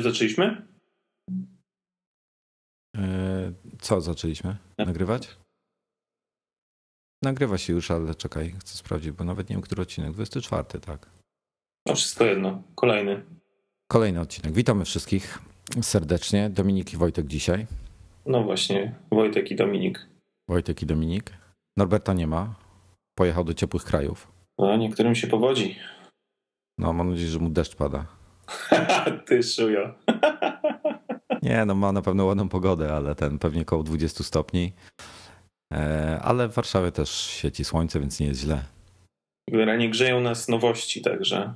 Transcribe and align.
już 0.00 0.12
zaczęliśmy? 0.12 0.66
E, 2.96 3.52
co 3.80 4.00
zaczęliśmy? 4.00 4.56
Nagrywać? 4.78 5.36
Nagrywa 7.22 7.58
się 7.58 7.72
już, 7.72 7.90
ale 7.90 8.14
czekaj, 8.14 8.54
chcę 8.58 8.76
sprawdzić, 8.76 9.10
bo 9.10 9.24
nawet 9.24 9.50
nie 9.50 9.56
wiem, 9.56 9.62
który 9.62 9.82
odcinek. 9.82 10.12
24, 10.12 10.80
tak. 10.80 11.10
No 11.86 11.94
wszystko 11.94 12.24
jedno. 12.24 12.62
Kolejny. 12.74 13.24
Kolejny 13.90 14.20
odcinek. 14.20 14.52
Witamy 14.52 14.84
wszystkich 14.84 15.38
serdecznie. 15.82 16.50
Dominik 16.50 16.92
i 16.92 16.96
Wojtek 16.96 17.26
dzisiaj. 17.26 17.66
No 18.26 18.42
właśnie, 18.42 18.94
Wojtek 19.10 19.50
i 19.50 19.56
Dominik. 19.56 20.06
Wojtek 20.48 20.82
i 20.82 20.86
Dominik. 20.86 21.32
Norberta 21.76 22.12
nie 22.12 22.26
ma. 22.26 22.54
Pojechał 23.14 23.44
do 23.44 23.54
ciepłych 23.54 23.84
krajów. 23.84 24.32
No, 24.58 24.76
niektórym 24.76 25.14
się 25.14 25.26
powodzi. 25.26 25.76
No, 26.78 26.92
mam 26.92 27.10
nadzieję, 27.10 27.28
że 27.28 27.38
mu 27.38 27.50
deszcz 27.50 27.76
pada. 27.76 28.19
Ty 29.26 29.42
szujo. 29.42 29.94
Nie, 31.42 31.64
no 31.64 31.74
ma 31.74 31.92
na 31.92 32.02
pewno 32.02 32.24
ładną 32.24 32.48
pogodę, 32.48 32.94
ale 32.94 33.14
ten 33.14 33.38
pewnie 33.38 33.62
około 33.62 33.82
20 33.82 34.24
stopni. 34.24 34.72
E, 35.72 36.20
ale 36.22 36.48
w 36.48 36.54
Warszawie 36.54 36.92
też 36.92 37.10
świeci 37.10 37.64
słońce, 37.64 38.00
więc 38.00 38.20
nie 38.20 38.26
jest 38.26 38.40
źle. 38.40 38.62
Generalnie 39.50 39.90
grzeją 39.90 40.20
nas 40.20 40.48
nowości, 40.48 41.02
także, 41.02 41.54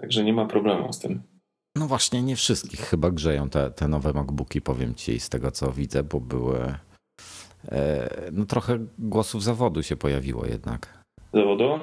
także 0.00 0.24
nie 0.24 0.32
ma 0.32 0.46
problemu 0.46 0.92
z 0.92 0.98
tym. 0.98 1.22
No 1.76 1.86
właśnie, 1.86 2.22
nie 2.22 2.36
wszystkich 2.36 2.80
chyba 2.80 3.10
grzeją 3.10 3.48
te, 3.50 3.70
te 3.70 3.88
nowe 3.88 4.12
MacBooki, 4.12 4.60
powiem 4.60 4.94
ci 4.94 5.20
z 5.20 5.28
tego 5.28 5.50
co 5.50 5.72
widzę, 5.72 6.02
bo 6.02 6.20
były. 6.20 6.74
E, 7.72 8.08
no 8.32 8.44
trochę 8.44 8.78
głosów 8.98 9.42
zawodu 9.42 9.82
się 9.82 9.96
pojawiło 9.96 10.46
jednak. 10.46 11.04
Zawodu? 11.34 11.78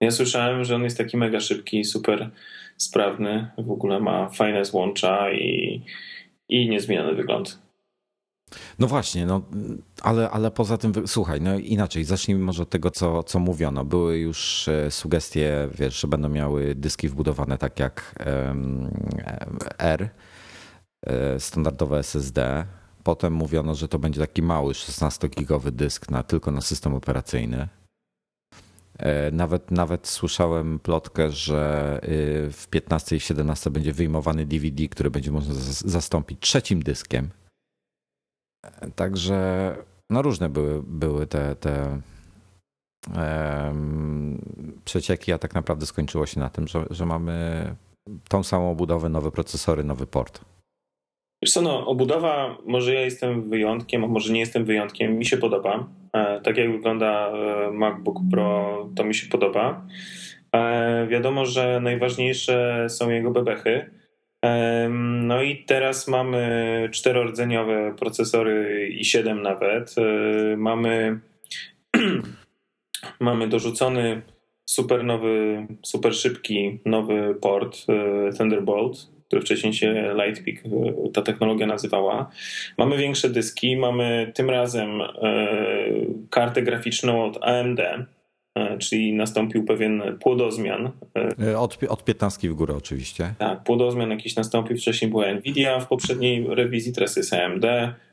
Ja 0.00 0.10
słyszałem, 0.10 0.64
że 0.64 0.76
on 0.76 0.82
jest 0.84 0.98
taki 0.98 1.16
mega 1.16 1.40
szybki, 1.40 1.84
super 1.84 2.30
sprawny, 2.82 3.50
w 3.58 3.70
ogóle 3.70 4.00
ma 4.00 4.28
fajne 4.28 4.64
złącza 4.64 5.32
i, 5.32 5.82
i 6.48 6.68
niezmieniony 6.68 7.14
wygląd. 7.14 7.58
No 8.78 8.86
właśnie, 8.86 9.26
no, 9.26 9.42
ale, 10.02 10.30
ale 10.30 10.50
poza 10.50 10.78
tym, 10.78 10.92
słuchaj, 11.06 11.40
no 11.40 11.58
inaczej, 11.58 12.04
zacznijmy 12.04 12.44
może 12.44 12.62
od 12.62 12.70
tego, 12.70 12.90
co, 12.90 13.22
co 13.22 13.38
mówiono. 13.38 13.84
Były 13.84 14.18
już 14.18 14.68
e, 14.68 14.90
sugestie, 14.90 15.68
wiesz, 15.74 16.00
że 16.00 16.08
będą 16.08 16.28
miały 16.28 16.74
dyski 16.74 17.08
wbudowane 17.08 17.58
tak 17.58 17.80
jak 17.80 18.14
R, 19.78 20.08
e, 21.06 21.40
standardowe 21.40 21.98
SSD. 21.98 22.66
Potem 23.02 23.32
mówiono, 23.32 23.74
że 23.74 23.88
to 23.88 23.98
będzie 23.98 24.20
taki 24.20 24.42
mały 24.42 24.72
16-gigowy 24.72 25.70
dysk 25.70 26.10
na, 26.10 26.22
tylko 26.22 26.50
na 26.50 26.60
system 26.60 26.94
operacyjny. 26.94 27.68
E, 29.00 29.30
nawet, 29.30 29.70
nawet 29.70 30.08
słyszałem 30.08 30.78
plotkę, 30.78 31.30
że 31.30 32.00
y, 32.04 32.50
w 32.52 32.68
15 32.70 33.16
i 33.16 33.20
17 33.20 33.70
będzie 33.70 33.92
wyjmowany 33.92 34.46
DVD, 34.46 34.88
który 34.88 35.10
będzie 35.10 35.30
można 35.30 35.54
zastąpić 35.84 36.40
trzecim 36.40 36.82
dyskiem. 36.82 37.28
E, 38.64 38.90
także 38.90 39.76
no 40.10 40.22
różne 40.22 40.48
były, 40.48 40.82
były 40.82 41.26
te, 41.26 41.56
te 41.56 42.00
um, 43.14 44.38
przecieki, 44.84 45.32
a 45.32 45.38
tak 45.38 45.54
naprawdę 45.54 45.86
skończyło 45.86 46.26
się 46.26 46.40
na 46.40 46.48
tym, 46.48 46.68
że, 46.68 46.86
że 46.90 47.06
mamy 47.06 47.64
tą 48.28 48.42
samą 48.42 48.74
budowę, 48.74 49.08
nowe 49.08 49.30
procesory, 49.30 49.84
nowy 49.84 50.06
port. 50.06 50.44
Wiesz 51.42 51.52
co, 51.52 51.62
no, 51.62 51.86
obudowa, 51.86 52.56
może 52.66 52.94
ja 52.94 53.00
jestem 53.00 53.48
wyjątkiem, 53.48 54.04
a 54.04 54.06
może 54.06 54.32
nie 54.32 54.40
jestem 54.40 54.64
wyjątkiem, 54.64 55.18
mi 55.18 55.26
się 55.26 55.36
podoba. 55.36 55.99
E, 56.12 56.40
tak 56.40 56.56
jak 56.56 56.72
wygląda 56.72 57.28
e, 57.28 57.70
MacBook 57.70 58.18
Pro, 58.30 58.88
to 58.96 59.04
mi 59.04 59.14
się 59.14 59.28
podoba. 59.28 59.86
E, 60.56 61.06
wiadomo, 61.06 61.46
że 61.46 61.80
najważniejsze 61.80 62.86
są 62.88 63.10
jego 63.10 63.30
bebechy. 63.30 63.90
No 64.90 65.42
i 65.42 65.64
teraz 65.64 66.08
mamy 66.08 66.88
czterordzeniowe 66.92 67.94
procesory 67.98 68.88
i 68.88 69.04
7 69.04 69.42
nawet. 69.42 69.94
Mamy, 70.56 71.20
mamy 73.20 73.48
dorzucony 73.48 74.22
super 74.66 75.04
nowy, 75.04 75.66
super 75.82 76.14
szybki 76.14 76.80
nowy 76.84 77.34
port 77.40 77.86
Thunderbolt 78.38 79.19
który 79.30 79.42
wcześniej 79.42 79.72
się 79.72 80.14
Lightpeak 80.14 80.56
e, 80.66 81.10
ta 81.12 81.22
technologia 81.22 81.66
nazywała. 81.66 82.30
Mamy 82.78 82.96
większe 82.96 83.30
dyski, 83.30 83.76
mamy 83.76 84.32
tym 84.34 84.50
razem 84.50 85.00
e, 85.00 85.06
kartę 86.30 86.62
graficzną 86.62 87.24
od 87.24 87.38
AMD, 87.44 87.80
e, 87.80 88.78
czyli 88.78 89.12
nastąpił 89.12 89.64
pewien 89.64 90.18
płodozmian. 90.20 90.90
Od, 91.56 91.78
od 91.88 92.04
15 92.04 92.50
w 92.50 92.54
górę 92.54 92.74
oczywiście. 92.76 93.34
Tak, 93.38 93.64
płodozmian 93.64 94.10
jakiś 94.10 94.36
nastąpił, 94.36 94.76
wcześniej 94.76 95.10
była 95.10 95.34
Nvidia 95.34 95.80
w 95.80 95.88
poprzedniej 95.88 96.46
rewizji, 96.48 96.92
teraz 96.92 97.16
jest 97.16 97.32
AMD, 97.32 97.64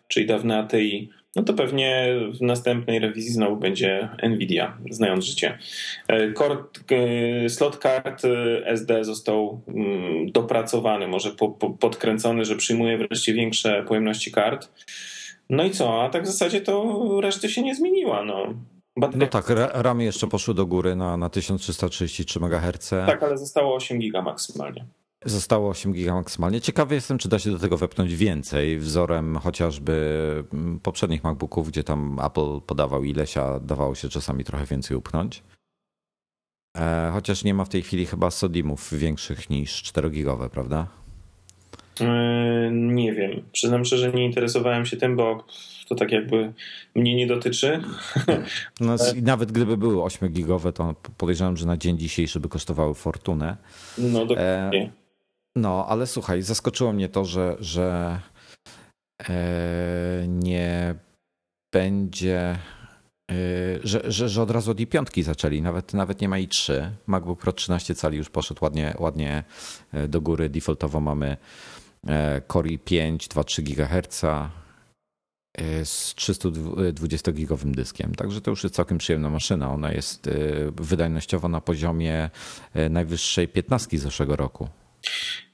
czyli 0.07 0.25
dawne 0.25 0.57
ATI 0.57 1.09
no 1.38 1.44
to 1.44 1.53
pewnie 1.53 2.16
w 2.34 2.42
następnej 2.42 3.00
rewizji 3.00 3.31
znowu 3.31 3.58
będzie 3.58 4.09
Nvidia, 4.24 4.78
znając 4.90 5.25
życie. 5.25 5.58
E, 6.08 6.31
Kort, 6.31 6.80
slot 7.48 7.78
kart 7.78 8.25
e, 8.25 8.68
SD 8.68 9.03
został 9.03 9.62
mm, 9.68 10.31
dopracowany, 10.31 11.08
może 11.08 11.31
podkręcony, 11.80 12.46
że 12.46 12.56
przyjmuje 12.56 12.98
wreszcie 12.98 13.34
większe 13.34 13.84
pojemności 13.88 14.31
kart. 14.31 14.70
No 15.50 15.64
i 15.64 15.72
co? 15.72 16.03
A 16.03 16.09
tak 16.09 16.24
w 16.24 16.28
zasadzie 16.28 16.62
to 16.62 17.08
reszty 17.22 17.50
się 17.50 17.62
nie 17.62 17.75
zmieniła. 17.75 18.24
No. 18.24 18.54
No 19.16 19.28
tak, 19.28 19.46
ramy 19.74 20.04
jeszcze 20.04 20.28
poszły 20.28 20.54
do 20.54 20.66
góry 20.66 20.96
na, 20.96 21.18
na 21.18 21.30
1333 21.30 22.40
MHz. 22.40 22.90
Tak, 22.90 23.24
ale 23.24 23.38
zostało 23.38 23.75
8 23.75 24.00
giga 24.00 24.22
maksymalnie. 24.22 24.86
Zostało 25.27 25.69
8 25.69 25.93
giga 25.93 26.13
maksymalnie. 26.13 26.61
Ciekawy 26.61 26.95
jestem, 26.95 27.17
czy 27.17 27.29
da 27.29 27.39
się 27.39 27.51
do 27.51 27.59
tego 27.59 27.77
wepnąć 27.77 28.15
więcej, 28.15 28.79
wzorem 28.79 29.35
chociażby 29.35 30.43
mm, 30.53 30.79
poprzednich 30.79 31.23
MacBooków, 31.23 31.67
gdzie 31.67 31.83
tam 31.83 32.19
Apple 32.25 32.61
podawał 32.61 33.03
ileś, 33.03 33.38
a 33.38 33.59
dawało 33.59 33.95
się 33.95 34.09
czasami 34.09 34.43
trochę 34.43 34.65
więcej 34.65 34.97
upchnąć. 34.97 35.43
E, 36.77 37.09
chociaż 37.13 37.43
nie 37.43 37.53
ma 37.53 37.65
w 37.65 37.69
tej 37.69 37.81
chwili 37.81 38.05
chyba 38.05 38.31
SODIMów 38.31 38.93
większych 38.93 39.49
niż 39.49 39.83
4 39.83 40.09
gigowe, 40.09 40.49
prawda? 40.49 40.88
E, 42.01 42.69
nie 42.71 43.13
wiem. 43.13 43.44
Przyznam 43.51 43.85
szczerze, 43.85 44.11
nie 44.11 44.25
interesowałem 44.25 44.85
się 44.85 44.97
tym, 44.97 45.15
bo 45.15 45.44
to 45.88 45.95
tak 45.95 46.11
jakby 46.11 46.53
mnie 46.95 47.15
nie 47.15 47.27
dotyczy. 47.27 47.79
No, 48.79 48.95
nawet 49.21 49.51
gdyby 49.51 49.77
były 49.77 50.03
8 50.03 50.29
gigowe, 50.29 50.73
to 50.73 50.95
podejrzewam, 51.17 51.57
że 51.57 51.65
na 51.65 51.77
dzień 51.77 51.97
dzisiejszy 51.97 52.39
by 52.39 52.49
kosztowały 52.49 52.94
fortunę. 52.94 53.57
No 53.97 54.25
dokładnie. 54.25 54.91
E 55.03 55.06
no, 55.57 55.85
ale 55.88 56.07
słuchaj, 56.07 56.41
zaskoczyło 56.41 56.94
mnie 56.94 57.09
to, 57.09 57.25
że, 57.25 57.57
że 57.59 58.19
e, 59.29 60.25
nie 60.28 60.95
będzie, 61.73 62.59
e, 63.31 63.35
że, 63.84 64.12
że, 64.12 64.29
że 64.29 64.41
od 64.41 64.51
razu 64.51 64.72
od 64.72 64.78
i5 64.78 65.24
zaczęli, 65.24 65.62
nawet, 65.62 65.94
nawet 65.94 66.21
nie 66.21 66.30
ma 66.30 66.38
i 66.38 66.48
3. 66.48 66.92
MacBook 67.07 67.39
Pro 67.39 67.54
13 67.54 67.95
cali 67.95 68.18
już 68.18 68.30
poszedł 68.30 68.63
ładnie, 68.63 68.95
ładnie 69.00 69.44
e, 69.94 70.07
do 70.07 70.21
góry. 70.21 70.50
Defaultowo 70.50 71.00
mamy 71.00 71.38
Core 72.48 72.69
i5, 72.69 73.18
2,3 73.18 73.63
GHz 73.63 74.25
z 75.83 76.15
320-gigowym 76.15 77.71
dyskiem. 77.71 78.15
Także 78.15 78.42
to 78.42 78.51
już 78.51 78.63
jest 78.63 78.75
całkiem 78.75 78.98
przyjemna 78.98 79.30
maszyna. 79.30 79.74
Ona 79.74 79.92
jest 79.92 80.30
wydajnościowo 80.75 81.48
na 81.48 81.62
poziomie 81.62 82.30
najwyższej 82.89 83.48
15 83.48 83.98
z 83.98 84.01
zeszłego 84.01 84.36
roku. 84.36 84.69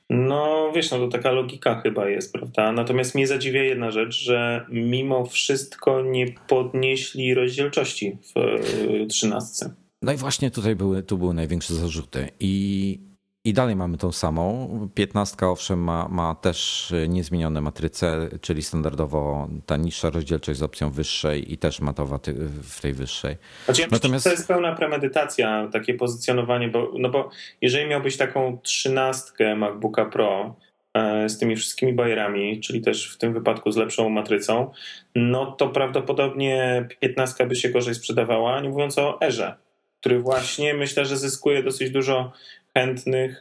No 0.09 0.71
wiesz, 0.75 0.91
no 0.91 0.97
to 1.00 1.07
taka 1.07 1.31
logika 1.31 1.81
chyba 1.81 2.09
jest, 2.09 2.33
prawda? 2.33 2.71
Natomiast 2.71 3.15
mnie 3.15 3.27
zadziwia 3.27 3.63
jedna 3.63 3.91
rzecz, 3.91 4.23
że 4.23 4.65
mimo 4.69 5.25
wszystko 5.25 6.01
nie 6.01 6.25
podnieśli 6.47 7.33
rozdzielczości 7.33 8.17
w 8.35 9.07
13. 9.09 9.65
No 10.01 10.11
i 10.13 10.17
właśnie 10.17 10.51
tutaj 10.51 10.75
były, 10.75 11.03
tu 11.03 11.17
były 11.17 11.33
największe 11.33 11.73
zarzuty. 11.73 12.29
I 12.39 13.00
i 13.45 13.53
dalej 13.53 13.75
mamy 13.75 13.97
tą 13.97 14.11
samą. 14.11 14.69
15 14.95 15.47
owszem 15.47 15.83
ma, 15.83 16.07
ma 16.07 16.35
też 16.35 16.93
niezmienione 17.07 17.61
matryce, 17.61 18.29
czyli 18.41 18.63
standardowo 18.63 19.49
ta 19.65 19.77
niższa 19.77 20.09
rozdzielczość 20.09 20.59
z 20.59 20.63
opcją 20.63 20.91
wyższej 20.91 21.53
i 21.53 21.57
też 21.57 21.79
matowa 21.79 22.19
w 22.63 22.81
tej 22.81 22.93
wyższej. 22.93 23.35
Znaczy, 23.65 23.87
Natomiast... 23.91 24.23
To 24.23 24.31
jest 24.31 24.47
pełna 24.47 24.75
premedytacja, 24.75 25.67
takie 25.71 25.93
pozycjonowanie, 25.93 26.67
bo, 26.67 26.91
no 26.99 27.09
bo 27.09 27.29
jeżeli 27.61 27.89
miałbyś 27.89 28.17
taką 28.17 28.57
trzynastkę 28.63 29.55
MacBooka 29.55 30.05
Pro 30.05 30.55
e, 30.93 31.29
z 31.29 31.37
tymi 31.37 31.55
wszystkimi 31.55 31.93
bajerami, 31.93 32.61
czyli 32.61 32.81
też 32.81 33.13
w 33.13 33.17
tym 33.17 33.33
wypadku 33.33 33.71
z 33.71 33.77
lepszą 33.77 34.09
matrycą, 34.09 34.71
no 35.15 35.51
to 35.51 35.67
prawdopodobnie 35.69 36.87
15 36.99 37.45
by 37.45 37.55
się 37.55 37.69
gorzej 37.69 37.95
sprzedawała, 37.95 38.61
nie 38.61 38.69
mówiąc 38.69 38.97
o 38.97 39.21
Erze, 39.21 39.55
który 39.99 40.19
właśnie 40.19 40.73
myślę, 40.73 41.05
że 41.05 41.17
zyskuje 41.17 41.63
dosyć 41.63 41.91
dużo 41.91 42.31
chętnych 42.73 43.39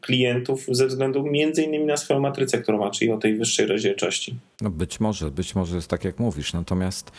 klientów 0.00 0.66
ze 0.68 0.86
względu 0.86 1.22
między 1.22 1.62
innymi 1.62 1.84
na 1.84 1.96
swoją 1.96 2.20
matrycę, 2.20 2.58
którą 2.58 2.78
ma, 2.78 2.90
czyli 2.90 3.10
o 3.10 3.18
tej 3.18 3.36
wyższej 3.36 3.66
rozdzielczości. 3.66 4.36
No 4.60 4.70
być 4.70 5.00
może, 5.00 5.30
być 5.30 5.54
może 5.54 5.76
jest 5.76 5.88
tak 5.88 6.04
jak 6.04 6.18
mówisz. 6.18 6.52
Natomiast 6.52 7.12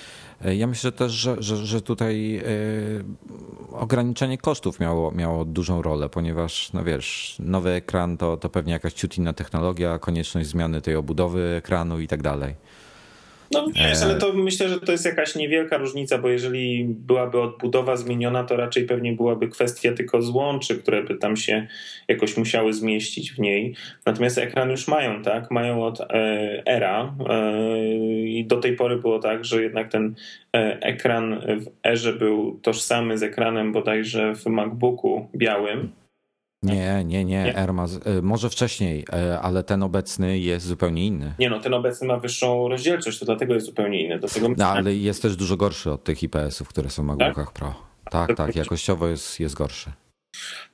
ja 0.56 0.68
myślę 0.68 0.92
też, 0.92 1.12
że, 1.12 1.36
że, 1.39 1.57
że 1.57 1.81
tutaj 1.81 2.42
ograniczenie 3.71 4.38
kosztów 4.38 4.80
miało, 4.80 5.12
miało 5.12 5.45
dużą 5.45 5.81
rolę, 5.81 6.09
ponieważ 6.09 6.74
no 6.74 6.83
wiesz, 6.83 7.36
nowy 7.39 7.69
ekran 7.69 8.18
to, 8.18 8.38
to 8.38 8.50
pewnie 8.50 8.74
jakaś 8.74 8.94
ciut 8.94 9.18
inna 9.18 9.33
technologia, 9.33 10.00
konieczność 10.00 10.48
zmiany 10.48 10.81
tej 10.81 10.95
obudowy 10.95 11.56
ekranu 11.57 12.00
i 12.00 12.07
tak 12.07 12.21
dalej. 12.21 12.53
No 13.51 13.68
wiesz, 13.75 14.01
ale 14.03 14.15
to 14.15 14.33
myślę, 14.33 14.69
że 14.69 14.80
to 14.80 14.92
jest 14.92 15.06
jakaś 15.06 15.36
niewielka 15.36 15.77
różnica, 15.77 16.18
bo 16.18 16.30
jeżeli 16.30 16.86
byłaby 16.86 17.42
odbudowa 17.42 17.95
zmieniona, 17.95 18.44
to 18.44 18.56
raczej 18.56 18.86
pewnie 18.86 19.13
byłaby 19.13 19.47
kwestia 19.47 19.94
tylko 19.94 20.21
złączy, 20.21 20.75
które 20.75 21.03
by 21.03 21.15
tam 21.15 21.38
się 21.38 21.68
jakoś 22.07 22.38
musiały 22.38 22.74
zmieścić 22.74 23.31
w 23.31 23.39
niej. 23.39 23.75
Natomiast 24.06 24.38
ekran 24.38 24.69
już 24.69 24.88
mają, 24.88 25.21
tak? 25.21 25.51
Mają 25.51 25.83
od 25.83 26.01
e, 26.01 26.06
era 26.65 27.15
e, 27.30 27.88
i 28.27 28.45
do 28.45 28.57
tej 28.57 28.75
pory 28.75 28.97
było 28.97 29.19
tak, 29.19 29.45
że 29.45 29.63
jednak 29.63 29.91
ten 29.91 30.15
e, 30.56 30.80
ekran 30.81 31.41
w 31.59 31.88
erze 31.88 32.13
był 32.13 32.59
tożsamy 32.62 33.18
z 33.18 33.24
ekranem 33.24 33.71
bodajże 33.71 34.36
w 34.36 34.45
MacBooku 34.45 35.30
białym. 35.36 36.05
Nie, 36.73 37.03
nie, 37.06 37.25
nie, 37.25 37.44
nie. 37.44 37.67
y, 38.17 38.21
może 38.21 38.50
wcześniej, 38.50 39.06
y, 39.31 39.39
ale 39.39 39.63
ten 39.63 39.83
obecny 39.83 40.39
jest 40.39 40.65
zupełnie 40.65 41.06
inny. 41.06 41.33
Nie 41.39 41.50
no, 41.50 41.59
ten 41.59 41.73
obecny 41.73 42.07
ma 42.07 42.17
wyższą 42.17 42.67
rozdzielczość, 42.67 43.19
to 43.19 43.25
dlatego 43.25 43.53
jest 43.53 43.65
zupełnie 43.65 44.03
inny. 44.06 44.19
Dlatego... 44.19 44.47
No, 44.57 44.67
ale 44.67 44.95
jest 44.95 45.21
też 45.21 45.35
dużo 45.35 45.57
gorszy 45.57 45.91
od 45.91 46.03
tych 46.03 46.23
IPS-ów, 46.23 46.67
które 46.67 46.89
są 46.89 47.03
w 47.03 47.06
MacBookach 47.06 47.45
tak? 47.45 47.53
Pro. 47.53 47.75
Tak, 48.12 48.38
tak, 48.38 48.56
jakościowo 48.56 49.07
jest, 49.07 49.39
jest 49.39 49.56
gorszy. 49.56 49.91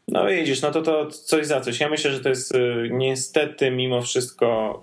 No 0.07 0.27
widzisz, 0.27 0.61
no 0.61 0.71
to 0.71 0.81
to 0.81 1.07
coś 1.07 1.47
za 1.47 1.61
coś. 1.61 1.79
Ja 1.79 1.89
myślę, 1.89 2.11
że 2.11 2.19
to 2.19 2.29
jest 2.29 2.55
y, 2.55 2.89
niestety 2.91 3.71
mimo 3.71 4.01
wszystko 4.01 4.81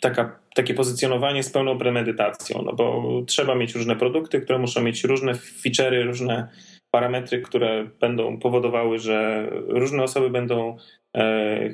taka, 0.00 0.38
takie 0.54 0.74
pozycjonowanie 0.74 1.42
z 1.42 1.50
pełną 1.50 1.78
premedytacją, 1.78 2.62
no 2.62 2.72
bo 2.72 3.02
trzeba 3.26 3.54
mieć 3.54 3.74
różne 3.74 3.96
produkty, 3.96 4.40
które 4.40 4.58
muszą 4.58 4.82
mieć 4.82 5.04
różne 5.04 5.32
feature'y, 5.34 6.04
różne 6.04 6.48
parametry, 6.96 7.42
które 7.42 7.84
będą 8.00 8.38
powodowały, 8.38 8.98
że 8.98 9.48
różne 9.68 10.02
osoby 10.02 10.30
będą 10.30 10.76
e, 11.16 11.70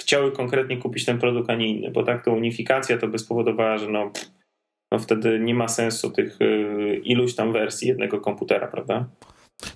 chciały 0.00 0.32
konkretnie 0.32 0.76
kupić 0.76 1.04
ten 1.04 1.18
produkt, 1.18 1.50
a 1.50 1.54
nie 1.54 1.68
inny, 1.68 1.90
bo 1.90 2.02
tak 2.02 2.24
to 2.24 2.32
unifikacja 2.32 2.98
to 2.98 3.08
by 3.08 3.18
spowodowała, 3.18 3.78
że 3.78 3.88
no, 3.88 4.12
no 4.92 4.98
wtedy 4.98 5.40
nie 5.40 5.54
ma 5.54 5.68
sensu 5.68 6.10
tych 6.10 6.38
e, 6.40 6.94
iluś 6.94 7.34
tam 7.34 7.52
wersji 7.52 7.88
jednego 7.88 8.20
komputera, 8.20 8.68
prawda? 8.68 9.08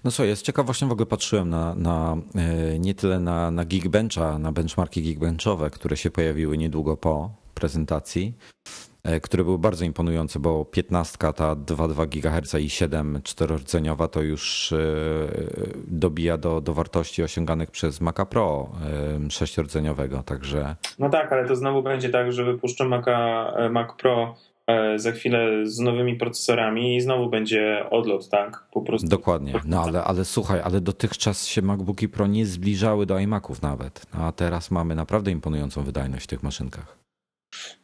No 0.05 0.11
co, 0.11 0.25
jest 0.25 0.43
ciekaw, 0.43 0.67
właśnie 0.67 0.89
w 0.89 0.93
ogóle 0.93 1.07
patrzyłem 1.07 1.49
na, 1.49 1.75
na 1.75 2.17
e, 2.35 2.79
nie 2.79 2.95
tyle 2.95 3.21
na, 3.21 3.51
na 3.51 3.65
Geekbencha, 3.65 4.39
na 4.39 4.53
benchmarki 4.53 5.03
Geekbenchowe, 5.03 5.71
które 5.71 5.97
się 5.97 6.11
pojawiły 6.11 6.59
niedługo 6.59 6.97
po 6.97 7.31
prezentacji, 7.55 8.35
które 9.23 9.45
były 9.45 9.59
bardzo 9.59 9.85
imponujące, 9.85 10.39
bo 10.39 10.65
15 10.65 11.19
ta 11.19 11.57
2,2 11.57 12.09
GHz 12.09 12.55
i 12.55 12.71
7 12.71 13.21
czterordzeniowa 13.25 14.09
to 14.09 14.23
już 14.23 14.73
e, 14.73 14.79
dobija 15.89 16.37
do, 16.37 16.61
do 16.61 16.75
wartości 16.75 17.23
osiąganych 17.23 17.71
przez 17.71 18.01
Maca 18.01 18.27
Pro 18.27 18.69
6-rdzeniowego, 19.29 20.23
także... 20.23 20.77
No 20.99 21.11
tak, 21.11 21.33
ale 21.33 21.49
to 21.49 21.57
znowu 21.57 21.83
będzie 21.83 22.09
tak, 22.09 22.33
że 22.33 22.45
wypuszczę 22.45 22.85
Maca, 22.85 23.53
e, 23.57 23.69
Mac 23.69 23.89
Pro 23.99 24.35
za 24.97 25.13
chwilę 25.13 25.67
z 25.67 25.79
nowymi 25.79 26.17
procesorami 26.17 26.97
i 26.97 27.01
znowu 27.01 27.31
będzie 27.31 27.87
odlot, 27.91 28.29
tak? 28.29 28.65
Po 28.73 28.81
prostu. 28.81 29.09
Dokładnie. 29.09 29.53
No 29.65 29.83
ale, 29.83 30.05
ale 30.05 30.25
słuchaj, 30.25 30.61
ale 30.65 30.81
dotychczas 30.81 31.47
się 31.47 31.63
MacBooki 31.63 32.09
Pro 32.09 32.27
nie 32.27 32.47
zbliżały 32.47 33.07
do 33.07 33.19
iMaców 33.19 33.63
nawet. 33.63 34.07
A 34.13 34.33
teraz 34.33 34.71
mamy 34.71 34.95
naprawdę 34.95 35.31
imponującą 35.31 35.83
wydajność 35.83 36.25
w 36.25 36.29
tych 36.29 36.43
maszynkach. 36.43 37.06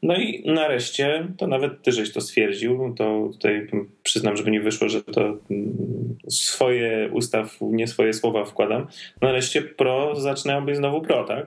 No 0.03 0.17
i 0.17 0.43
nareszcie, 0.47 1.29
to 1.39 1.47
nawet 1.47 1.83
ty 1.83 1.93
żeś 1.93 2.13
to 2.13 2.21
stwierdził, 2.21 2.95
to 2.99 3.29
tutaj 3.33 3.69
przyznam, 4.03 4.37
żeby 4.37 4.51
nie 4.51 4.61
wyszło, 4.61 4.89
że 4.89 5.03
to 5.03 5.21
mm, 5.51 6.19
swoje 6.29 7.11
ustaw, 7.13 7.59
nie 7.61 7.87
swoje 7.87 8.13
słowa 8.13 8.45
wkładam. 8.45 8.87
Nareszcie 9.21 9.63
Pro 9.63 10.21
zaczynają 10.21 10.67
być 10.67 10.77
znowu 10.77 11.01
Pro, 11.01 11.25
tak? 11.25 11.47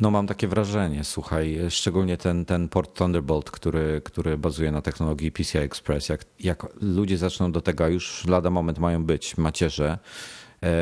No 0.00 0.10
mam 0.10 0.26
takie 0.26 0.48
wrażenie, 0.48 1.04
słuchaj, 1.04 1.58
szczególnie 1.70 2.16
ten, 2.16 2.44
ten 2.44 2.68
port 2.68 2.98
Thunderbolt, 2.98 3.50
który, 3.50 4.00
który 4.04 4.38
bazuje 4.38 4.72
na 4.72 4.82
technologii 4.82 5.32
PCI 5.32 5.58
Express, 5.58 6.08
jak, 6.08 6.24
jak 6.40 6.66
ludzie 6.80 7.18
zaczną 7.18 7.52
do 7.52 7.60
tego, 7.60 7.84
a 7.84 7.88
już 7.88 8.26
lada 8.26 8.50
moment 8.50 8.78
mają 8.78 9.04
być 9.04 9.36
macierze, 9.36 9.98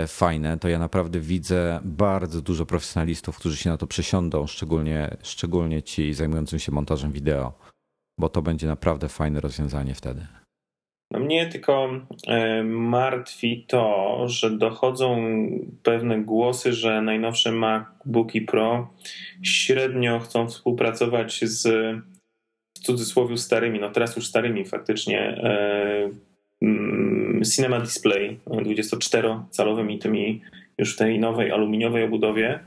fajne, 0.07 0.59
to 0.59 0.69
ja 0.69 0.79
naprawdę 0.79 1.21
widzę 1.21 1.81
bardzo 1.85 2.43
dużo 2.43 2.67
profesjonalistów, 2.67 3.39
którzy 3.39 3.57
się 3.57 3.71
na 3.71 3.77
to 3.77 3.87
przesiądą, 3.87 4.47
szczególnie, 4.47 5.17
szczególnie 5.23 5.83
ci 5.83 6.15
zajmującym 6.15 6.59
się 6.59 6.73
montażem 6.73 7.13
wideo, 7.13 7.53
bo 8.21 8.29
to 8.29 8.43
będzie 8.43 8.67
naprawdę 8.67 9.09
fajne 9.09 9.41
rozwiązanie 9.41 9.95
wtedy. 9.95 10.27
No 11.11 11.21
mnie 11.21 11.47
tylko 11.47 11.89
e, 12.27 12.65
martwi 12.65 13.65
to, 13.69 14.23
że 14.27 14.51
dochodzą 14.51 15.17
pewne 15.83 16.23
głosy, 16.23 16.73
że 16.73 17.03
najnowsze 17.03 17.53
MacBooki 17.53 18.41
Pro 18.41 18.95
średnio 19.43 20.21
chcą 20.21 20.49
współpracować 20.49 21.41
z 21.45 21.67
w 22.77 22.79
cudzysłowie 22.79 23.39
starymi, 23.39 23.81
no 23.81 23.91
teraz 23.91 24.17
już 24.17 24.27
starymi 24.27 24.65
faktycznie 24.65 25.21
e, 25.21 26.11
Cinema 27.43 27.81
Display 27.81 28.39
24-calowymi 28.47 29.99
tymi 29.99 30.43
już 30.79 30.95
w 30.95 30.99
tej 30.99 31.19
nowej 31.19 31.53
aluminiowej 31.53 32.05
obudowie, 32.05 32.61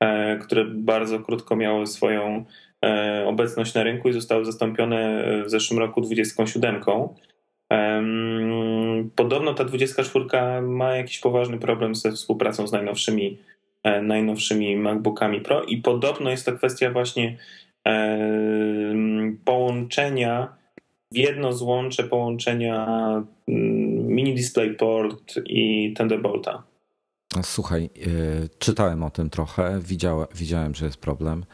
e, 0.00 0.36
które 0.36 0.64
bardzo 0.64 1.20
krótko 1.20 1.56
miały 1.56 1.86
swoją 1.86 2.44
e, 2.84 3.24
obecność 3.26 3.74
na 3.74 3.82
rynku 3.82 4.08
i 4.08 4.12
zostały 4.12 4.44
zastąpione 4.44 5.24
w 5.46 5.50
zeszłym 5.50 5.78
roku 5.78 6.00
27. 6.00 6.82
Podobno 9.16 9.54
ta 9.54 9.64
24 9.64 10.24
ma 10.62 10.96
jakiś 10.96 11.18
poważny 11.18 11.58
problem 11.58 11.94
ze 11.94 12.12
współpracą 12.12 12.66
z 12.66 12.72
najnowszymi, 12.72 13.38
e, 13.82 14.02
najnowszymi 14.02 14.76
MacBookami 14.76 15.40
Pro 15.40 15.62
i 15.62 15.76
podobno 15.76 16.30
jest 16.30 16.46
to 16.46 16.52
kwestia 16.52 16.90
właśnie 16.90 17.36
połączenia 19.44 20.58
w 21.12 21.16
jedno 21.16 21.52
złącze 21.52 22.04
połączenia 22.04 22.86
mini 24.18 24.34
DisplayPort 24.34 25.34
i 25.46 25.94
Thunderbolta. 25.96 26.62
Słuchaj, 27.42 27.90
y, 27.96 28.48
czytałem 28.58 29.02
o 29.02 29.10
tym 29.10 29.30
trochę, 29.30 29.80
widziałem, 29.80 30.26
widziałem, 30.34 30.74
że 30.74 30.86
jest 30.86 31.00
problem. 31.00 31.44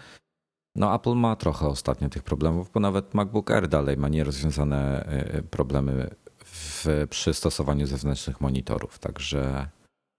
No, 0.76 0.94
Apple 0.94 1.14
ma 1.14 1.36
trochę 1.36 1.66
ostatnio 1.66 2.08
tych 2.08 2.22
problemów, 2.22 2.70
bo 2.70 2.80
nawet 2.80 3.14
MacBook 3.14 3.50
Air 3.50 3.68
dalej 3.68 3.96
ma 3.96 4.08
nierozwiązane 4.08 5.08
y, 5.38 5.42
problemy 5.42 6.10
w 6.44 6.86
przystosowaniu 7.10 7.86
zewnętrznych 7.86 8.40
monitorów, 8.40 8.98
także. 8.98 9.68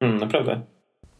Hmm, 0.03 0.19
naprawdę. 0.19 0.74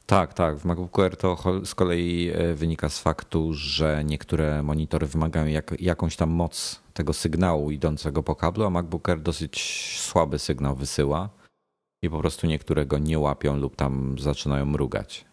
Tak, 0.06 0.34
tak. 0.34 0.58
W 0.58 0.66
MacBooku 0.66 1.02
Air 1.02 1.18
to 1.18 1.38
z 1.66 1.76
kolei 1.76 2.32
e, 2.34 2.54
wynika 2.54 2.90
z 2.90 3.00
faktu, 3.00 3.54
że 3.54 4.04
niektóre 4.06 4.64
monitory 4.64 5.08
wymagają 5.08 5.48
jak, 5.48 5.82
jakąś 5.82 6.16
tam 6.16 6.30
moc 6.30 6.82
tego 6.94 7.14
sygnału 7.14 7.72
idącego 7.72 8.24
po 8.24 8.36
kablu, 8.36 8.66
a 8.66 8.70
MacBook 8.70 9.10
Air 9.10 9.20
dosyć 9.20 9.60
słaby 10.00 10.40
sygnał 10.40 10.76
wysyła 10.76 11.30
i 12.04 12.10
po 12.10 12.20
prostu 12.20 12.48
niektóre 12.48 12.86
go 12.86 12.98
nie 12.98 13.20
łapią 13.20 13.58
lub 13.58 13.76
tam 13.76 14.16
zaczynają 14.20 14.66
mrugać. 14.66 15.26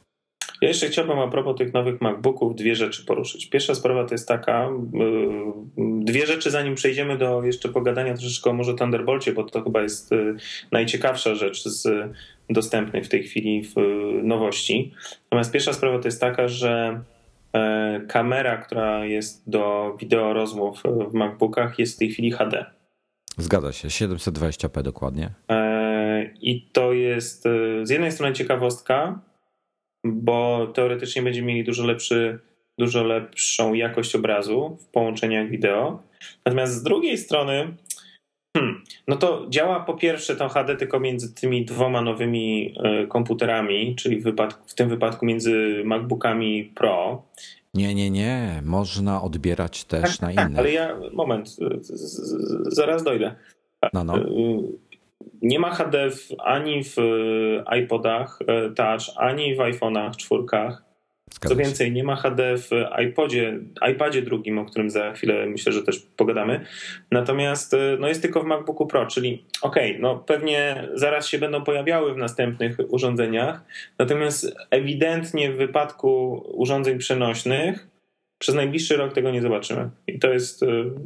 Ja 0.62 0.68
jeszcze 0.68 0.88
chciałbym 0.88 1.18
a 1.18 1.28
propos 1.28 1.58
tych 1.58 1.72
nowych 1.72 2.00
MacBooków 2.00 2.54
dwie 2.54 2.76
rzeczy 2.76 3.04
poruszyć. 3.04 3.46
Pierwsza 3.46 3.74
sprawa 3.74 4.04
to 4.04 4.14
jest 4.14 4.28
taka, 4.28 4.68
y, 4.68 6.02
dwie 6.04 6.26
rzeczy 6.26 6.50
zanim 6.50 6.74
przejdziemy 6.74 7.18
do 7.18 7.42
jeszcze 7.42 7.68
pogadania 7.68 8.14
troszeczkę 8.14 8.52
może 8.52 8.74
Thunderbolcie, 8.74 9.32
bo 9.32 9.44
to 9.44 9.62
chyba 9.62 9.82
jest 9.82 10.12
y, 10.12 10.34
najciekawsza 10.72 11.34
rzecz 11.34 11.64
z 11.64 12.12
dostępnej 12.52 13.04
w 13.04 13.08
tej 13.08 13.22
chwili 13.22 13.64
w 13.64 13.74
nowości. 14.22 14.94
Natomiast 15.24 15.52
pierwsza 15.52 15.72
sprawa 15.72 15.98
to 15.98 16.08
jest 16.08 16.20
taka, 16.20 16.48
że 16.48 17.00
e, 17.52 18.00
kamera, 18.08 18.56
która 18.56 19.04
jest 19.04 19.50
do 19.50 19.96
wideo 20.00 20.32
rozmów 20.32 20.82
w 21.10 21.14
MacBookach 21.14 21.78
jest 21.78 21.94
w 21.94 21.98
tej 21.98 22.10
chwili 22.10 22.32
HD. 22.32 22.66
Zgadza 23.38 23.72
się, 23.72 23.88
720p 23.88 24.82
dokładnie. 24.82 25.30
E, 25.48 26.30
I 26.40 26.62
to 26.72 26.92
jest 26.92 27.46
e, 27.46 27.50
z 27.86 27.90
jednej 27.90 28.12
strony 28.12 28.34
ciekawostka, 28.34 29.20
bo 30.04 30.66
teoretycznie 30.74 31.22
będziemy 31.22 31.46
mieli 31.46 31.64
dużo, 31.64 31.86
lepszy, 31.86 32.38
dużo 32.78 33.04
lepszą 33.04 33.74
jakość 33.74 34.14
obrazu 34.14 34.78
w 34.80 34.86
połączeniach 34.86 35.50
wideo. 35.50 36.02
Natomiast 36.44 36.74
z 36.74 36.82
drugiej 36.82 37.18
strony, 37.18 37.76
hmm, 38.56 38.82
no 39.08 39.16
to 39.16 39.46
działa 39.48 39.80
po 39.80 39.94
pierwsze 39.94 40.36
to 40.36 40.48
HD 40.48 40.76
tylko 40.76 41.00
między 41.00 41.34
tymi 41.34 41.64
dwoma 41.64 42.02
nowymi 42.02 42.74
e, 42.84 43.06
komputerami, 43.06 43.96
czyli 43.96 44.20
w, 44.20 44.22
wypadku, 44.22 44.68
w 44.68 44.74
tym 44.74 44.88
wypadku 44.88 45.26
między 45.26 45.82
MacBookami 45.84 46.64
Pro. 46.64 47.22
Nie, 47.74 47.94
nie, 47.94 48.10
nie. 48.10 48.62
Można 48.64 49.22
odbierać 49.22 49.84
też 49.84 50.18
tak, 50.18 50.36
na 50.36 50.46
inne. 50.46 50.58
Ale 50.58 50.72
ja, 50.72 50.96
moment, 51.12 51.56
zaraz 52.62 53.04
dojdę. 53.04 53.34
No, 53.92 54.04
no. 54.04 54.18
E, 54.18 54.24
nie 55.42 55.58
ma 55.58 55.70
HD 55.70 56.10
w, 56.10 56.28
ani 56.38 56.84
w 56.84 56.96
iPodach 57.78 58.38
Touch, 58.76 59.16
ani 59.16 59.54
w 59.54 59.58
iPhone'ach 59.58 60.16
czwórkach. 60.16 60.91
Co 61.48 61.56
więcej, 61.56 61.92
nie 61.92 62.04
ma 62.04 62.16
HD 62.16 62.56
w 62.58 62.70
iPodzie, 63.08 63.58
iPadzie 63.92 64.22
drugim, 64.22 64.58
o 64.58 64.64
którym 64.64 64.90
za 64.90 65.12
chwilę 65.12 65.46
myślę, 65.46 65.72
że 65.72 65.82
też 65.82 65.98
pogadamy. 66.16 66.60
Natomiast 67.10 67.76
no 67.98 68.08
jest 68.08 68.22
tylko 68.22 68.42
w 68.42 68.46
MacBooku 68.46 68.86
Pro, 68.86 69.06
czyli 69.06 69.44
okej, 69.62 69.90
okay, 69.90 70.02
no 70.02 70.16
pewnie 70.16 70.88
zaraz 70.94 71.28
się 71.28 71.38
będą 71.38 71.64
pojawiały 71.64 72.14
w 72.14 72.16
następnych 72.16 72.76
urządzeniach. 72.88 73.64
Natomiast 73.98 74.56
ewidentnie 74.70 75.52
w 75.52 75.56
wypadku 75.56 76.42
urządzeń 76.52 76.98
przenośnych 76.98 77.92
przez 78.42 78.54
najbliższy 78.54 78.96
rok 78.96 79.12
tego 79.12 79.30
nie 79.30 79.42
zobaczymy. 79.42 79.90
I 80.06 80.18
to 80.18 80.32
jest 80.32 80.60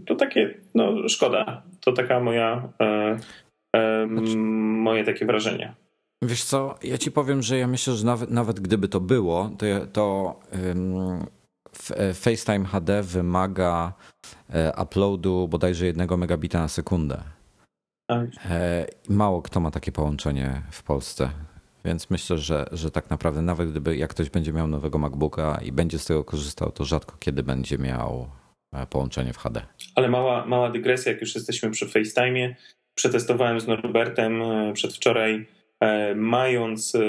to 0.06 0.14
takie, 0.14 0.54
no 0.74 1.08
szkoda. 1.08 1.62
To 1.80 1.92
taka 1.92 2.20
moja, 2.20 2.68
e, 2.80 3.16
e, 3.76 4.06
moje 4.06 5.04
takie 5.04 5.26
wrażenie. 5.26 5.74
Wiesz 6.22 6.44
co, 6.44 6.74
ja 6.82 6.98
ci 6.98 7.10
powiem, 7.10 7.42
że 7.42 7.58
ja 7.58 7.66
myślę, 7.66 7.94
że 7.94 8.06
nawet, 8.06 8.30
nawet 8.30 8.60
gdyby 8.60 8.88
to 8.88 9.00
było, 9.00 9.50
to, 9.58 9.66
to 9.92 10.36
um, 10.52 11.26
FaceTime 12.14 12.64
HD 12.64 13.02
wymaga 13.02 13.92
e, 14.50 14.72
uploadu 14.82 15.48
bodajże 15.48 15.86
jednego 15.86 16.16
megabita 16.16 16.60
na 16.60 16.68
sekundę. 16.68 17.22
Tak. 18.06 18.26
E, 18.50 18.86
mało 19.08 19.42
kto 19.42 19.60
ma 19.60 19.70
takie 19.70 19.92
połączenie 19.92 20.62
w 20.70 20.82
Polsce. 20.82 21.30
Więc 21.84 22.10
myślę, 22.10 22.38
że, 22.38 22.66
że 22.72 22.90
tak 22.90 23.10
naprawdę 23.10 23.42
nawet 23.42 23.70
gdyby 23.70 23.96
jak 23.96 24.10
ktoś 24.10 24.30
będzie 24.30 24.52
miał 24.52 24.66
nowego 24.66 24.98
MacBooka 24.98 25.60
i 25.64 25.72
będzie 25.72 25.98
z 25.98 26.04
tego 26.04 26.24
korzystał, 26.24 26.72
to 26.72 26.84
rzadko 26.84 27.16
kiedy 27.18 27.42
będzie 27.42 27.78
miał 27.78 28.28
połączenie 28.90 29.32
w 29.32 29.38
HD. 29.38 29.62
Ale 29.94 30.08
mała, 30.08 30.46
mała 30.46 30.70
dygresja, 30.70 31.12
jak 31.12 31.20
już 31.20 31.34
jesteśmy 31.34 31.70
przy 31.70 31.86
FaceTime. 31.86 32.54
Przetestowałem 32.94 33.60
z 33.60 33.66
Norbertem 33.66 34.42
przedwczoraj 34.74 35.46
mając 36.14 36.94
e, 36.94 37.00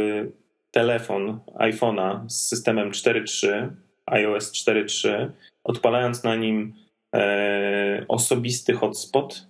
telefon 0.72 1.40
iPhone'a 1.56 2.30
z 2.30 2.48
systemem 2.48 2.92
4.3, 2.92 3.70
iOS 4.06 4.52
4.3, 4.52 5.30
odpalając 5.64 6.24
na 6.24 6.36
nim 6.36 6.74
e, 7.16 8.06
osobisty 8.08 8.74
hotspot, 8.74 9.48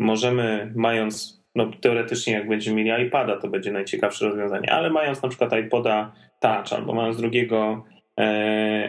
możemy, 0.00 0.72
mając, 0.76 1.44
no 1.54 1.70
teoretycznie 1.80 2.32
jak 2.32 2.48
będziemy 2.48 2.84
mieli 2.84 3.06
iPada, 3.06 3.36
to 3.36 3.48
będzie 3.48 3.72
najciekawsze 3.72 4.24
rozwiązanie, 4.24 4.72
ale 4.72 4.90
mając 4.90 5.22
na 5.22 5.28
przykład 5.28 5.52
iPoda 5.52 6.12
Touch 6.40 6.72
albo 6.72 6.94
mając 6.94 7.16
drugiego 7.16 7.84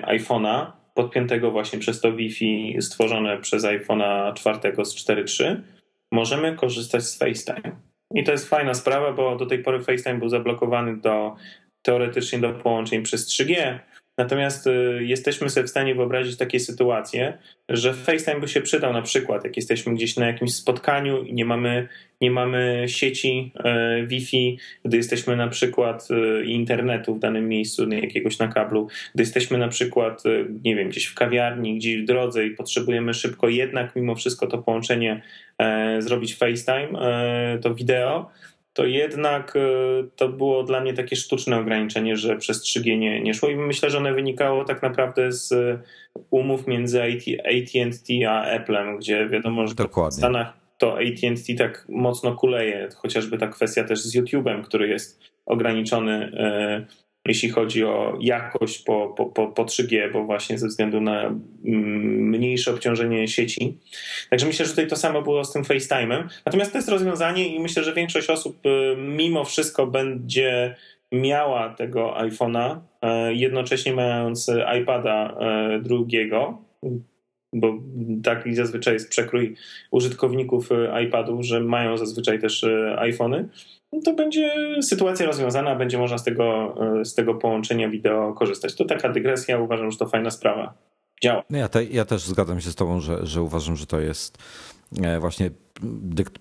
iPhone'a 0.01 0.71
podpiętego 0.93 1.51
właśnie 1.51 1.79
przez 1.79 2.01
to 2.01 2.11
Wi-Fi 2.11 2.77
stworzone 2.81 3.37
przez 3.37 3.63
iPhone'a 3.63 4.33
4 4.33 4.85
z 4.85 4.95
4.3, 4.95 5.55
możemy 6.11 6.55
korzystać 6.55 7.03
z 7.03 7.17
FaceTime. 7.17 7.75
I 8.13 8.23
to 8.23 8.31
jest 8.31 8.49
fajna 8.49 8.73
sprawa, 8.73 9.11
bo 9.13 9.35
do 9.35 9.45
tej 9.45 9.63
pory 9.63 9.83
FaceTime 9.83 10.19
był 10.19 10.29
zablokowany 10.29 10.97
do 10.97 11.35
teoretycznie 11.81 12.39
do 12.39 12.53
połączeń 12.53 13.03
przez 13.03 13.29
3G, 13.29 13.79
Natomiast 14.17 14.67
y, 14.67 14.99
jesteśmy 15.01 15.49
sobie 15.49 15.67
w 15.67 15.69
stanie 15.69 15.95
wyobrazić 15.95 16.37
takie 16.37 16.59
sytuacje, 16.59 17.37
że 17.69 17.93
FaceTime 17.93 18.39
by 18.39 18.47
się 18.47 18.61
przydał 18.61 18.93
na 18.93 19.01
przykład, 19.01 19.43
jak 19.43 19.55
jesteśmy 19.55 19.93
gdzieś 19.93 20.15
na 20.15 20.27
jakimś 20.27 20.53
spotkaniu 20.53 21.23
i 21.23 21.33
nie 21.33 21.45
mamy, 21.45 21.87
nie 22.21 22.31
mamy 22.31 22.83
sieci 22.87 23.51
e, 23.55 24.03
Wi-Fi, 24.07 24.57
gdy 24.85 24.97
jesteśmy 24.97 25.35
na 25.35 25.47
przykład 25.47 26.07
e, 26.11 26.43
internetu 26.45 27.15
w 27.15 27.19
danym 27.19 27.49
miejscu, 27.49 27.89
jakiegoś 27.89 28.39
na 28.39 28.47
kablu, 28.47 28.87
gdy 29.15 29.23
jesteśmy 29.23 29.57
na 29.57 29.67
przykład, 29.67 30.25
e, 30.25 30.29
nie 30.63 30.75
wiem, 30.75 30.89
gdzieś 30.89 31.05
w 31.05 31.15
kawiarni, 31.15 31.77
gdzieś 31.77 32.01
w 32.01 32.05
drodze 32.05 32.45
i 32.45 32.51
potrzebujemy 32.51 33.13
szybko 33.13 33.49
jednak 33.49 33.95
mimo 33.95 34.15
wszystko 34.15 34.47
to 34.47 34.57
połączenie 34.57 35.21
zrobić 35.99 36.35
FaceTime, 36.35 36.89
to 37.61 37.75
wideo, 37.75 38.29
to 38.75 38.85
jednak 38.85 39.55
e, 39.55 39.59
to 40.15 40.29
było 40.29 40.63
dla 40.63 40.81
mnie 40.81 40.93
takie 40.93 41.15
sztuczne 41.15 41.57
ograniczenie, 41.57 42.17
że 42.17 42.37
przez 42.37 42.63
3G 42.63 42.97
nie, 42.97 43.21
nie 43.21 43.33
szło 43.33 43.49
i 43.49 43.55
myślę, 43.55 43.89
że 43.89 43.97
one 43.97 44.13
wynikało 44.13 44.65
tak 44.65 44.81
naprawdę 44.81 45.31
z 45.31 45.53
umów 46.29 46.67
między 46.67 47.03
AT&T 47.03 48.29
a 48.29 48.43
Applem, 48.55 48.97
gdzie 48.97 49.29
wiadomo, 49.29 49.67
że 49.67 49.75
Dokładnie. 49.75 50.15
w 50.15 50.17
Stanach 50.17 50.53
to 50.77 50.97
AT&T 50.97 51.55
tak 51.57 51.85
mocno 51.89 52.35
kuleje, 52.35 52.89
chociażby 52.95 53.37
ta 53.37 53.47
kwestia 53.47 53.83
też 53.83 54.01
z 54.01 54.15
YouTube'em, 54.15 54.63
który 54.63 54.87
jest 54.87 55.21
ograniczony 55.45 56.13
e, 56.13 56.85
jeśli 57.25 57.49
chodzi 57.49 57.83
o 57.83 58.17
jakość 58.21 58.83
po, 58.83 59.13
po, 59.17 59.25
po, 59.25 59.47
po 59.47 59.65
3G, 59.65 60.11
bo 60.13 60.23
właśnie 60.23 60.57
ze 60.57 60.67
względu 60.67 61.01
na 61.01 61.21
mm, 61.21 61.39
mniejsze 62.29 62.73
obciążenie 62.73 63.27
sieci. 63.27 63.77
Także 64.29 64.45
myślę, 64.45 64.65
że 64.65 64.71
tutaj 64.71 64.87
to 64.87 64.95
samo 64.95 65.21
było 65.21 65.45
z 65.45 65.53
tym 65.53 65.63
FaceTime'em. 65.63 66.23
Natomiast 66.45 66.71
to 66.71 66.77
jest 66.77 66.89
rozwiązanie 66.89 67.55
i 67.55 67.59
myślę, 67.59 67.83
że 67.83 67.93
większość 67.93 68.29
osób 68.29 68.65
y, 68.65 68.95
mimo 68.97 69.43
wszystko 69.43 69.87
będzie 69.87 70.75
miała 71.11 71.69
tego 71.69 72.13
iPhone'a, 72.17 72.75
y, 73.29 73.33
jednocześnie 73.35 73.93
mając 73.93 74.51
iPada 74.81 75.37
y, 75.77 75.81
drugiego, 75.81 76.61
bo 77.53 77.73
taki 78.23 78.55
zazwyczaj 78.55 78.93
jest 78.93 79.09
przekrój 79.09 79.55
użytkowników 79.91 80.69
iPadów, 81.05 81.45
że 81.45 81.59
mają 81.59 81.97
zazwyczaj 81.97 82.39
też 82.39 82.65
iPhony 82.97 83.49
to 84.01 84.13
będzie 84.13 84.51
sytuacja 84.81 85.25
rozwiązana, 85.25 85.75
będzie 85.75 85.97
można 85.97 86.17
z 86.17 86.23
tego, 86.23 86.75
e, 86.99 87.05
z 87.05 87.15
tego 87.15 87.35
połączenia 87.35 87.89
wideo 87.89 88.33
korzystać. 88.33 88.75
To 88.75 88.85
taka 88.85 89.09
dygresja, 89.09 89.59
uważam, 89.59 89.91
że 89.91 89.97
to 89.97 90.07
fajna 90.07 90.31
sprawa. 90.31 90.73
Działa. 91.23 91.43
No 91.49 91.57
ja, 91.57 91.67
te, 91.67 91.83
ja 91.83 92.05
też 92.05 92.21
zgadzam 92.21 92.61
się 92.61 92.71
z 92.71 92.75
Tobą, 92.75 93.01
że, 93.01 93.25
że 93.25 93.41
uważam, 93.41 93.75
że 93.75 93.85
to 93.85 93.99
jest 93.99 94.37
e, 95.03 95.19
właśnie 95.19 95.51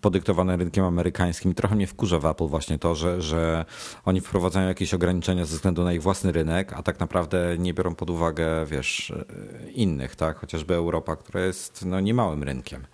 podyktowane 0.00 0.56
rynkiem 0.56 0.84
amerykańskim. 0.84 1.52
I 1.52 1.54
trochę 1.54 1.76
mnie 1.76 1.86
wkurza 1.86 2.18
w 2.18 2.26
Apple 2.26 2.46
właśnie 2.46 2.78
to, 2.78 2.94
że, 2.94 3.22
że 3.22 3.64
oni 4.04 4.20
wprowadzają 4.20 4.68
jakieś 4.68 4.94
ograniczenia 4.94 5.44
ze 5.44 5.56
względu 5.56 5.84
na 5.84 5.92
ich 5.92 6.02
własny 6.02 6.32
rynek, 6.32 6.72
a 6.72 6.82
tak 6.82 7.00
naprawdę 7.00 7.56
nie 7.58 7.74
biorą 7.74 7.94
pod 7.94 8.10
uwagę, 8.10 8.66
wiesz, 8.66 9.10
e, 9.10 9.70
innych, 9.70 10.16
tak? 10.16 10.36
Chociażby 10.38 10.74
Europa, 10.74 11.16
która 11.16 11.40
jest 11.40 11.84
no, 11.86 12.00
niemałym 12.00 12.42
rynkiem. 12.42 12.86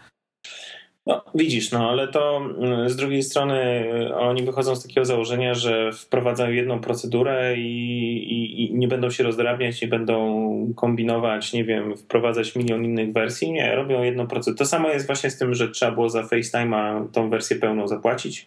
No, 1.11 1.25
widzisz, 1.35 1.73
no 1.73 1.90
ale 1.90 2.09
to 2.09 2.37
mm, 2.37 2.90
z 2.90 2.97
drugiej 2.97 3.23
strony 3.23 3.85
y, 4.11 4.14
oni 4.14 4.43
wychodzą 4.43 4.76
z 4.76 4.83
takiego 4.83 5.05
założenia, 5.05 5.55
że 5.55 5.93
wprowadzają 5.93 6.52
jedną 6.52 6.81
procedurę 6.81 7.57
i, 7.57 8.17
i, 8.33 8.64
i, 8.64 8.75
nie 8.75 8.88
będą 8.88 9.11
się 9.11 9.25
rozdrabniać, 9.25 9.83
nie 9.83 9.88
będą 9.88 10.75
kombinować, 10.76 11.52
nie 11.52 11.64
wiem, 11.64 11.97
wprowadzać 11.97 12.57
milion 12.57 12.85
innych 12.85 13.12
wersji. 13.12 13.52
Nie, 13.52 13.75
robią 13.75 14.02
jedną 14.02 14.26
procedurę. 14.26 14.59
To 14.59 14.67
samo 14.67 14.88
jest 14.88 15.07
właśnie 15.07 15.31
z 15.31 15.38
tym, 15.38 15.55
że 15.55 15.69
trzeba 15.69 15.93
było 15.93 16.09
za 16.09 16.23
FaceTime'a 16.23 17.09
tą 17.12 17.31
wersję 17.31 17.57
pełną 17.57 17.88
zapłacić. 17.88 18.47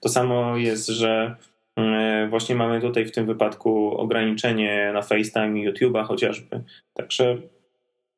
To 0.00 0.08
samo 0.08 0.56
jest, 0.56 0.88
że 0.88 1.36
y, 1.78 2.28
właśnie 2.28 2.54
mamy 2.54 2.80
tutaj 2.80 3.04
w 3.04 3.12
tym 3.12 3.26
wypadku 3.26 3.98
ograniczenie 3.98 4.90
na 4.92 5.02
FaceTime 5.02 5.60
i 5.60 5.70
YouTube'a 5.70 6.04
chociażby. 6.04 6.60
Także 6.92 7.36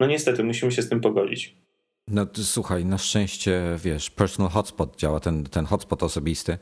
no 0.00 0.06
niestety 0.06 0.44
musimy 0.44 0.72
się 0.72 0.82
z 0.82 0.88
tym 0.88 1.00
pogodzić. 1.00 1.65
No 2.10 2.26
słuchaj, 2.42 2.84
na 2.84 2.98
szczęście, 2.98 3.62
wiesz, 3.84 4.10
personal 4.10 4.50
hotspot 4.50 4.96
działa, 4.96 5.20
ten, 5.20 5.44
ten 5.44 5.66
hotspot 5.66 6.02
osobisty 6.02 6.58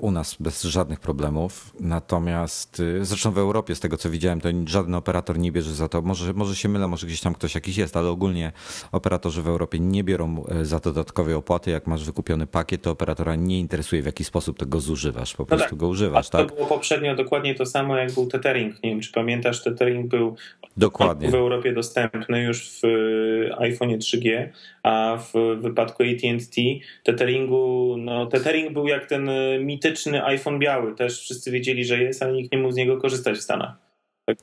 u 0.00 0.10
nas 0.10 0.36
bez 0.40 0.62
żadnych 0.62 1.00
problemów. 1.00 1.72
Natomiast 1.80 2.80
y, 2.80 3.04
zresztą 3.04 3.32
w 3.32 3.38
Europie, 3.38 3.74
z 3.74 3.80
tego 3.80 3.96
co 3.96 4.10
widziałem, 4.10 4.40
to 4.40 4.48
żaden 4.66 4.94
operator 4.94 5.38
nie 5.38 5.52
bierze 5.52 5.74
za 5.74 5.88
to. 5.88 6.02
Może, 6.02 6.32
może 6.32 6.56
się 6.56 6.68
mylę, 6.68 6.88
może 6.88 7.06
gdzieś 7.06 7.20
tam 7.20 7.34
ktoś 7.34 7.54
jakiś 7.54 7.76
jest, 7.76 7.96
ale 7.96 8.08
ogólnie 8.08 8.52
operatorzy 8.92 9.42
w 9.42 9.48
Europie 9.48 9.80
nie 9.80 10.04
biorą 10.04 10.44
e, 10.48 10.64
za 10.64 10.80
to 10.80 10.92
dodatkowe 10.92 11.36
opłaty. 11.36 11.70
Jak 11.70 11.86
masz 11.86 12.04
wykupiony 12.04 12.46
pakiet, 12.46 12.82
to 12.82 12.90
operatora 12.90 13.34
nie 13.34 13.60
interesuje, 13.60 14.02
w 14.02 14.06
jaki 14.06 14.24
sposób 14.24 14.58
tego 14.58 14.80
zużywasz. 14.80 15.34
Po 15.34 15.42
no 15.42 15.46
prostu 15.46 15.70
tak. 15.70 15.78
go 15.78 15.88
używasz. 15.88 16.28
Tak? 16.28 16.48
To 16.50 16.56
było 16.56 16.68
poprzednio 16.68 17.14
dokładnie 17.14 17.54
to 17.54 17.66
samo, 17.66 17.96
jak 17.96 18.12
był 18.12 18.26
tethering. 18.26 18.82
Nie 18.82 18.90
wiem, 18.90 19.00
czy 19.00 19.12
pamiętasz, 19.12 19.64
tethering 19.64 20.06
był 20.06 20.36
Dokładnie. 20.76 21.28
w 21.30 21.34
Europie 21.34 21.72
dostępny 21.72 22.42
już 22.42 22.80
w 22.80 22.84
y, 22.84 23.50
iPhone 23.58 23.88
3G, 23.88 24.48
a 24.82 25.18
w 25.32 25.56
wypadku 25.60 26.02
AT&T 26.02 26.62
tetheringu, 27.04 27.94
no 27.98 28.26
tethering 28.26 28.72
był 28.72 28.86
jak 28.86 29.06
ten 29.06 29.25
y, 29.28 29.60
mityczny 29.64 30.24
iPhone 30.24 30.58
biały. 30.58 30.94
Też 30.94 31.20
wszyscy 31.20 31.50
wiedzieli, 31.50 31.84
że 31.84 32.02
jest, 32.02 32.22
ale 32.22 32.32
nikt 32.32 32.52
nie 32.52 32.58
mógł 32.58 32.72
z 32.72 32.76
niego 32.76 33.00
korzystać 33.00 33.38
w 33.38 33.42
Stanach. 33.42 33.86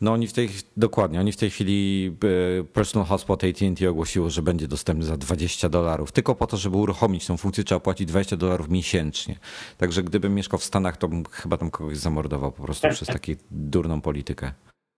No 0.01 0.13
oni 0.13 0.27
w 0.27 0.33
tej 0.33 0.49
dokładnie, 0.77 1.19
oni 1.19 1.31
w 1.31 1.37
tej 1.37 1.49
chwili 1.49 2.11
y, 2.61 2.63
Personal 2.73 3.07
Hotspot 3.07 3.43
AT&T 3.43 3.89
ogłosiło, 3.89 4.29
że 4.29 4.41
będzie 4.41 4.67
dostępny 4.67 5.05
za 5.05 5.17
20 5.17 5.69
dolarów. 5.69 6.11
Tylko 6.11 6.35
po 6.35 6.47
to, 6.47 6.57
żeby 6.57 6.77
uruchomić 6.77 7.25
tą 7.25 7.37
funkcję 7.37 7.63
trzeba 7.63 7.79
płacić 7.79 8.07
20 8.07 8.37
dolarów 8.37 8.69
miesięcznie. 8.69 9.35
Także 9.77 10.03
gdybym 10.03 10.35
mieszkał 10.35 10.59
w 10.59 10.63
Stanach, 10.63 10.97
to 10.97 11.07
bym 11.07 11.23
chyba 11.31 11.57
tam 11.57 11.71
kogoś 11.71 11.97
zamordował 11.97 12.51
po 12.51 12.63
prostu 12.63 12.89
przez 12.89 13.07
taką 13.07 13.31
durną 13.51 14.01
politykę. 14.01 14.51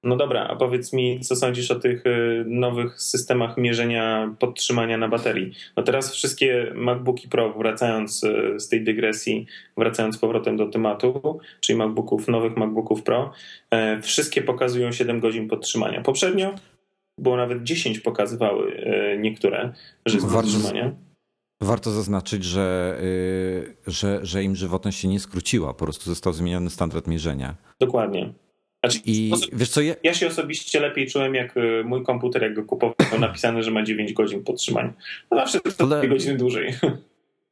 No 0.06 0.16
dobra, 0.16 0.48
a 0.48 0.56
powiedz 0.56 0.94
mi, 0.94 1.20
co 1.20 1.36
sądzisz 1.36 1.72
o 1.72 1.76
tych 1.76 2.06
y, 2.06 2.44
nowych 2.48 3.02
systemach 3.02 3.58
mierzenia 3.58 4.36
podtrzymania 4.40 4.98
na 4.98 5.08
baterii? 5.08 5.54
No 5.78 5.84
teraz 5.84 6.14
wszystkie 6.14 6.72
MacBooki 6.76 7.28
Pro, 7.28 7.54
wracając 7.54 8.24
y, 8.24 8.60
z 8.60 8.70
tej 8.70 8.84
dygresji, 8.84 9.46
wracając 9.78 10.16
z 10.16 10.18
powrotem 10.18 10.58
do 10.58 10.68
tematu, 10.68 11.40
czyli 11.60 11.78
MacBooków, 11.78 12.28
nowych 12.28 12.58
MacBooków 12.58 13.04
Pro, 13.04 13.32
e, 13.72 14.02
wszystkie 14.02 14.42
pokazują 14.42 14.92
7 14.92 15.20
godzin 15.20 15.48
podtrzymania. 15.48 16.02
Poprzednio 16.02 16.56
było 17.20 17.38
nawet 17.38 17.64
10 17.64 18.00
pokazywały 18.00 18.74
e, 18.78 19.18
niektóre, 19.18 19.74
że 20.06 20.18
jest 20.18 20.30
podtrzymania. 20.30 20.92
Warto 21.62 21.92
zaznaczyć, 21.92 22.44
że, 22.44 22.98
y, 23.02 23.76
że, 23.88 24.20
że 24.26 24.44
im 24.44 24.56
żywotność 24.56 25.00
się 25.00 25.08
nie 25.08 25.20
skróciła, 25.20 25.74
po 25.74 25.86
prostu 25.86 26.06
został 26.10 26.34
zmieniony 26.34 26.70
standard 26.70 27.08
mierzenia. 27.08 27.56
Dokładnie. 27.80 28.34
Znaczy, 28.92 29.00
I 29.06 29.32
wiesz 29.54 29.70
co, 29.70 29.82
ja... 29.82 29.96
ja... 30.04 30.14
się 30.14 30.28
osobiście 30.28 30.80
lepiej 30.80 31.08
czułem, 31.08 31.36
jak 31.36 31.58
y, 31.58 31.84
mój 31.86 32.04
komputer, 32.04 32.42
jak 32.42 32.54
go 32.54 32.64
kupował, 32.64 33.20
napisane, 33.20 33.64
że 33.64 33.72
ma 33.72 33.84
9 33.84 34.14
godzin 34.14 34.44
podtrzymania. 34.44 34.94
No 35.32 35.38
zawsze 35.38 35.60
to 35.60 35.70
Ale... 35.80 35.98
2 35.98 36.08
godziny 36.08 36.38
dłużej. 36.38 36.74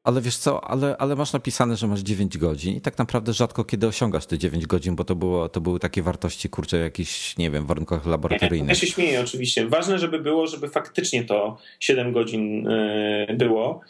Ale 0.04 0.22
wiesz 0.22 0.38
co, 0.38 0.64
ale, 0.64 0.98
ale 0.98 1.16
masz 1.16 1.34
napisane, 1.34 1.76
że 1.76 1.88
masz 1.88 2.00
9 2.00 2.38
godzin 2.38 2.76
i 2.76 2.82
tak 2.82 2.98
naprawdę 2.98 3.34
rzadko 3.34 3.64
kiedy 3.64 3.88
osiągasz 3.88 4.26
te 4.26 4.38
9 4.38 4.68
godzin, 4.68 4.96
bo 4.96 5.04
to, 5.04 5.16
było, 5.16 5.50
to 5.50 5.62
były 5.62 5.80
takie 5.80 6.02
wartości, 6.02 6.50
kurczę, 6.50 6.78
jakichś, 6.78 7.38
nie 7.38 7.52
wiem, 7.52 7.66
warunkach 7.66 8.06
laboratoryjnych. 8.06 8.70
Ja 8.70 8.76
się 8.76 8.88
śmieję 8.88 9.22
oczywiście. 9.22 9.68
Ważne, 9.68 10.00
żeby 10.00 10.20
było, 10.20 10.48
żeby 10.48 10.70
faktycznie 10.70 11.24
to 11.24 11.58
7 11.80 12.14
godzin 12.14 12.68
y, 12.68 13.36
było. 13.38 13.82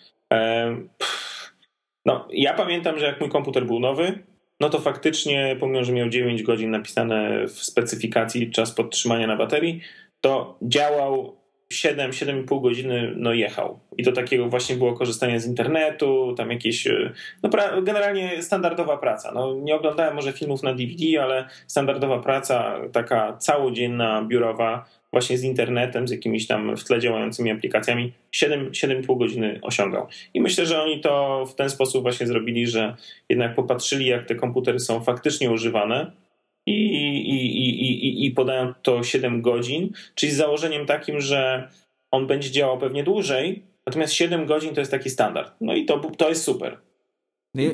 No, 2.05 2.27
ja 2.31 2.53
pamiętam, 2.53 2.99
że 2.99 3.05
jak 3.05 3.19
mój 3.19 3.29
komputer 3.29 3.65
był 3.65 3.79
nowy, 3.79 4.23
no 4.59 4.69
to 4.69 4.79
faktycznie, 4.79 5.57
pomimo, 5.59 5.83
że 5.83 5.93
miał 5.93 6.09
9 6.09 6.43
godzin 6.43 6.71
napisane 6.71 7.47
w 7.47 7.63
specyfikacji 7.63 8.51
czas 8.51 8.71
podtrzymania 8.71 9.27
na 9.27 9.35
baterii, 9.35 9.81
to 10.21 10.57
działał 10.61 11.42
7-7,5 11.73 12.61
godziny 12.61 13.13
no 13.15 13.33
jechał. 13.33 13.79
I 13.97 14.03
to 14.03 14.11
takiego 14.11 14.49
właśnie 14.49 14.75
było 14.75 14.93
korzystanie 14.93 15.39
z 15.39 15.47
internetu, 15.47 16.33
tam 16.37 16.51
jakieś, 16.51 16.87
e, 16.87 17.13
no 17.43 17.49
generalnie 17.81 18.41
standardowa 18.41 18.97
praca. 18.97 19.31
No, 19.31 19.53
nie 19.53 19.75
oglądałem 19.75 20.15
może 20.15 20.33
filmów 20.33 20.63
na 20.63 20.73
DVD, 20.73 21.23
ale 21.23 21.47
standardowa 21.67 22.19
praca, 22.19 22.79
taka 22.91 23.37
całodzienna, 23.37 24.25
biurowa, 24.27 24.85
właśnie 25.11 25.37
z 25.37 25.43
internetem, 25.43 26.07
z 26.07 26.11
jakimiś 26.11 26.47
tam 26.47 26.77
w 26.77 26.83
tle 26.83 26.99
działającymi 26.99 27.51
aplikacjami, 27.51 28.13
7,5 28.35 29.17
godziny 29.17 29.59
osiągał. 29.61 30.07
I 30.33 30.41
myślę, 30.41 30.65
że 30.65 30.81
oni 30.81 31.01
to 31.01 31.45
w 31.45 31.55
ten 31.55 31.69
sposób 31.69 32.01
właśnie 32.01 32.27
zrobili, 32.27 32.67
że 32.67 32.95
jednak 33.29 33.55
popatrzyli, 33.55 34.05
jak 34.05 34.25
te 34.25 34.35
komputery 34.35 34.79
są 34.79 35.03
faktycznie 35.03 35.51
używane, 35.51 36.11
i, 36.65 36.73
i, 36.73 37.42
i, 38.03 38.25
i, 38.25 38.31
podają 38.31 38.73
to 38.81 39.03
7 39.03 39.41
godzin, 39.41 39.93
czyli 40.15 40.31
z 40.31 40.35
założeniem 40.35 40.85
takim, 40.85 41.21
że 41.21 41.69
on 42.11 42.27
będzie 42.27 42.51
działał 42.51 42.77
pewnie 42.77 43.03
dłużej, 43.03 43.63
natomiast 43.85 44.13
7 44.13 44.45
godzin 44.45 44.73
to 44.73 44.81
jest 44.81 44.91
taki 44.91 45.09
standard. 45.09 45.53
No 45.61 45.73
i 45.73 45.85
to, 45.85 45.99
to 46.17 46.29
jest 46.29 46.43
super. 46.43 46.77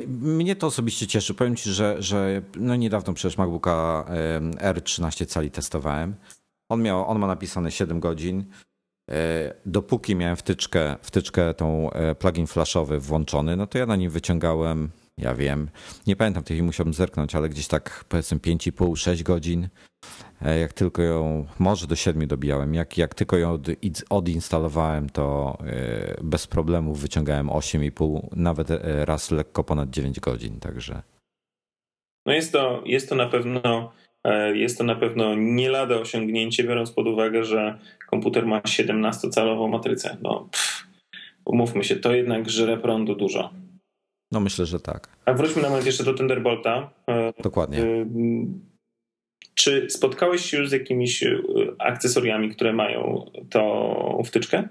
Mnie 0.08 0.56
to 0.56 0.66
osobiście 0.66 1.06
cieszy. 1.06 1.34
Powiem 1.34 1.56
ci, 1.56 1.70
że, 1.70 1.96
że 1.98 2.42
no 2.56 2.76
niedawno 2.76 3.14
przecież 3.14 3.38
MacBooka 3.38 4.04
R13 4.56 5.26
cali 5.26 5.50
testowałem. 5.50 6.14
On, 6.68 6.82
miał, 6.82 7.08
on 7.08 7.18
ma 7.18 7.26
napisane 7.26 7.70
7 7.70 8.00
godzin. 8.00 8.44
E, 9.10 9.54
dopóki 9.66 10.16
miałem 10.16 10.36
wtyczkę, 10.36 10.96
wtyczkę 11.02 11.54
tą 11.54 11.90
e, 11.90 12.14
plugin 12.14 12.46
flashowy 12.46 13.00
włączony, 13.00 13.56
no 13.56 13.66
to 13.66 13.78
ja 13.78 13.86
na 13.86 13.96
nim 13.96 14.10
wyciągałem 14.10 14.90
ja 15.18 15.34
wiem. 15.34 15.70
Nie 16.06 16.16
pamiętam, 16.16 16.42
tej 16.42 16.62
musiałbym 16.62 16.94
zerknąć, 16.94 17.34
ale 17.34 17.48
gdzieś 17.48 17.68
tak 17.68 18.04
powiedzmy 18.08 18.38
5,5-6 18.38 19.22
godzin. 19.22 19.68
E, 20.42 20.58
jak 20.58 20.72
tylko 20.72 21.02
ją, 21.02 21.46
może 21.58 21.86
do 21.86 21.96
7 21.96 22.26
dobijałem. 22.26 22.74
Jak, 22.74 22.98
jak 22.98 23.14
tylko 23.14 23.36
ją 23.36 23.52
od, 23.52 23.66
odinstalowałem, 24.10 25.10
to 25.10 25.58
e, 25.66 26.16
bez 26.22 26.46
problemu 26.46 26.94
wyciągałem 26.94 27.48
8,5, 27.48 28.28
nawet 28.36 28.70
e, 28.70 29.04
raz 29.04 29.30
lekko 29.30 29.64
ponad 29.64 29.90
9 29.90 30.20
godzin, 30.20 30.60
także. 30.60 31.02
No 32.26 32.32
jest 32.32 32.52
to, 32.52 32.82
jest 32.86 33.08
to 33.08 33.14
na 33.14 33.26
pewno 33.26 33.92
jest 34.54 34.78
to 34.78 34.84
na 34.84 34.94
pewno 34.94 35.34
nie 35.34 35.70
lada 35.70 35.96
osiągnięcie, 35.96 36.64
biorąc 36.64 36.90
pod 36.90 37.06
uwagę, 37.06 37.44
że 37.44 37.78
komputer 38.06 38.46
ma 38.46 38.60
17-calową 38.60 39.68
matrycę. 39.68 40.16
No, 40.22 40.48
pff, 40.52 40.86
umówmy 41.44 41.84
się, 41.84 41.96
to 41.96 42.14
jednak 42.14 42.50
żre 42.50 42.76
prądu 42.76 43.14
dużo. 43.14 43.50
No 44.32 44.40
myślę, 44.40 44.66
że 44.66 44.80
tak. 44.80 45.08
A 45.24 45.32
wróćmy 45.32 45.62
na 45.62 45.68
moment 45.68 45.86
jeszcze 45.86 46.04
do 46.04 46.14
Thunderbolta. 46.14 46.90
E, 47.08 47.32
Dokładnie. 47.42 47.82
E, 47.82 48.06
czy 49.54 49.90
spotkałeś 49.90 50.44
się 50.44 50.56
już 50.58 50.68
z 50.68 50.72
jakimiś 50.72 51.22
e, 51.22 51.38
akcesoriami, 51.78 52.50
które 52.50 52.72
mają 52.72 53.30
tą 53.50 54.22
wtyczkę? 54.26 54.68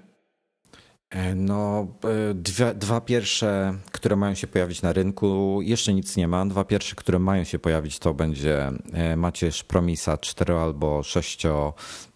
No, 1.36 1.86
dwie, 2.34 2.74
dwa 2.74 3.00
pierwsze, 3.00 3.78
które 3.92 4.16
mają 4.16 4.34
się 4.34 4.46
pojawić 4.46 4.82
na 4.82 4.92
rynku, 4.92 5.60
jeszcze 5.62 5.94
nic 5.94 6.16
nie 6.16 6.28
ma. 6.28 6.46
Dwa 6.46 6.64
pierwsze, 6.64 6.96
które 6.96 7.18
mają 7.18 7.44
się 7.44 7.58
pojawić, 7.58 7.98
to 7.98 8.14
będzie 8.14 8.72
macierz 9.16 9.64
Promisa 9.64 10.18
4 10.18 10.54
albo 10.54 11.02
6 11.02 11.42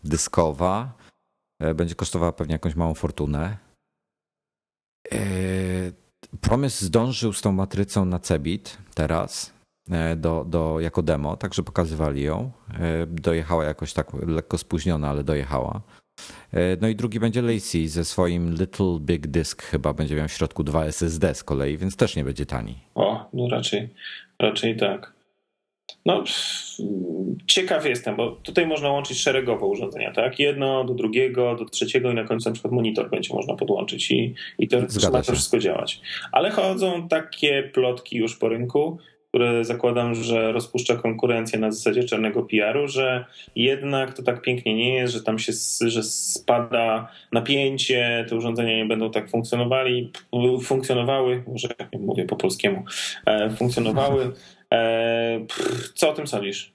dyskowa. 0.04 0.92
Będzie 1.74 1.94
kosztowała 1.94 2.32
pewnie 2.32 2.52
jakąś 2.52 2.74
małą 2.74 2.94
fortunę. 2.94 3.56
Promise 6.40 6.86
zdążył 6.86 7.32
z 7.32 7.42
tą 7.42 7.52
matrycą 7.52 8.04
na 8.04 8.18
Cebit 8.18 8.78
teraz 8.94 9.54
e, 9.90 10.16
do, 10.16 10.44
do, 10.48 10.80
jako 10.80 11.02
demo, 11.02 11.36
także 11.36 11.62
pokazywali 11.62 12.22
ją. 12.22 12.50
E, 12.80 13.06
dojechała 13.06 13.64
jakoś 13.64 13.92
tak 13.92 14.12
lekko 14.26 14.58
spóźniona, 14.58 15.10
ale 15.10 15.24
dojechała. 15.24 15.80
E, 16.52 16.76
no 16.80 16.88
i 16.88 16.96
drugi 16.96 17.20
będzie 17.20 17.42
Lacey 17.42 17.88
ze 17.88 18.04
swoim 18.04 18.54
Little 18.54 18.98
Big 19.00 19.26
Disk, 19.26 19.62
chyba 19.62 19.92
będzie 19.92 20.16
miał 20.16 20.28
w 20.28 20.32
środku 20.32 20.64
dwa 20.64 20.84
SSD 20.84 21.34
z 21.34 21.44
kolei, 21.44 21.76
więc 21.76 21.96
też 21.96 22.16
nie 22.16 22.24
będzie 22.24 22.46
tani. 22.46 22.78
O, 22.94 23.30
no 23.32 23.48
raczej, 23.48 23.88
raczej 24.38 24.76
tak. 24.76 25.14
No, 26.06 26.24
ciekaw 27.46 27.86
jestem, 27.86 28.16
bo 28.16 28.30
tutaj 28.30 28.66
można 28.66 28.88
łączyć 28.90 29.20
szeregowo 29.20 29.66
urządzenia, 29.66 30.12
tak? 30.12 30.38
Jedno 30.38 30.84
do 30.84 30.94
drugiego, 30.94 31.54
do 31.54 31.64
trzeciego 31.64 32.10
i 32.10 32.14
na 32.14 32.24
końcu 32.24 32.48
na 32.48 32.52
przykład 32.52 32.74
monitor 32.74 33.10
będzie 33.10 33.34
można 33.34 33.54
podłączyć 33.54 34.10
i, 34.10 34.34
i 34.58 34.68
to 34.68 34.78
ma 35.12 35.22
to 35.22 35.32
wszystko 35.32 35.58
działać. 35.58 36.00
Ale 36.32 36.50
chodzą 36.50 37.08
takie 37.08 37.62
plotki 37.62 38.16
już 38.16 38.36
po 38.36 38.48
rynku, 38.48 38.98
które 39.28 39.64
zakładam, 39.64 40.14
że 40.14 40.52
rozpuszcza 40.52 40.96
konkurencję 40.96 41.58
na 41.58 41.70
zasadzie 41.70 42.04
czarnego 42.04 42.42
PR-u, 42.42 42.88
że 42.88 43.24
jednak 43.56 44.14
to 44.14 44.22
tak 44.22 44.42
pięknie 44.42 44.74
nie 44.74 44.94
jest, 44.94 45.12
że 45.12 45.22
tam 45.22 45.38
się 45.38 45.52
że 45.86 46.02
spada 46.02 47.08
napięcie, 47.32 48.26
te 48.28 48.36
urządzenia 48.36 48.76
nie 48.76 48.86
będą 48.86 49.10
tak 49.10 49.30
funkcjonowali, 49.30 50.10
funkcjonowały, 50.62 51.44
może 51.46 51.68
mówię 52.00 52.24
po 52.24 52.36
polskiemu, 52.36 52.84
e, 53.26 53.50
funkcjonowały 53.50 54.32
E, 54.74 55.46
co 55.94 56.10
o 56.10 56.12
tym 56.12 56.26
sądzisz? 56.26 56.73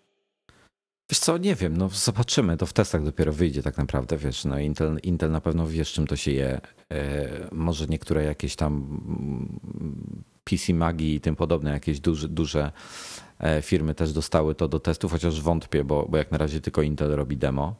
Wiesz 1.09 1.19
co, 1.19 1.37
nie 1.37 1.55
wiem, 1.55 1.77
no 1.77 1.89
zobaczymy, 1.89 2.57
to 2.57 2.65
w 2.65 2.73
testach 2.73 3.03
dopiero 3.03 3.33
wyjdzie 3.33 3.63
tak 3.63 3.77
naprawdę, 3.77 4.17
wiesz, 4.17 4.45
no 4.45 4.59
Intel, 4.59 4.99
Intel 5.03 5.31
na 5.31 5.41
pewno 5.41 5.67
wie, 5.67 5.85
z 5.85 5.87
czym 5.87 6.07
to 6.07 6.15
się 6.15 6.31
je. 6.31 6.61
E, 6.91 7.27
może 7.51 7.85
niektóre 7.87 8.23
jakieś 8.23 8.55
tam 8.55 8.73
mm, 8.73 10.23
PC 10.43 10.73
Magii 10.73 11.15
i 11.15 11.21
tym 11.21 11.35
podobne, 11.35 11.71
jakieś 11.71 11.99
duże, 11.99 12.27
duże 12.27 12.71
e, 13.39 13.61
firmy 13.61 13.95
też 13.95 14.13
dostały 14.13 14.55
to 14.55 14.67
do 14.67 14.79
testów, 14.79 15.11
chociaż 15.11 15.41
wątpię, 15.41 15.83
bo, 15.83 16.05
bo 16.09 16.17
jak 16.17 16.31
na 16.31 16.37
razie 16.37 16.61
tylko 16.61 16.81
Intel 16.81 17.11
robi 17.11 17.37
demo 17.37 17.75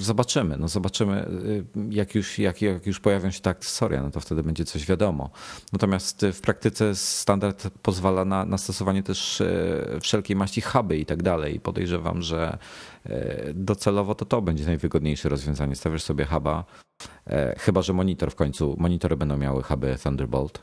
zobaczymy. 0.00 0.56
No 0.56 0.68
zobaczymy, 0.68 1.28
y, 1.46 1.64
jak 1.90 2.14
już, 2.14 2.38
jak, 2.38 2.62
jak 2.62 2.86
już 2.86 3.00
pojawią 3.00 3.30
się 3.30 3.40
te 3.40 3.50
akcesoria, 3.50 4.02
no 4.02 4.10
to 4.10 4.20
wtedy 4.20 4.42
będzie 4.42 4.64
coś 4.64 4.86
wiadomo. 4.86 5.30
Natomiast 5.72 6.22
y, 6.22 6.32
w 6.32 6.40
praktyce 6.40 6.94
standard 6.94 7.68
pozwala 7.82 8.24
na, 8.24 8.44
na 8.44 8.58
stosowanie 8.58 9.02
też 9.02 9.40
y, 9.40 9.98
wszelkiej 10.00 10.36
maści 10.36 10.60
huby 10.60 10.98
i 10.98 11.06
tak 11.06 11.22
dalej. 11.22 11.60
Podejrzewam, 11.60 12.22
że 12.22 12.58
docelowo 13.54 14.14
to 14.14 14.24
to 14.24 14.42
będzie 14.42 14.66
najwygodniejsze 14.66 15.28
rozwiązanie. 15.28 15.76
Stawiasz 15.76 16.02
sobie 16.02 16.24
huba, 16.24 16.64
chyba 17.58 17.82
że 17.82 17.92
monitor 17.92 18.30
w 18.30 18.34
końcu, 18.34 18.76
monitory 18.78 19.16
będą 19.16 19.36
miały 19.36 19.62
huby 19.62 19.96
Thunderbolt, 20.02 20.62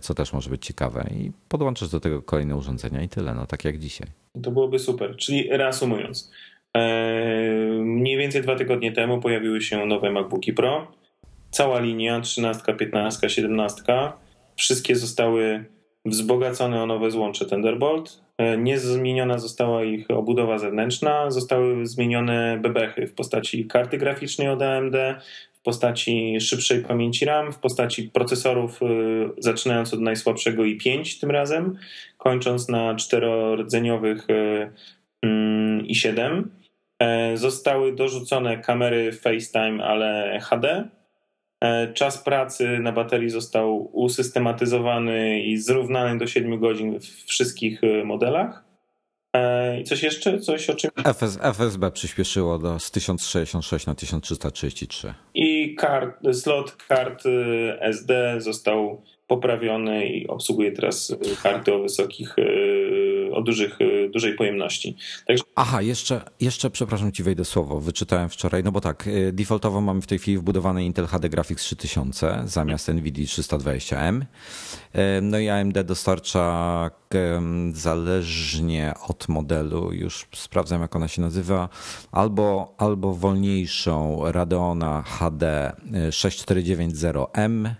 co 0.00 0.14
też 0.14 0.32
może 0.32 0.50
być 0.50 0.66
ciekawe 0.66 1.06
i 1.10 1.32
podłączysz 1.48 1.88
do 1.88 2.00
tego 2.00 2.22
kolejne 2.22 2.56
urządzenia 2.56 3.02
i 3.02 3.08
tyle, 3.08 3.34
no 3.34 3.46
tak 3.46 3.64
jak 3.64 3.78
dzisiaj. 3.78 4.08
To 4.42 4.50
byłoby 4.50 4.78
super. 4.78 5.16
Czyli 5.16 5.48
reasumując, 5.50 6.30
mniej 7.80 8.16
więcej 8.16 8.42
dwa 8.42 8.56
tygodnie 8.56 8.92
temu 8.92 9.20
pojawiły 9.20 9.60
się 9.60 9.86
nowe 9.86 10.10
MacBooki 10.10 10.52
Pro. 10.52 10.92
Cała 11.50 11.80
linia 11.80 12.20
13, 12.20 12.74
15, 12.74 13.30
17. 13.30 13.82
Wszystkie 14.56 14.96
zostały 14.96 15.64
wzbogacone 16.04 16.82
o 16.82 16.86
nowe 16.86 17.10
złącze 17.10 17.46
Thunderbolt. 17.46 18.20
Eee, 18.38 18.58
nie 18.58 18.78
zmieniona 18.78 19.38
została 19.38 19.84
ich 19.84 20.10
obudowa 20.10 20.58
zewnętrzna, 20.58 21.30
zostały 21.30 21.86
zmienione 21.86 22.58
bebechy 22.62 23.06
w 23.06 23.14
postaci 23.14 23.66
karty 23.66 23.98
graficznej 23.98 24.48
od 24.48 24.62
AMD, 24.62 24.94
w 25.52 25.60
postaci 25.62 26.40
szybszej 26.40 26.82
pamięci 26.82 27.24
RAM, 27.24 27.52
w 27.52 27.58
postaci 27.58 28.02
procesorów 28.02 28.82
y, 28.82 28.86
zaczynając 29.38 29.94
od 29.94 30.00
najsłabszego 30.00 30.62
i5 30.62 31.20
tym 31.20 31.30
razem, 31.30 31.78
kończąc 32.18 32.68
na 32.68 32.94
czterordzeniowych 32.94 34.30
y, 34.30 34.70
mm, 35.22 35.86
i7. 35.86 36.42
E, 36.98 37.36
zostały 37.36 37.94
dorzucone 37.94 38.58
kamery 38.58 39.12
FaceTime, 39.12 39.84
ale 39.84 40.40
HD. 40.42 40.88
E, 41.60 41.92
czas 41.92 42.18
pracy 42.18 42.78
na 42.78 42.92
baterii 42.92 43.30
został 43.30 43.90
usystematyzowany 43.92 45.40
i 45.40 45.56
zrównany 45.56 46.18
do 46.18 46.26
7 46.26 46.60
godzin 46.60 47.00
w 47.00 47.04
wszystkich 47.04 47.84
e, 47.84 48.04
modelach. 48.04 48.66
I 49.80 49.84
coś 49.84 50.02
jeszcze? 50.02 50.38
Coś 50.38 50.70
o 50.70 50.74
czym? 50.74 50.90
FS, 51.04 51.38
FSB 51.42 51.90
przyspieszyło 51.90 52.58
do, 52.58 52.78
z 52.78 52.90
1066 52.90 53.86
na 53.86 53.94
1333. 53.94 55.14
I 55.34 55.74
kart, 55.74 56.16
slot 56.32 56.72
kart 56.72 57.22
SD 57.80 58.40
został 58.40 59.02
poprawiony 59.26 60.06
i 60.06 60.26
obsługuje 60.26 60.72
teraz 60.72 61.16
karty 61.42 61.74
o 61.74 61.78
wysokich 61.78 62.36
o 63.32 63.42
dużych, 63.42 63.78
dużej 64.10 64.34
pojemności. 64.34 64.96
Także... 65.26 65.44
Aha, 65.54 65.82
jeszcze, 65.82 66.20
jeszcze, 66.40 66.70
przepraszam 66.70 67.12
ci, 67.12 67.22
wejdę 67.22 67.44
słowo, 67.44 67.80
wyczytałem 67.80 68.28
wczoraj, 68.28 68.64
no 68.64 68.72
bo 68.72 68.80
tak, 68.80 69.08
e, 69.08 69.32
defaultowo 69.32 69.80
mamy 69.80 70.00
w 70.00 70.06
tej 70.06 70.18
chwili 70.18 70.38
wbudowany 70.38 70.84
Intel 70.84 71.06
HD 71.06 71.28
Graphics 71.28 71.62
3000 71.62 72.42
zamiast 72.44 72.88
NVIDIA 72.88 73.24
320M. 73.24 74.22
E, 74.92 75.20
no 75.20 75.38
i 75.38 75.48
AMD 75.48 75.82
dostarcza 75.82 76.90
zależnie 77.72 78.94
od 79.08 79.28
modelu, 79.28 79.92
już 79.92 80.26
sprawdzam 80.34 80.80
jak 80.80 80.96
ona 80.96 81.08
się 81.08 81.22
nazywa, 81.22 81.68
albo, 82.12 82.74
albo 82.78 83.14
wolniejszą 83.14 84.22
Radeona 84.32 85.02
HD 85.02 85.72
6490M, 86.10 87.70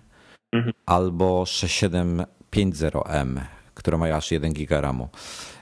mhm. 0.52 0.72
albo 0.86 1.44
6750M 1.44 3.40
która 3.76 3.98
ma 3.98 4.06
aż 4.06 4.30
1 4.30 4.52
giga 4.52 4.80
RAMu. 4.80 5.08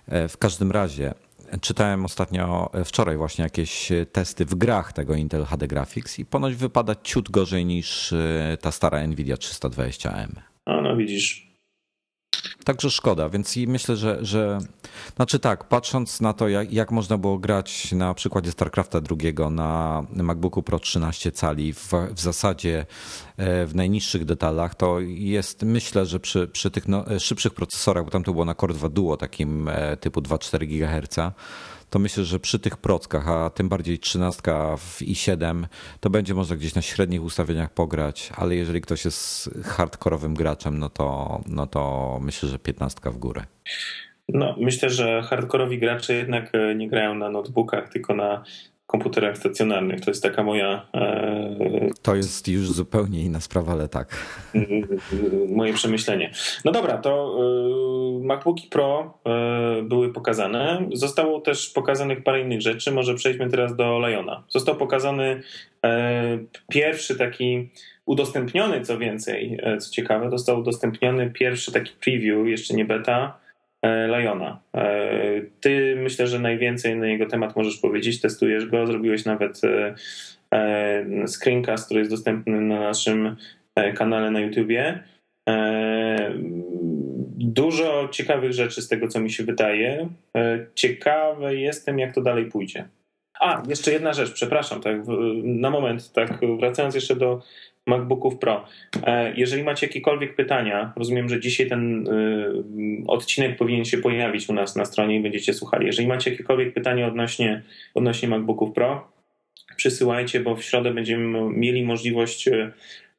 E, 0.08 0.28
w 0.28 0.38
każdym 0.38 0.72
razie 0.72 1.14
czytałem 1.60 2.04
ostatnio, 2.04 2.70
e, 2.74 2.84
wczoraj 2.84 3.16
właśnie 3.16 3.44
jakieś 3.44 3.92
testy 4.12 4.44
w 4.44 4.54
grach 4.54 4.92
tego 4.92 5.14
Intel 5.14 5.44
HD 5.44 5.68
Graphics 5.68 6.18
i 6.18 6.24
ponoć 6.24 6.54
wypada 6.54 6.94
ciut 7.02 7.30
gorzej 7.30 7.66
niż 7.66 8.12
e, 8.12 8.58
ta 8.60 8.72
stara 8.72 9.06
Nvidia 9.06 9.36
320M. 9.36 10.28
A 10.64 10.80
no 10.80 10.96
widzisz. 10.96 11.53
Także 12.64 12.90
szkoda, 12.90 13.28
więc 13.28 13.56
i 13.56 13.66
myślę, 13.66 13.96
że, 13.96 14.18
że 14.24 14.58
znaczy 15.16 15.38
tak, 15.38 15.64
patrząc 15.64 16.20
na 16.20 16.32
to, 16.32 16.48
jak, 16.48 16.72
jak 16.72 16.90
można 16.90 17.18
było 17.18 17.38
grać 17.38 17.92
na 17.92 18.14
przykładzie 18.14 18.52
StarCrafta 18.52 19.00
II 19.20 19.34
na 19.50 20.02
MacBooku 20.12 20.62
Pro 20.62 20.78
13 20.78 21.32
cali 21.32 21.72
w, 21.72 21.92
w 22.14 22.20
zasadzie 22.20 22.86
e, 23.36 23.66
w 23.66 23.74
najniższych 23.74 24.24
detalach, 24.24 24.74
to 24.74 25.00
jest 25.00 25.62
myślę, 25.62 26.06
że 26.06 26.20
przy, 26.20 26.48
przy 26.48 26.70
tych 26.70 26.88
no, 26.88 27.04
szybszych 27.18 27.54
procesorach, 27.54 28.04
bo 28.04 28.10
tam 28.10 28.24
to 28.24 28.32
było 28.32 28.44
na 28.44 28.54
Core 28.54 28.74
2 28.74 28.88
Duo 28.88 29.16
takim 29.16 29.68
e, 29.68 29.96
typu 29.96 30.20
2,4 30.20 30.66
GHz, 30.66 31.34
to 31.90 31.98
myślę, 31.98 32.24
że 32.24 32.40
przy 32.40 32.58
tych 32.58 32.76
prockach, 32.76 33.28
a 33.28 33.50
tym 33.50 33.68
bardziej 33.68 33.98
13 33.98 34.42
w 34.76 35.00
i7, 35.02 35.64
to 36.00 36.10
będzie 36.10 36.34
można 36.34 36.56
gdzieś 36.56 36.74
na 36.74 36.82
średnich 36.82 37.22
ustawieniach 37.22 37.70
pograć, 37.70 38.32
ale 38.36 38.54
jeżeli 38.54 38.80
ktoś 38.80 39.04
jest 39.04 39.50
hardkorowym 39.64 40.34
graczem, 40.34 40.78
no 40.78 40.88
to, 40.88 41.40
no 41.46 41.66
to 41.66 42.18
myślę, 42.22 42.48
że 42.48 42.58
15 42.58 43.10
w 43.10 43.18
górę. 43.18 43.44
No, 44.28 44.56
myślę, 44.58 44.90
że 44.90 45.22
hardkorowi 45.22 45.78
gracze 45.78 46.14
jednak 46.14 46.50
e, 46.54 46.74
nie 46.74 46.88
grają 46.88 47.14
na 47.14 47.30
notebookach, 47.30 47.88
tylko 47.88 48.14
na 48.14 48.44
komputerach 48.94 49.38
stacjonarnych. 49.38 50.00
To 50.00 50.10
jest 50.10 50.22
taka 50.22 50.42
moja. 50.42 50.86
E... 50.94 51.90
To 52.02 52.14
jest 52.14 52.48
już 52.48 52.70
zupełnie 52.70 53.20
inna 53.22 53.40
sprawa, 53.40 53.72
ale 53.72 53.88
tak. 53.88 54.16
Moje 55.56 55.72
przemyślenie. 55.72 56.30
No 56.64 56.72
dobra, 56.72 56.98
to 56.98 57.38
e, 58.20 58.24
MacBooki 58.24 58.68
Pro 58.70 59.18
e, 59.26 59.82
były 59.82 60.12
pokazane. 60.12 60.88
Zostało 60.92 61.40
też 61.40 61.70
pokazanych 61.70 62.22
parę 62.22 62.40
innych 62.40 62.60
rzeczy. 62.60 62.92
Może 62.92 63.14
przejdźmy 63.14 63.50
teraz 63.50 63.76
do 63.76 64.08
Liona. 64.08 64.44
Został 64.48 64.76
pokazany 64.76 65.42
pierwszy 66.68 67.18
taki 67.18 67.70
udostępniony, 68.06 68.80
co 68.80 68.98
więcej, 68.98 69.58
co 69.80 69.90
ciekawe, 69.90 70.30
został 70.30 70.60
udostępniony 70.60 71.30
pierwszy 71.30 71.72
taki 71.72 71.92
preview, 72.00 72.46
jeszcze 72.46 72.74
nie 72.74 72.84
beta 72.84 73.43
Liona. 74.06 74.60
E, 74.74 75.40
ty 75.60 75.96
myślę, 75.96 76.26
że 76.26 76.38
najwięcej 76.38 76.96
na 76.96 77.06
jego 77.06 77.26
temat 77.26 77.56
możesz 77.56 77.76
powiedzieć, 77.76 78.20
testujesz 78.20 78.66
go, 78.66 78.86
zrobiłeś 78.86 79.24
nawet 79.24 79.60
e, 80.52 81.26
screencast, 81.26 81.84
który 81.84 82.00
jest 82.00 82.10
dostępny 82.10 82.60
na 82.60 82.80
naszym 82.80 83.36
kanale 83.94 84.30
na 84.30 84.40
YouTubie. 84.40 85.04
Dużo 87.38 88.08
ciekawych 88.12 88.52
rzeczy 88.52 88.82
z 88.82 88.88
tego, 88.88 89.08
co 89.08 89.20
mi 89.20 89.30
się 89.30 89.44
wydaje. 89.44 90.08
Ciekawy 90.74 91.56
jestem, 91.56 91.98
jak 91.98 92.14
to 92.14 92.20
dalej 92.20 92.46
pójdzie. 92.46 92.88
A, 93.40 93.62
jeszcze 93.68 93.92
jedna 93.92 94.12
rzecz, 94.12 94.32
przepraszam, 94.32 94.80
tak, 94.80 94.96
na 95.44 95.70
moment, 95.70 96.12
tak, 96.12 96.40
wracając 96.58 96.94
jeszcze 96.94 97.16
do 97.16 97.42
MacBooków 97.86 98.38
Pro. 98.38 98.64
E, 99.06 99.34
jeżeli 99.36 99.62
macie 99.62 99.86
jakiekolwiek 99.86 100.36
pytania, 100.36 100.92
rozumiem, 100.96 101.28
że 101.28 101.40
dzisiaj 101.40 101.68
ten 101.68 102.08
e, 102.08 102.12
odcinek 103.06 103.56
powinien 103.56 103.84
się 103.84 103.98
pojawić 103.98 104.48
u 104.48 104.52
nas 104.52 104.76
na 104.76 104.84
stronie 104.84 105.16
i 105.16 105.22
będziecie 105.22 105.54
słuchali. 105.54 105.86
Jeżeli 105.86 106.08
macie 106.08 106.30
jakiekolwiek 106.30 106.74
pytania 106.74 107.06
odnośnie, 107.06 107.62
odnośnie 107.94 108.28
MacBooków 108.28 108.74
Pro, 108.74 109.08
przysyłajcie, 109.76 110.40
bo 110.40 110.56
w 110.56 110.62
środę 110.62 110.94
będziemy 110.94 111.50
mieli 111.50 111.84
możliwość 111.84 112.48
e, 112.48 112.72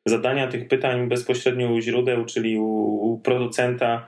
zadania 0.06 0.48
tych 0.48 0.68
pytań 0.68 1.08
bezpośrednio 1.08 1.72
u 1.72 1.82
źródeł, 1.82 2.26
czyli 2.26 2.58
u, 2.60 3.22
producenta 3.24 4.08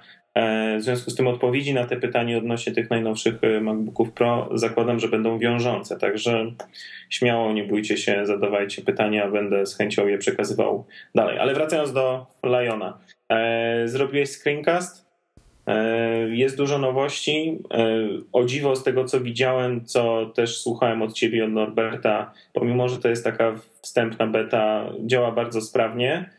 w 0.80 0.84
związku 0.84 1.12
z 1.12 1.16
tym 1.16 1.28
odpowiedzi 1.28 1.74
na 1.74 1.86
te 1.86 1.96
pytania 1.96 2.38
odnośnie 2.38 2.74
tych 2.74 2.90
najnowszych 2.90 3.44
e, 3.44 3.62
MacBooków 3.62 4.12
Pro 4.12 4.50
zakładam, 4.54 5.00
że 5.00 5.08
będą 5.08 5.40
wiążące. 5.40 5.98
Także 5.98 6.52
śmiało 7.10 7.54
nie 7.54 7.64
bójcie 7.64 7.98
się, 7.98 8.26
zadawajcie 8.26 8.82
pytania, 8.82 9.28
będę 9.28 9.66
z 9.66 9.76
chęcią 9.78 10.08
je 10.08 10.18
przekazywał 10.18 10.86
dalej. 11.16 11.40
Ale 11.40 11.54
wracając 11.54 11.94
do 11.94 12.26
Liona. 12.44 12.98
E, 13.30 13.88
zrobiłeś 13.88 14.30
screencast? 14.30 15.08
Jest 16.30 16.58
dużo 16.58 16.78
nowości. 16.78 17.60
O 18.34 18.46
dziwo 18.46 18.76
z 18.76 18.84
tego, 18.84 19.06
co 19.06 19.22
widziałem, 19.22 19.86
co 19.86 20.26
też 20.26 20.62
słuchałem 20.62 21.02
od 21.02 21.14
ciebie, 21.14 21.46
od 21.46 21.52
Norberta, 21.52 22.32
pomimo, 22.54 22.90
że 22.90 22.98
to 22.98 23.10
jest 23.10 23.24
taka 23.24 23.56
wstępna 23.82 24.28
beta, 24.28 24.86
działa 25.06 25.32
bardzo 25.32 25.62
sprawnie. 25.62 26.30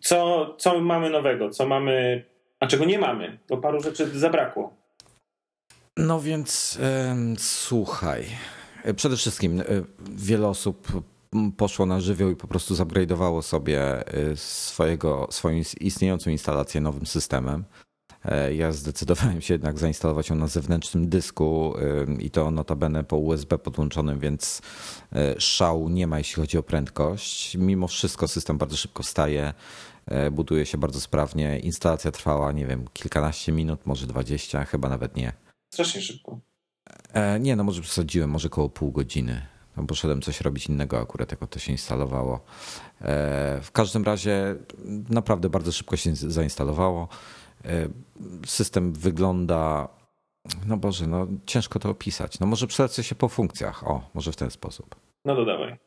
Co, 0.00 0.54
co 0.58 0.80
mamy 0.80 1.10
nowego? 1.10 1.50
Co 1.50 1.66
mamy, 1.66 2.24
a 2.60 2.66
czego 2.66 2.84
nie 2.84 2.98
mamy? 2.98 3.38
Bo 3.48 3.58
paru 3.58 3.82
rzeczy 3.82 4.18
zabrakło. 4.18 4.74
No 5.96 6.20
więc 6.20 6.78
słuchaj. 7.38 8.24
Przede 8.96 9.16
wszystkim 9.16 9.60
e, 9.60 9.64
wiele 10.10 10.48
osób 10.48 10.88
poszło 11.56 11.86
na 11.86 12.00
żywioł 12.00 12.30
i 12.30 12.36
po 12.36 12.48
prostu 12.48 12.74
zupgrade'owało 12.74 13.42
sobie 13.42 13.80
e, 13.80 14.36
swojego, 14.36 15.28
swoją 15.30 15.62
istniejącą 15.80 16.30
instalację 16.30 16.80
nowym 16.80 17.06
systemem. 17.06 17.64
E, 18.24 18.54
ja 18.54 18.72
zdecydowałem 18.72 19.40
się 19.40 19.54
jednak 19.54 19.78
zainstalować 19.78 20.30
ją 20.30 20.36
na 20.36 20.46
zewnętrznym 20.46 21.08
dysku 21.08 21.74
i 22.18 22.30
to 22.30 22.50
notabene 22.50 23.04
po 23.04 23.16
USB 23.16 23.58
podłączonym, 23.58 24.18
więc 24.18 24.62
szału 25.38 25.88
nie 25.88 26.06
ma, 26.06 26.18
jeśli 26.18 26.34
chodzi 26.34 26.58
o 26.58 26.62
prędkość. 26.62 27.56
Mimo 27.56 27.88
wszystko 27.88 28.28
system 28.28 28.58
bardzo 28.58 28.76
szybko 28.76 29.02
staje. 29.02 29.54
E, 30.10 30.30
buduje 30.30 30.66
się 30.66 30.78
bardzo 30.78 31.00
sprawnie. 31.00 31.58
Instalacja 31.58 32.10
trwała, 32.10 32.52
nie 32.52 32.66
wiem, 32.66 32.84
kilkanaście 32.92 33.52
minut, 33.52 33.86
może 33.86 34.06
dwadzieścia, 34.06 34.64
chyba 34.64 34.88
nawet 34.88 35.16
nie. 35.16 35.32
Strasznie 35.74 36.00
szybko. 36.00 36.40
E, 37.12 37.40
nie, 37.40 37.56
no 37.56 37.64
może 37.64 37.82
przesadziłem, 37.82 38.30
może 38.30 38.48
około 38.48 38.68
pół 38.68 38.92
godziny. 38.92 39.46
No, 39.76 39.84
poszedłem 39.84 40.22
coś 40.22 40.40
robić 40.40 40.66
innego 40.66 41.00
akurat, 41.00 41.30
jak 41.30 41.50
to 41.50 41.58
się 41.58 41.72
instalowało. 41.72 42.40
E, 43.00 43.60
w 43.62 43.70
każdym 43.72 44.04
razie 44.04 44.56
naprawdę 45.08 45.50
bardzo 45.50 45.72
szybko 45.72 45.96
się 45.96 46.16
zainstalowało. 46.16 47.08
System 48.46 48.92
wygląda, 48.92 49.88
no 50.66 50.76
Boże, 50.76 51.06
no 51.06 51.26
ciężko 51.46 51.78
to 51.78 51.90
opisać. 51.90 52.40
No 52.40 52.46
może 52.46 52.66
przelecę 52.66 53.04
się 53.04 53.14
po 53.14 53.28
funkcjach. 53.28 53.88
O, 53.88 54.10
może 54.14 54.32
w 54.32 54.36
ten 54.36 54.50
sposób. 54.50 54.96
No 55.24 55.34
dodawaj. 55.34 55.78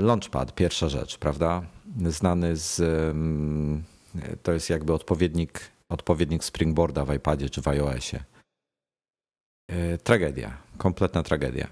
Launchpad, 0.00 0.54
pierwsza 0.54 0.88
rzecz, 0.88 1.18
prawda? 1.18 1.62
znany 2.06 2.56
z. 2.56 2.82
To 4.42 4.52
jest 4.52 4.70
jakby 4.70 4.92
odpowiednik, 4.92 5.60
odpowiednik 5.88 6.44
Springboarda 6.44 7.04
w 7.04 7.14
iPadzie 7.14 7.50
czy 7.50 7.62
w 7.62 7.68
iOSie. 7.68 8.24
E, 9.68 9.98
tragedia, 9.98 10.56
kompletna 10.78 11.22
tragedia. 11.22 11.68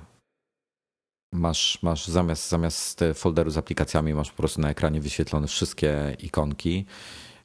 Masz, 1.35 1.83
masz 1.83 2.07
zamiast, 2.07 2.49
zamiast 2.49 3.05
folderu 3.15 3.51
z 3.51 3.59
aplikacjami, 3.59 4.15
masz 4.15 4.31
po 4.31 4.37
prostu 4.37 4.61
na 4.61 4.71
ekranie 4.71 5.01
wyświetlone 5.01 5.47
wszystkie 5.47 6.17
ikonki. 6.19 6.87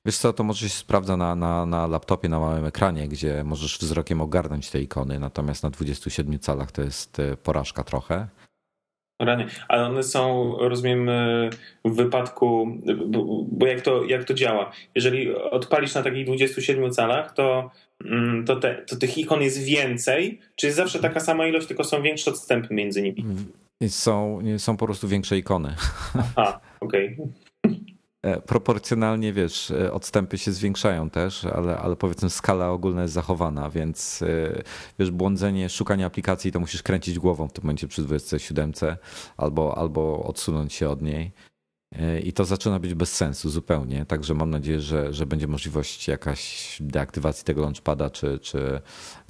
Wiesz 0.05 0.17
co, 0.17 0.33
to 0.33 0.43
może 0.43 0.69
się 0.69 0.75
sprawdza 0.75 1.17
na, 1.17 1.35
na, 1.35 1.65
na 1.65 1.87
laptopie, 1.87 2.29
na 2.29 2.39
małym 2.39 2.65
ekranie, 2.65 3.07
gdzie 3.07 3.43
możesz 3.43 3.77
wzrokiem 3.77 4.21
ogarnąć 4.21 4.69
te 4.69 4.81
ikony, 4.81 5.19
natomiast 5.19 5.63
na 5.63 5.69
27 5.69 6.39
calach 6.39 6.71
to 6.71 6.81
jest 6.81 7.19
e, 7.19 7.37
porażka 7.37 7.83
trochę. 7.83 8.27
Rany. 9.21 9.45
Ale 9.67 9.85
one 9.85 10.03
są, 10.03 10.53
rozumiem, 10.59 11.09
e, 11.09 11.49
w 11.85 11.95
wypadku, 11.95 12.77
bo 13.51 13.67
jak 13.67 13.81
to, 13.81 14.05
jak 14.05 14.23
to 14.23 14.33
działa? 14.33 14.71
Jeżeli 14.95 15.35
odpalisz 15.35 15.95
na 15.95 16.03
takich 16.03 16.25
27 16.25 16.91
calach, 16.91 17.33
to, 17.33 17.71
mm, 18.05 18.45
to, 18.45 18.55
te, 18.55 18.75
to 18.75 18.95
tych 18.95 19.17
ikon 19.17 19.41
jest 19.41 19.63
więcej, 19.63 20.39
czy 20.55 20.65
jest 20.65 20.77
zawsze 20.77 20.99
taka 20.99 21.19
sama 21.19 21.47
ilość, 21.47 21.67
tylko 21.67 21.83
są 21.83 22.01
większe 22.01 22.31
odstępy 22.31 22.73
między 22.73 23.01
nimi? 23.01 23.25
Są, 23.87 24.39
są 24.57 24.77
po 24.77 24.85
prostu 24.85 25.07
większe 25.07 25.37
ikony. 25.37 25.75
Aha, 26.13 26.59
okej. 26.79 27.13
Okay. 27.13 27.46
E, 28.23 28.41
proporcjonalnie, 28.41 29.33
wiesz, 29.33 29.71
e, 29.71 29.93
odstępy 29.93 30.37
się 30.37 30.51
zwiększają 30.51 31.09
też, 31.09 31.45
ale, 31.45 31.77
ale 31.77 31.95
powiedzmy 31.95 32.29
skala 32.29 32.69
ogólna 32.69 33.01
jest 33.01 33.13
zachowana, 33.13 33.69
więc 33.69 34.21
e, 34.21 34.63
wiesz, 34.99 35.11
błądzenie, 35.11 35.69
szukanie 35.69 36.05
aplikacji 36.05 36.51
to 36.51 36.59
musisz 36.59 36.83
kręcić 36.83 37.19
głową 37.19 37.47
w 37.47 37.53
tym 37.53 37.63
momencie 37.63 37.87
przy 37.87 38.01
27 38.01 38.71
albo, 39.37 39.77
albo 39.77 40.23
odsunąć 40.23 40.73
się 40.73 40.89
od 40.89 41.01
niej. 41.01 41.31
I 42.23 42.33
to 42.33 42.45
zaczyna 42.45 42.79
być 42.79 42.93
bez 42.93 43.15
sensu 43.15 43.49
zupełnie. 43.49 44.05
Także 44.05 44.33
mam 44.33 44.49
nadzieję, 44.49 44.81
że, 44.81 45.13
że 45.13 45.25
będzie 45.25 45.47
możliwość 45.47 46.07
jakaś 46.07 46.77
deaktywacji 46.81 47.45
tego 47.45 47.61
launchpada, 47.61 48.09
czy, 48.09 48.39
czy 48.39 48.81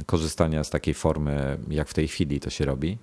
korzystania 0.05 0.63
z 0.63 0.69
takiej 0.69 0.93
formy, 0.93 1.57
jak 1.69 1.89
w 1.89 1.93
tej 1.93 2.07
chwili 2.07 2.39
to 2.39 2.49
się 2.49 2.65
robi 2.65 2.97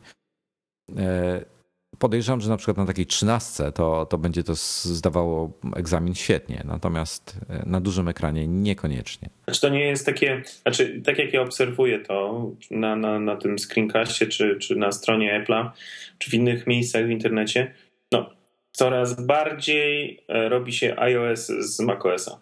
podejrzewam, 2.05 2.41
że 2.41 2.51
na 2.51 2.57
przykład 2.57 2.77
na 2.77 2.87
takiej 2.87 3.07
trzynastce 3.07 3.73
to, 3.73 4.07
to 4.07 4.19
będzie 4.19 4.43
to 4.43 4.55
zdawało 4.55 5.53
egzamin 5.77 6.15
świetnie, 6.15 6.63
natomiast 6.65 7.37
e, 7.49 7.63
na 7.67 7.81
dużym 7.81 8.09
ekranie 8.09 8.49
niekoniecznie. 8.49 9.31
Znaczy 9.45 9.61
to 9.61 9.69
nie 9.69 9.81
jest 9.81 10.07
takie, 10.07 10.43
znaczy 10.63 11.03
tak 11.05 11.19
jak 11.19 11.33
ja 11.33 11.43
obserwuję 11.43 11.99
to 12.01 12.47
na, 12.71 12.97
na, 12.97 13.21
na 13.21 13.37
tym 13.37 13.59
screencastie, 13.59 14.27
czy, 14.27 14.57
czy 14.57 14.77
na 14.77 14.93
stronie 14.93 15.45
Apple'a, 15.45 15.71
czy 16.19 16.31
w 16.31 16.35
innych 16.35 16.67
miejscach 16.67 17.07
w 17.07 17.11
internecie, 17.11 17.75
no 18.13 18.31
coraz 18.73 19.27
bardziej 19.27 20.21
e, 20.29 20.49
robi 20.49 20.73
się 20.73 20.97
iOS 20.99 21.47
z 21.47 21.81
macOSa. 21.81 22.41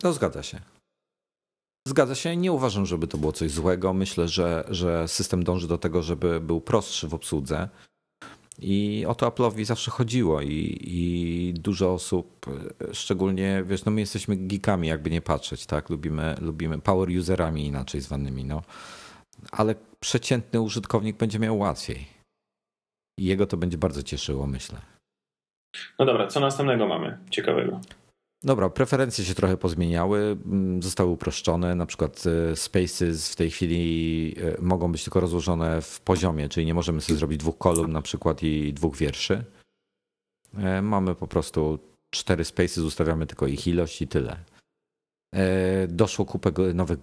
To 0.00 0.12
zgadza 0.12 0.42
się. 0.42 0.60
Zgadza 1.88 2.14
się. 2.14 2.36
Nie 2.36 2.52
uważam, 2.52 2.86
żeby 2.86 3.06
to 3.06 3.18
było 3.18 3.32
coś 3.32 3.50
złego. 3.50 3.92
Myślę, 3.92 4.28
że, 4.28 4.64
że 4.68 5.08
system 5.08 5.44
dąży 5.44 5.68
do 5.68 5.78
tego, 5.78 6.02
żeby 6.02 6.40
był 6.40 6.60
prostszy 6.60 7.08
w 7.08 7.14
obsłudze. 7.14 7.68
I 8.58 9.04
o 9.08 9.14
to 9.14 9.26
Apple'owi 9.30 9.64
zawsze 9.64 9.90
chodziło 9.90 10.40
i, 10.40 10.78
i 10.84 11.54
dużo 11.54 11.92
osób, 11.92 12.46
szczególnie, 12.92 13.64
wiesz, 13.66 13.84
no 13.84 13.92
my 13.92 14.00
jesteśmy 14.00 14.36
geekami, 14.36 14.88
jakby 14.88 15.10
nie 15.10 15.22
patrzeć, 15.22 15.66
tak? 15.66 15.90
Lubimy, 15.90 16.34
lubimy 16.40 16.78
power 16.78 17.08
userami 17.18 17.66
inaczej 17.66 18.00
zwanymi, 18.00 18.44
no. 18.44 18.62
Ale 19.52 19.74
przeciętny 20.00 20.60
użytkownik 20.60 21.16
będzie 21.16 21.38
miał 21.38 21.58
łatwiej. 21.58 22.06
I 23.18 23.24
jego 23.24 23.46
to 23.46 23.56
będzie 23.56 23.78
bardzo 23.78 24.02
cieszyło, 24.02 24.46
myślę. 24.46 24.78
No 25.98 26.04
dobra, 26.04 26.26
co 26.26 26.40
następnego 26.40 26.86
mamy 26.86 27.18
ciekawego? 27.30 27.80
Dobra, 28.46 28.70
preferencje 28.70 29.24
się 29.24 29.34
trochę 29.34 29.56
pozmieniały, 29.56 30.36
mm, 30.46 30.82
zostały 30.82 31.10
uproszczone. 31.10 31.74
Na 31.74 31.86
przykład 31.86 32.24
e, 32.26 32.56
spaces 32.56 33.32
w 33.32 33.36
tej 33.36 33.50
chwili 33.50 34.34
e, 34.58 34.62
mogą 34.62 34.92
być 34.92 35.04
tylko 35.04 35.20
rozłożone 35.20 35.82
w 35.82 36.00
poziomie, 36.00 36.48
czyli 36.48 36.66
nie 36.66 36.74
możemy 36.74 37.00
sobie 37.00 37.18
zrobić 37.18 37.38
dwóch 37.38 37.58
kolumn 37.58 37.92
na 37.92 38.02
przykład 38.02 38.42
i 38.42 38.72
dwóch 38.72 38.96
wierszy. 38.96 39.44
E, 40.58 40.82
mamy 40.82 41.14
po 41.14 41.26
prostu 41.26 41.78
cztery 42.10 42.44
spaces, 42.44 42.78
ustawiamy 42.78 43.26
tylko 43.26 43.46
ich 43.46 43.66
ilość 43.66 44.02
i 44.02 44.08
tyle. 44.08 44.36
Doszło 45.88 46.24
kupę 46.24 46.50
nowych, 46.74 46.98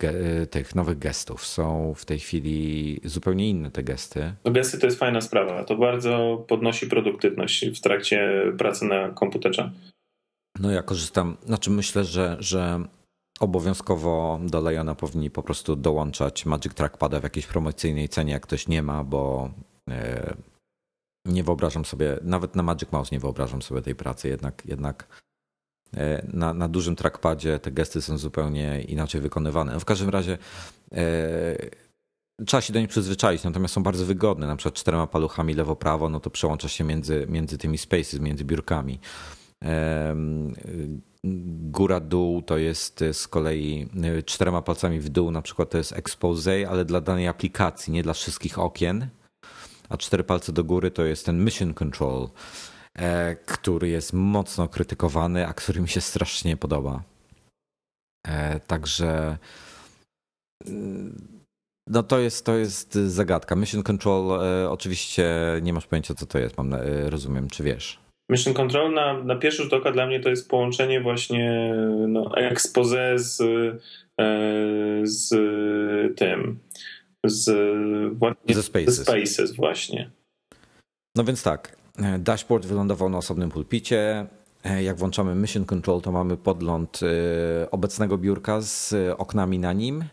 tych 0.50 0.76
nowych 0.76 1.00
gestów. 1.00 1.46
Są 1.46 1.94
w 1.98 2.06
tej 2.06 2.20
chwili 2.20 3.00
zupełnie 3.04 3.50
inne 3.50 3.72
te 3.72 3.84
gesty. 3.84 4.34
No 4.46 4.52
gesty 4.52 4.80
to 4.80 4.86
jest 4.86 5.00
fajna 5.00 5.22
sprawa. 5.22 5.64
To 5.64 5.76
bardzo 5.76 6.46
podnosi 6.48 6.88
produktywność 6.88 7.66
w 7.70 7.82
trakcie 7.82 8.44
pracy 8.58 8.86
na 8.86 9.10
komputerze. 9.10 9.72
No 10.60 10.72
ja 10.72 10.84
korzystam, 10.84 11.38
znaczy 11.46 11.72
myślę, 11.72 12.06
że, 12.06 12.38
że 12.40 12.88
obowiązkowo 13.40 14.40
do 14.44 14.62
Lejona 14.62 14.96
powinni 14.96 15.30
po 15.30 15.44
prostu 15.44 15.76
dołączać 15.76 16.46
Magic 16.46 16.74
Trackpada 16.74 17.20
w 17.20 17.24
jakiejś 17.24 17.48
promocyjnej 17.48 18.10
cenie, 18.10 18.34
jak 18.34 18.44
ktoś 18.44 18.68
nie 18.68 18.84
ma, 18.84 19.04
bo 19.04 19.52
e, 19.90 20.36
nie 21.26 21.44
wyobrażam 21.44 21.86
sobie, 21.86 22.20
nawet 22.22 22.56
na 22.56 22.64
Magic 22.64 22.92
Mouse 22.92 23.12
nie 23.12 23.20
wyobrażam 23.20 23.62
sobie 23.62 23.82
tej 23.82 23.96
pracy, 23.96 24.28
jednak, 24.28 24.66
jednak 24.66 25.22
e, 25.98 26.28
na, 26.34 26.54
na 26.54 26.70
dużym 26.70 26.96
trackpadzie 26.96 27.60
te 27.60 27.72
gesty 27.72 28.02
są 28.02 28.18
zupełnie 28.18 28.82
inaczej 28.82 29.22
wykonywane. 29.22 29.74
No 29.74 29.80
w 29.80 29.86
każdym 29.86 30.10
razie 30.10 30.38
e, 30.92 31.56
trzeba 32.46 32.62
się 32.62 32.74
do 32.74 32.80
nich 32.80 32.90
przyzwyczaić, 32.90 33.44
natomiast 33.44 33.74
są 33.74 33.84
bardzo 33.84 34.06
wygodne. 34.06 34.48
Na 34.48 34.56
przykład 34.56 34.76
czterema 34.76 35.08
paluchami 35.08 35.56
lewo-prawo, 35.56 36.10
no 36.10 36.20
to 36.20 36.30
przełącza 36.30 36.68
się 36.68 36.84
między, 36.84 37.26
między 37.30 37.58
tymi 37.58 37.78
spaces, 37.78 38.20
między 38.20 38.46
biurkami. 38.46 39.00
Góra-dół 41.72 42.42
to 42.42 42.58
jest 42.58 43.04
z 43.14 43.28
kolei 43.28 43.90
y, 44.20 44.24
czterema 44.24 44.62
palcami 44.62 45.00
w 45.00 45.10
dół, 45.10 45.32
na 45.32 45.42
przykład 45.42 45.70
to 45.70 45.78
jest 45.78 45.92
expose, 45.92 46.70
ale 46.70 46.86
dla 46.86 47.02
danej 47.02 47.28
aplikacji, 47.28 47.94
nie 47.94 48.04
dla 48.04 48.14
wszystkich 48.14 48.60
okien. 48.60 49.08
A 49.90 49.98
cztery 49.98 50.24
palce 50.24 50.52
do 50.52 50.64
góry 50.64 50.92
to 50.92 51.04
jest 51.04 51.26
ten 51.26 51.46
mission 51.46 51.74
control, 51.74 52.30
e, 52.96 53.36
który 53.36 53.90
jest 53.90 54.14
mocno 54.14 54.68
krytykowany, 54.68 55.48
a 55.48 55.54
który 55.54 55.82
mi 55.82 55.90
się 55.90 56.02
strasznie 56.02 56.58
podoba. 56.58 57.04
E, 58.28 58.60
także 58.60 59.38
no 61.88 62.04
to 62.04 62.20
jest, 62.20 62.46
to 62.46 62.56
jest 62.56 62.94
zagadka. 62.94 63.56
Mission 63.56 63.84
Control 63.84 64.44
e, 64.44 64.70
oczywiście 64.70 65.34
nie 65.62 65.74
masz 65.74 65.88
pojęcia 65.88 66.14
co 66.14 66.26
to 66.26 66.40
jest, 66.40 66.58
mam, 66.58 66.76
rozumiem, 67.06 67.50
czy 67.50 67.64
wiesz. 67.64 68.03
Mission 68.30 68.54
Control 68.54 68.94
na, 68.94 69.24
na 69.24 69.36
pierwszy 69.36 69.64
rzut 69.64 69.74
oka 69.74 69.92
dla 69.92 70.08
mnie 70.08 70.20
to 70.20 70.30
jest 70.30 70.50
połączenie 70.50 71.02
właśnie 71.02 71.76
no, 72.08 72.38
expose 72.38 73.20
z, 73.20 73.42
e, 73.42 74.32
z 75.04 75.36
tym, 76.18 76.60
z 77.24 77.50
właśnie, 78.18 78.56
ze 78.56 78.64
Spaces. 78.64 79.02
Spaces 79.02 79.56
właśnie. 79.56 80.12
No 81.16 81.24
więc 81.24 81.44
tak, 81.44 81.78
e, 81.98 82.20
dashboard 82.20 82.66
wylądował 82.66 83.10
na 83.10 83.18
osobnym 83.18 83.50
pulpicie. 83.50 84.26
E, 84.64 84.84
jak 84.84 84.98
włączamy 84.98 85.36
Mission 85.36 85.66
Control, 85.66 86.02
to 86.02 86.12
mamy 86.12 86.38
podgląd 86.38 87.00
obecnego 87.72 88.18
biurka 88.18 88.62
z 88.62 88.96
oknami 89.18 89.60
na 89.60 89.74
nim 89.74 90.04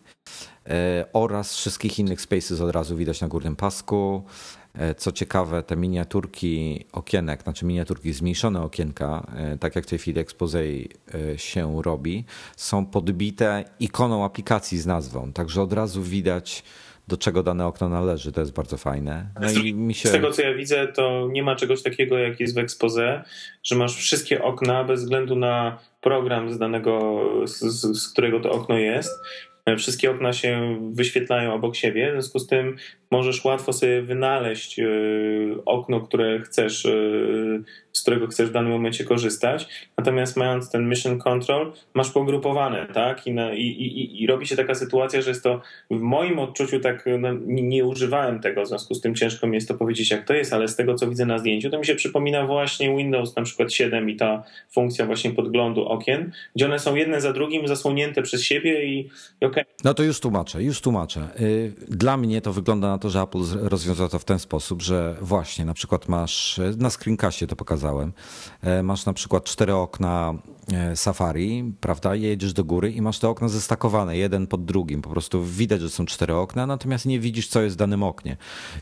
oraz 1.12 1.56
wszystkich 1.56 1.98
innych 1.98 2.20
spaces 2.20 2.60
od 2.60 2.70
razu 2.70 2.96
widać 2.96 3.20
na 3.20 3.28
górnym 3.28 3.56
pasku. 3.56 4.24
E, 4.74 4.94
co 4.94 5.12
ciekawe, 5.12 5.62
te 5.62 5.76
miniaturki 5.76 6.84
okienek, 6.92 7.42
znaczy 7.42 7.64
miniaturki, 7.64 8.12
zmniejszone 8.12 8.62
okienka, 8.62 9.26
e, 9.36 9.58
tak 9.58 9.76
jak 9.76 9.84
w 9.84 9.88
tej 9.88 9.98
chwili 9.98 10.20
expose 10.20 10.58
e, 10.58 11.38
się 11.38 11.82
robi, 11.82 12.24
są 12.56 12.86
podbite 12.86 13.64
ikoną 13.80 14.24
aplikacji 14.24 14.78
z 14.78 14.86
nazwą. 14.86 15.32
Także 15.32 15.62
od 15.62 15.72
razu 15.72 16.02
widać, 16.02 16.64
do 17.08 17.16
czego 17.16 17.42
dane 17.42 17.66
okno 17.66 17.88
należy. 17.88 18.32
To 18.32 18.40
jest 18.40 18.52
bardzo 18.52 18.76
fajne. 18.76 19.26
No 19.40 19.48
się... 19.92 20.08
z 20.08 20.12
tego 20.12 20.30
co 20.30 20.42
ja 20.42 20.54
widzę, 20.54 20.86
to 20.86 21.28
nie 21.32 21.42
ma 21.42 21.56
czegoś 21.56 21.82
takiego, 21.82 22.18
jak 22.18 22.40
jest 22.40 22.54
w 22.54 22.58
expose, 22.58 23.24
że 23.62 23.76
masz 23.76 23.96
wszystkie 23.96 24.42
okna 24.42 24.84
bez 24.84 25.00
względu 25.00 25.36
na 25.36 25.78
program 26.00 26.52
z 26.52 26.58
danego, 26.58 27.20
z, 27.46 27.60
z, 27.96 28.08
którego 28.12 28.40
to 28.40 28.50
okno 28.50 28.78
jest. 28.78 29.10
Wszystkie 29.76 30.10
okna 30.10 30.32
się 30.32 30.78
wyświetlają 30.92 31.54
obok 31.54 31.76
siebie, 31.76 32.08
w 32.10 32.12
związku 32.12 32.38
z 32.38 32.46
tym 32.46 32.76
możesz 33.10 33.44
łatwo 33.44 33.72
sobie 33.72 34.02
wynaleźć 34.02 34.78
e, 34.78 34.84
okno, 35.64 36.00
które 36.00 36.40
chcesz, 36.40 36.86
e, 36.86 36.92
z 37.92 38.02
którego 38.02 38.26
chcesz 38.26 38.48
w 38.48 38.52
danym 38.52 38.72
momencie 38.72 39.04
korzystać. 39.04 39.68
Natomiast 39.98 40.36
mając 40.36 40.70
ten 40.70 40.88
mission 40.88 41.18
control, 41.18 41.72
masz 41.94 42.10
pogrupowane, 42.10 42.86
tak? 42.86 43.26
I, 43.26 43.32
na, 43.32 43.52
i, 43.52 43.62
i, 43.62 44.22
i 44.22 44.26
robi 44.26 44.46
się 44.46 44.56
taka 44.56 44.74
sytuacja, 44.74 45.22
że 45.22 45.30
jest 45.30 45.42
to 45.42 45.60
w 45.90 46.00
moim 46.00 46.38
odczuciu 46.38 46.80
tak, 46.80 47.04
no, 47.18 47.28
nie, 47.46 47.62
nie, 47.62 47.84
używałem 47.84 48.40
tego, 48.40 48.62
w 48.62 48.68
związku 48.68 48.94
z 48.94 49.00
tym 49.00 49.14
ciężko 49.14 49.46
mi 49.46 49.54
jest 49.54 49.68
to 49.68 49.74
powiedzieć, 49.74 50.10
jak 50.10 50.26
to 50.26 50.34
jest, 50.34 50.52
ale 50.52 50.68
z 50.68 50.76
tego, 50.76 50.94
co 50.94 51.08
widzę 51.08 51.26
na 51.26 51.38
zdjęciu, 51.38 51.70
to 51.70 51.78
mi 51.78 51.86
się 51.86 51.94
przypomina 51.94 52.46
właśnie 52.46 52.96
Windows 52.96 53.36
na 53.36 53.42
przykład 53.42 53.72
7 53.72 54.10
i 54.10 54.16
ta 54.16 54.42
funkcja 54.72 55.06
właśnie 55.06 55.30
podglądu 55.30 55.84
okien, 55.84 56.32
gdzie 56.56 56.66
one 56.66 56.78
są 56.78 56.94
jedne 56.94 57.20
za 57.20 57.32
drugim 57.32 57.68
zasłonięte 57.68 58.22
przez 58.22 58.42
siebie 58.42 58.84
i, 58.84 58.98
i 59.40 59.46
okej. 59.46 59.62
Okay. 59.62 59.74
No 59.84 59.94
to 59.94 60.02
już 60.02 60.20
tłumaczę, 60.20 60.62
już 60.62 60.80
tłumaczę. 60.80 61.28
Y, 61.40 61.72
dla 61.88 62.16
mnie 62.16 62.40
to 62.40 62.52
wygląda 62.52 62.88
na 62.88 62.98
to, 62.98 63.10
że 63.10 63.20
Apple 63.20 63.42
rozwiązał 63.54 64.08
to 64.08 64.18
w 64.18 64.24
ten 64.24 64.38
sposób, 64.38 64.82
że 64.82 65.16
właśnie 65.20 65.64
na 65.64 65.74
przykład 65.74 66.08
masz, 66.08 66.60
na 66.76 66.90
screencastie 66.90 67.46
to 67.46 67.56
pokazałem, 67.80 68.12
e, 68.62 68.82
masz 68.82 69.06
na 69.06 69.12
przykład 69.12 69.44
cztery 69.44 69.74
okna 69.74 70.34
e, 70.72 70.96
Safari, 70.96 71.72
prawda, 71.80 72.14
jedziesz 72.14 72.52
do 72.52 72.64
góry 72.64 72.92
i 72.92 73.02
masz 73.02 73.18
te 73.18 73.28
okna 73.28 73.48
zestakowane, 73.48 74.16
jeden 74.16 74.46
pod 74.46 74.64
drugim, 74.64 75.02
po 75.02 75.10
prostu 75.10 75.44
widać, 75.44 75.80
że 75.80 75.90
są 75.90 76.06
cztery 76.06 76.34
okna, 76.34 76.66
natomiast 76.66 77.06
nie 77.06 77.20
widzisz, 77.20 77.48
co 77.48 77.62
jest 77.62 77.76
w 77.76 77.78
danym 77.78 78.02
oknie. 78.02 78.36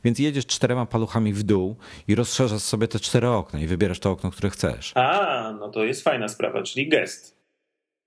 Więc 0.04 0.18
jedziesz 0.18 0.46
czterema 0.46 0.86
paluchami 0.86 1.32
w 1.32 1.42
dół 1.42 1.76
i 2.08 2.14
rozszerzasz 2.14 2.62
sobie 2.62 2.88
te 2.88 3.00
cztery 3.00 3.28
okna 3.28 3.60
i 3.60 3.66
wybierasz 3.66 4.00
to 4.00 4.10
okno, 4.10 4.30
które 4.30 4.50
chcesz. 4.50 4.92
A, 4.94 5.52
no 5.60 5.68
to 5.68 5.84
jest 5.84 6.02
fajna 6.02 6.28
sprawa, 6.28 6.62
czyli 6.62 6.88
gest. 6.88 7.38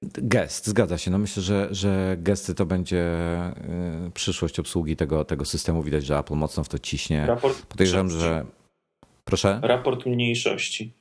Gest, 0.04 0.68
zgadza 0.68 0.98
się. 0.98 1.12
No 1.12 1.18
myślę, 1.18 1.44
że, 1.44 1.68
że 1.72 2.16
gesty 2.20 2.56
to 2.56 2.66
będzie 2.66 3.06
y, 4.08 4.12
przyszłość 4.12 4.60
obsługi 4.60 4.96
tego, 4.96 5.26
tego 5.26 5.46
systemu. 5.46 5.84
Widać, 5.84 6.06
że 6.06 6.18
Apple 6.18 6.36
mocno 6.36 6.64
w 6.64 6.70
to 6.70 6.80
ciśnie. 6.80 7.26
Raport 7.26 7.66
Podejrzewam, 7.66 8.10
że. 8.10 8.46
Proszę? 9.32 9.60
Raport 9.64 10.06
mniejszości. 10.06 10.94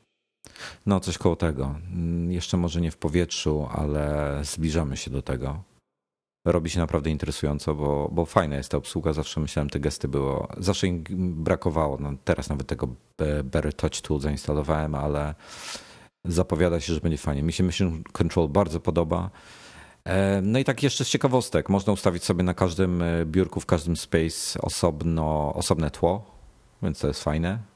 No, 0.86 1.00
coś 1.00 1.18
koło 1.18 1.36
tego. 1.36 1.74
Mm, 1.92 2.32
jeszcze 2.32 2.56
może 2.56 2.80
nie 2.80 2.90
w 2.90 2.96
powietrzu, 2.96 3.68
ale 3.72 4.38
zbliżamy 4.42 4.96
się 4.96 5.10
do 5.10 5.22
tego. 5.22 5.62
Robi 6.46 6.70
się 6.70 6.78
naprawdę 6.78 7.10
interesująco, 7.10 7.74
bo, 7.74 8.08
bo 8.12 8.24
fajna 8.24 8.56
jest 8.56 8.70
ta 8.70 8.76
obsługa. 8.76 9.12
Zawsze 9.12 9.40
myślałem, 9.40 9.70
te 9.70 9.80
gesty 9.80 10.08
było. 10.08 10.48
Zawsze 10.58 10.86
im 10.86 11.04
brakowało. 11.44 11.96
No, 12.00 12.12
teraz 12.24 12.48
nawet 12.48 12.66
tego 12.66 12.88
Better 13.44 13.74
Touch 13.74 14.00
Tool 14.00 14.20
zainstalowałem, 14.20 14.94
ale 14.94 15.34
Zapowiada 16.24 16.80
się, 16.80 16.94
że 16.94 17.00
będzie 17.00 17.18
fajnie. 17.18 17.42
Mi 17.42 17.52
się 17.52 17.64
Mission 17.64 18.02
Control 18.12 18.48
bardzo 18.48 18.80
podoba. 18.80 19.30
E, 20.04 20.40
no 20.42 20.58
i 20.58 20.64
tak 20.64 20.82
jeszcze 20.82 21.04
z 21.04 21.08
ciekawostek. 21.08 21.68
Można 21.68 21.92
ustawić 21.92 22.24
sobie 22.24 22.42
na 22.42 22.54
każdym 22.54 23.02
e, 23.02 23.26
biurku, 23.26 23.60
w 23.60 23.66
każdym 23.66 23.96
space 23.96 24.60
osobno, 24.60 25.54
osobne 25.54 25.90
tło, 25.90 26.24
więc 26.82 26.98
to 26.98 27.08
jest 27.08 27.24
fajne. 27.24 27.69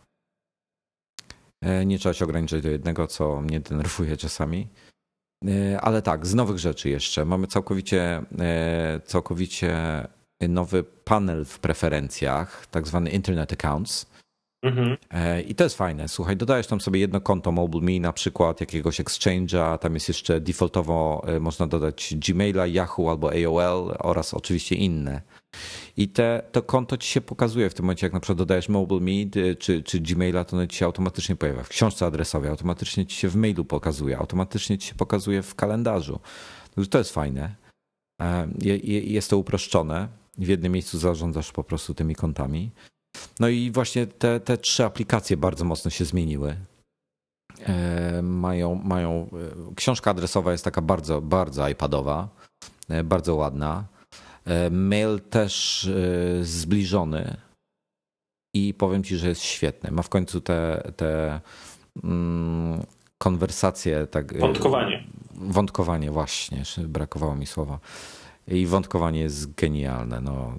Nie 1.87 1.99
trzeba 1.99 2.13
się 2.13 2.25
ograniczyć 2.25 2.63
do 2.63 2.71
jednego, 2.71 3.07
co 3.07 3.41
mnie 3.41 3.61
denerwuje 3.61 4.17
czasami. 4.17 4.69
Ale 5.81 6.03
tak, 6.03 6.27
z 6.27 6.35
nowych 6.35 6.59
rzeczy 6.59 6.89
jeszcze. 6.89 7.25
Mamy 7.25 7.47
całkowicie, 7.47 8.23
całkowicie 9.05 9.77
nowy 10.49 10.85
panel 10.85 11.45
w 11.45 11.59
preferencjach, 11.59 12.67
tak 12.67 12.87
zwany 12.89 13.11
Internet 13.11 13.53
Accounts. 13.53 14.07
Mhm. 14.65 14.97
E, 15.11 15.43
I 15.43 15.55
to 15.55 15.65
jest 15.65 15.77
fajne. 15.77 16.09
Słuchaj, 16.09 16.37
dodajesz 16.37 16.67
tam 16.67 16.81
sobie 16.81 17.01
jedno 17.01 17.21
konto 17.21 17.53
MobileMe, 17.53 18.01
na 18.01 18.13
przykład 18.13 18.61
jakiegoś 18.61 19.01
exchange'a, 19.01 19.79
tam 19.79 19.95
jest 19.95 20.09
jeszcze 20.09 20.41
defaultowo 20.41 21.25
e, 21.27 21.41
można 21.41 21.67
dodać 21.67 22.15
Gmaila, 22.29 22.67
Yahoo 22.67 23.11
albo 23.11 23.31
AOL 23.31 23.97
oraz 23.99 24.35
oczywiście 24.35 24.75
inne. 24.75 25.23
I 25.97 26.09
te, 26.09 26.43
to 26.53 26.63
konto 26.63 26.97
ci 26.97 27.09
się 27.09 27.21
pokazuje 27.21 27.71
w 27.71 27.75
tym 27.75 27.85
momencie, 27.85 28.07
jak 28.07 28.13
na 28.13 28.21
przykład 28.21 28.39
dodajesz 28.39 28.69
MobileMe 28.69 29.31
czy, 29.59 29.83
czy 29.83 30.01
Gmaila, 30.01 30.45
to 30.45 30.57
ono 30.57 30.67
ci 30.67 30.77
się 30.77 30.87
automatycznie 30.87 31.37
pojawia 31.37 31.63
w 31.63 31.69
książce 31.69 32.07
adresowej, 32.07 32.51
automatycznie 32.51 33.07
ci 33.07 33.17
się 33.17 33.29
w 33.29 33.37
mailu 33.37 33.65
pokazuje, 33.65 34.19
automatycznie 34.19 34.79
ci 34.79 34.89
się 34.89 34.95
pokazuje 34.95 35.43
w 35.43 35.55
kalendarzu. 35.55 36.21
To 36.91 36.99
jest 36.99 37.13
fajne. 37.13 37.55
E, 38.23 38.49
jest 38.85 39.31
to 39.31 39.39
uproszczone 39.39 40.09
w 40.39 40.49
jednym 40.49 40.73
miejscu 40.73 40.99
zarządzasz 40.99 41.53
po 41.53 41.65
prostu 41.65 41.95
tymi 41.95 42.15
kontami. 42.15 42.71
No 43.41 43.49
i 43.49 43.71
właśnie 43.71 44.07
te, 44.07 44.41
te 44.41 44.59
trzy 44.59 44.85
aplikacje 44.85 45.37
bardzo 45.37 45.65
mocno 45.65 45.91
się 45.91 46.05
zmieniły. 46.05 46.57
E, 47.61 48.23
mają, 48.23 48.75
mają, 48.75 49.31
e, 49.71 49.75
książka 49.75 50.11
adresowa 50.11 50.53
jest 50.53 50.65
taka 50.65 50.83
bardzo, 50.83 51.21
bardzo 51.21 51.69
iPadowa, 51.69 52.29
bardzo 53.05 53.35
ładna. 53.35 53.85
Mail 54.71 55.21
też 55.21 55.89
zbliżony 56.43 57.37
i 58.55 58.75
powiem 58.75 59.05
ci, 59.05 59.17
że 59.17 59.29
jest 59.29 59.43
świetny. 59.43 59.91
Ma 59.91 60.03
w 60.03 60.09
końcu 60.09 60.41
te, 60.41 60.93
te 60.97 61.41
mm, 62.05 62.83
konwersacje. 63.19 64.07
Tak, 64.07 64.39
wątkowanie. 64.39 65.05
Wątkowanie, 65.35 66.11
właśnie. 66.11 66.63
Brakowało 66.79 67.35
mi 67.37 67.47
słowa 67.47 67.79
i 68.49 68.67
wątkowanie 68.67 69.21
jest 69.21 69.55
genialne, 69.55 70.21
no, 70.21 70.55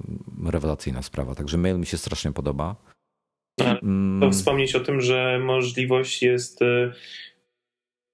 rewelacyjna 0.45 1.02
sprawa. 1.02 1.36
Także 1.36 1.58
mail 1.58 1.80
mi 1.80 1.86
się 1.86 1.98
strasznie 1.98 2.32
podoba. 2.32 2.76
Mm. 3.60 4.21
To 4.21 4.32
wspomnieć 4.32 4.76
o 4.76 4.80
tym, 4.80 5.02
że 5.02 5.39
możliwość 5.43 6.24
jest 6.24 6.62
e, 6.62 6.91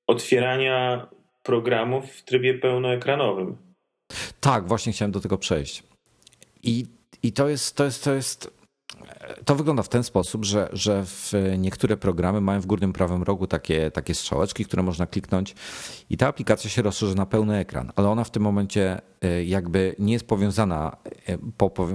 otwierania 0.08 1.08
programów 1.44 2.12
w 2.12 2.24
trybie 2.24 2.54
pełnoekranowym. 2.54 3.58
Tak, 4.39 4.67
właśnie 4.67 4.93
chciałem 4.93 5.12
do 5.12 5.19
tego 5.19 5.38
przejść. 5.38 5.84
I, 6.63 6.86
i 7.24 7.34
to 7.34 7.50
jest, 7.50 7.76
to 7.76 7.84
jest, 7.84 8.04
to 8.04 8.13
jest 8.13 8.62
to 9.45 9.56
wygląda 9.56 9.84
w 9.84 9.89
ten 9.89 10.04
sposób, 10.04 10.45
że, 10.45 10.69
że 10.74 11.06
w 11.06 11.34
niektóre 11.58 11.97
programy 11.97 12.41
mają 12.41 12.62
w 12.62 12.65
górnym 12.65 12.93
prawym 12.93 13.24
rogu 13.24 13.47
takie, 13.47 13.91
takie 13.91 14.15
strzałeczki, 14.15 14.65
które 14.65 14.84
można 14.84 15.08
kliknąć 15.08 15.56
i 16.10 16.17
ta 16.17 16.28
aplikacja 16.28 16.69
się 16.69 16.82
rozszerzy 16.82 17.15
na 17.15 17.26
pełny 17.26 17.58
ekran, 17.58 17.91
ale 17.95 18.10
ona 18.10 18.24
w 18.24 18.32
tym 18.32 18.43
momencie 18.43 19.02
e, 19.21 19.43
jakby 19.43 19.95
nie 20.00 20.13
jest 20.13 20.28
powiązana 20.28 20.97
e, 21.26 21.38
po, 21.58 21.69
po, 21.69 21.89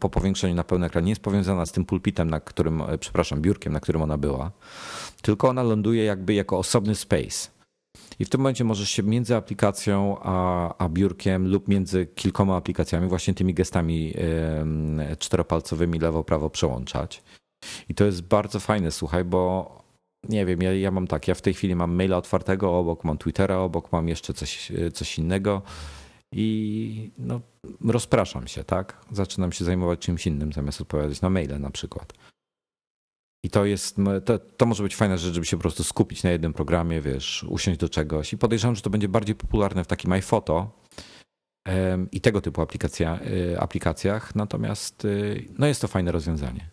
po 0.00 0.10
powiększeniu 0.10 0.54
na 0.54 0.64
pełny 0.64 0.86
ekran, 0.86 1.04
nie 1.04 1.10
jest 1.10 1.22
powiązana 1.22 1.66
z 1.66 1.72
tym 1.72 1.84
pulpitem, 1.84 2.30
na 2.30 2.40
którym, 2.40 2.82
e, 2.82 2.98
przepraszam, 2.98 3.42
biurkiem, 3.42 3.72
na 3.72 3.80
którym 3.80 4.02
ona 4.02 4.18
była, 4.18 4.50
tylko 5.22 5.48
ona 5.48 5.62
ląduje 5.62 6.04
jakby 6.04 6.34
jako 6.34 6.58
osobny 6.58 6.94
space. 6.94 7.57
I 8.18 8.24
w 8.24 8.28
tym 8.28 8.40
momencie 8.40 8.64
możesz 8.64 8.90
się 8.90 9.02
między 9.02 9.36
aplikacją 9.36 10.16
a, 10.22 10.74
a 10.84 10.88
biurkiem 10.88 11.48
lub 11.48 11.68
między 11.68 12.06
kilkoma 12.06 12.56
aplikacjami, 12.56 13.08
właśnie 13.08 13.34
tymi 13.34 13.54
gestami 13.54 14.14
czteropalcowymi 15.18 15.98
lewo-prawo 15.98 16.50
przełączać. 16.50 17.22
I 17.88 17.94
to 17.94 18.04
jest 18.04 18.22
bardzo 18.22 18.60
fajne, 18.60 18.90
słuchaj, 18.90 19.24
bo 19.24 19.78
nie 20.28 20.46
wiem, 20.46 20.62
ja, 20.62 20.74
ja 20.74 20.90
mam 20.90 21.06
tak, 21.06 21.28
ja 21.28 21.34
w 21.34 21.42
tej 21.42 21.54
chwili 21.54 21.74
mam 21.74 21.94
maila 21.94 22.16
otwartego 22.16 22.78
obok, 22.78 23.04
mam 23.04 23.18
Twittera 23.18 23.58
obok, 23.58 23.92
mam 23.92 24.08
jeszcze 24.08 24.34
coś, 24.34 24.72
coś 24.94 25.18
innego 25.18 25.62
i 26.32 27.10
no, 27.18 27.40
rozpraszam 27.84 28.46
się, 28.46 28.64
tak? 28.64 29.04
Zaczynam 29.12 29.52
się 29.52 29.64
zajmować 29.64 29.98
czymś 29.98 30.26
innym 30.26 30.52
zamiast 30.52 30.80
odpowiadać 30.80 31.20
na 31.20 31.30
maile 31.30 31.60
na 31.60 31.70
przykład. 31.70 32.12
I 33.44 33.50
to 33.50 33.64
jest, 33.64 33.96
to, 34.24 34.38
to 34.38 34.66
może 34.66 34.82
być 34.82 34.96
fajna 34.96 35.16
rzecz, 35.16 35.34
żeby 35.34 35.46
się 35.46 35.56
po 35.56 35.60
prostu 35.60 35.84
skupić 35.84 36.22
na 36.22 36.30
jednym 36.30 36.52
programie, 36.52 37.00
wiesz, 37.00 37.46
usiąść 37.48 37.80
do 37.80 37.88
czegoś. 37.88 38.32
I 38.32 38.38
podejrzewam, 38.38 38.76
że 38.76 38.82
to 38.82 38.90
będzie 38.90 39.08
bardziej 39.08 39.34
popularne 39.34 39.84
w 39.84 39.86
takim 39.86 40.12
iPhoto 40.12 40.70
i 42.12 42.20
tego 42.20 42.40
typu 42.40 42.62
aplikacja, 42.62 43.18
y, 43.52 43.60
aplikacjach. 43.60 44.34
Natomiast 44.34 45.04
y, 45.04 45.44
no 45.58 45.66
jest 45.66 45.80
to 45.80 45.88
fajne 45.88 46.12
rozwiązanie. 46.12 46.70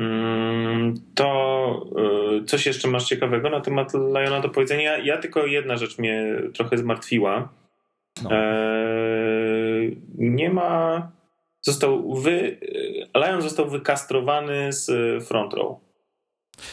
Mm, 0.00 0.94
to 1.14 1.86
y, 2.42 2.44
coś 2.44 2.66
jeszcze 2.66 2.88
masz 2.88 3.04
ciekawego 3.04 3.50
na 3.50 3.60
temat 3.60 3.94
Liona 3.94 4.40
do 4.40 4.48
powiedzenia? 4.48 4.98
Ja 4.98 5.18
tylko 5.18 5.46
jedna 5.46 5.76
rzecz 5.76 5.98
mnie 5.98 6.36
trochę 6.54 6.78
zmartwiła. 6.78 7.48
No. 8.22 8.30
E, 8.32 8.70
nie 10.18 10.50
ma 10.50 11.10
został 11.62 12.14
wy, 12.14 12.60
Lion 13.14 13.42
został 13.42 13.70
wykastrowany 13.70 14.72
z 14.72 14.90
front 15.24 15.54
row. 15.54 15.76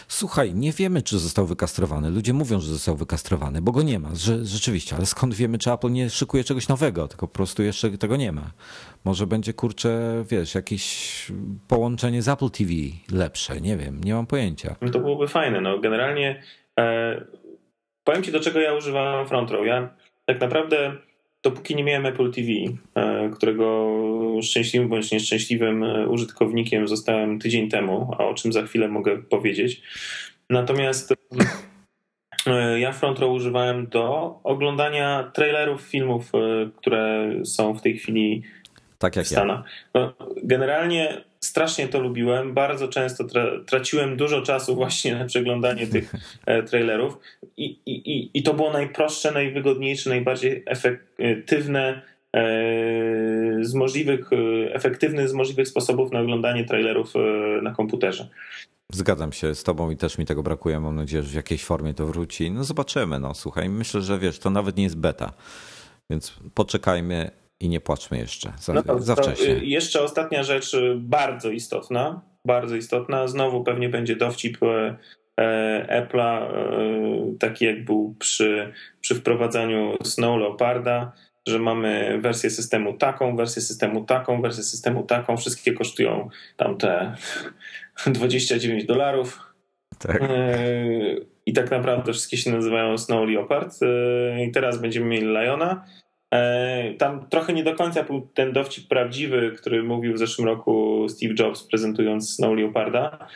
Słuchaj, 0.07 0.53
nie 0.53 0.71
wiemy, 0.71 1.01
czy 1.01 1.19
został 1.19 1.45
wykastrowany. 1.45 2.09
Ludzie 2.09 2.33
mówią, 2.33 2.59
że 2.59 2.67
został 2.71 2.95
wykastrowany, 2.95 3.61
bo 3.61 3.71
go 3.71 3.81
nie 3.81 3.99
ma. 3.99 4.15
Że, 4.15 4.45
rzeczywiście, 4.45 4.95
ale 4.95 5.05
skąd 5.05 5.33
wiemy, 5.33 5.57
czy 5.57 5.71
Apple 5.71 5.91
nie 5.91 6.09
szykuje 6.09 6.43
czegoś 6.43 6.67
nowego, 6.67 7.07
tylko 7.07 7.27
po 7.27 7.33
prostu 7.33 7.63
jeszcze 7.63 7.97
tego 7.97 8.15
nie 8.15 8.31
ma. 8.31 8.51
Może 9.05 9.27
będzie, 9.27 9.53
kurczę, 9.53 10.23
wiesz, 10.29 10.55
jakieś 10.55 11.27
połączenie 11.67 12.21
z 12.21 12.27
Apple 12.27 12.49
TV 12.49 12.71
lepsze, 13.11 13.61
nie 13.61 13.77
wiem, 13.77 14.03
nie 14.03 14.13
mam 14.13 14.27
pojęcia. 14.27 14.75
No 14.81 14.89
to 14.89 14.99
byłoby 14.99 15.27
fajne. 15.27 15.61
No, 15.61 15.79
generalnie 15.79 16.43
e, 16.79 17.25
powiem 18.03 18.23
ci, 18.23 18.31
do 18.31 18.39
czego 18.39 18.59
ja 18.59 18.73
używam 18.73 19.27
front 19.27 19.51
row. 19.51 19.65
Ja 19.65 19.89
tak 20.25 20.41
naprawdę 20.41 20.97
dopóki 21.43 21.75
nie 21.75 21.83
miałem 21.83 22.05
Apple 22.05 22.31
TV, 22.31 22.47
e, 22.95 23.29
którego 23.29 23.87
szczęśliwym 24.41 24.89
bądź 24.89 25.11
nieszczęśliwym 25.11 25.83
e, 25.83 26.07
użytkownikiem 26.07 26.87
zostałem 26.87 27.39
tydzień 27.39 27.69
temu, 27.69 28.15
a 28.19 28.25
o 28.25 28.33
czym 28.33 28.53
za 28.53 28.61
chwilę 28.61 28.87
mogę 28.87 29.17
powiedzieć. 29.17 29.81
Natomiast 30.49 31.13
e, 32.47 32.79
ja 32.79 32.91
Front 32.91 33.19
Row 33.19 33.31
używałem 33.31 33.87
do 33.87 34.39
oglądania 34.43 35.31
trailerów 35.33 35.81
filmów, 35.81 36.31
które 36.75 37.31
są 37.45 37.73
w 37.73 37.81
tej 37.81 37.97
chwili 37.97 38.43
tak 38.97 39.15
jak 39.15 39.25
w 39.25 39.29
Stanach. 39.29 39.65
Ja. 39.65 40.01
No, 40.01 40.13
generalnie 40.43 41.23
strasznie 41.39 41.87
to 41.87 41.99
lubiłem. 41.99 42.53
Bardzo 42.53 42.87
często 42.87 43.23
tra 43.23 43.45
traciłem 43.65 44.17
dużo 44.17 44.41
czasu 44.41 44.75
właśnie 44.75 45.15
na 45.15 45.25
przeglądanie 45.25 45.87
tych 45.87 46.13
e, 46.45 46.63
trailerów 46.63 47.17
I, 47.57 47.79
i, 47.85 48.29
i 48.33 48.43
to 48.43 48.53
było 48.53 48.71
najprostsze, 48.73 49.31
najwygodniejsze, 49.31 50.09
najbardziej 50.09 50.63
efektywne 50.65 52.01
e, 52.33 52.41
z 53.61 53.73
możliwych, 53.73 54.29
e, 54.33 54.73
efektywny 54.73 55.27
z 55.27 55.33
możliwych 55.33 55.67
sposobów 55.67 56.11
na 56.11 56.19
oglądanie 56.19 56.65
trailerów 56.65 57.13
na 57.61 57.71
komputerze. 57.71 58.27
Zgadzam 58.91 59.33
się 59.33 59.55
z 59.55 59.63
tobą 59.63 59.91
i 59.91 59.97
też 59.97 60.17
mi 60.17 60.25
tego 60.25 60.43
brakuje. 60.43 60.79
Mam 60.79 60.95
nadzieję, 60.95 61.23
że 61.23 61.29
w 61.29 61.33
jakiejś 61.33 61.63
formie 61.63 61.93
to 61.93 62.05
wróci. 62.05 62.51
No 62.51 62.63
zobaczymy, 62.63 63.19
no 63.19 63.33
słuchaj, 63.33 63.69
myślę, 63.69 64.01
że 64.01 64.19
wiesz, 64.19 64.39
to 64.39 64.49
nawet 64.49 64.77
nie 64.77 64.83
jest 64.83 64.97
beta, 64.97 65.33
więc 66.09 66.33
poczekajmy 66.53 67.31
i 67.59 67.69
nie 67.69 67.79
płaczmy 67.79 68.17
jeszcze 68.17 68.53
za, 68.59 68.73
no 68.73 68.83
to, 68.83 68.99
za 68.99 69.15
wcześnie. 69.15 69.55
Y, 69.55 69.65
jeszcze 69.65 70.01
ostatnia 70.01 70.43
rzecz 70.43 70.73
y, 70.73 70.95
bardzo 70.97 71.49
istotna, 71.49 72.21
bardzo 72.47 72.75
istotna. 72.75 73.27
Znowu 73.27 73.63
pewnie 73.63 73.89
będzie 73.89 74.15
dowcip 74.15 74.57
e, 74.63 74.97
e, 75.39 76.01
Apple'a, 76.01 76.41
e, 76.41 77.37
taki 77.39 77.65
jak 77.65 77.85
był 77.85 78.15
przy, 78.19 78.73
przy 79.01 79.15
wprowadzaniu 79.15 79.97
Snow 80.03 80.39
Leoparda, 80.39 81.11
że 81.47 81.59
mamy 81.59 82.19
wersję 82.21 82.49
systemu 82.49 82.93
taką, 82.93 83.35
wersję 83.35 83.61
systemu 83.61 84.05
taką, 84.05 84.41
wersję 84.41 84.63
systemu 84.63 85.03
taką. 85.03 85.37
Wszystkie 85.37 85.73
kosztują 85.73 86.29
tam 86.57 86.77
te 86.77 87.15
29 88.07 88.85
dolarów. 88.85 89.39
Tak. 89.99 90.21
I 91.45 91.53
tak 91.53 91.71
naprawdę 91.71 92.13
wszystkie 92.13 92.37
się 92.37 92.51
nazywają 92.51 92.97
Snow 92.97 93.29
Leopard. 93.29 93.79
I 94.47 94.51
teraz 94.51 94.81
będziemy 94.81 95.05
mieli 95.05 95.27
Liona. 95.27 95.85
E, 96.33 96.93
tam 96.93 97.29
trochę 97.29 97.53
nie 97.53 97.63
do 97.63 97.75
końca 97.75 98.03
był 98.03 98.27
ten 98.33 98.53
dowcip 98.53 98.87
prawdziwy, 98.87 99.51
który 99.57 99.83
mówił 99.83 100.13
w 100.13 100.17
zeszłym 100.17 100.47
roku 100.47 101.05
Steve 101.09 101.33
Jobs 101.39 101.63
prezentując 101.63 102.35
Snow 102.35 102.57
Leoparda, 102.57 103.27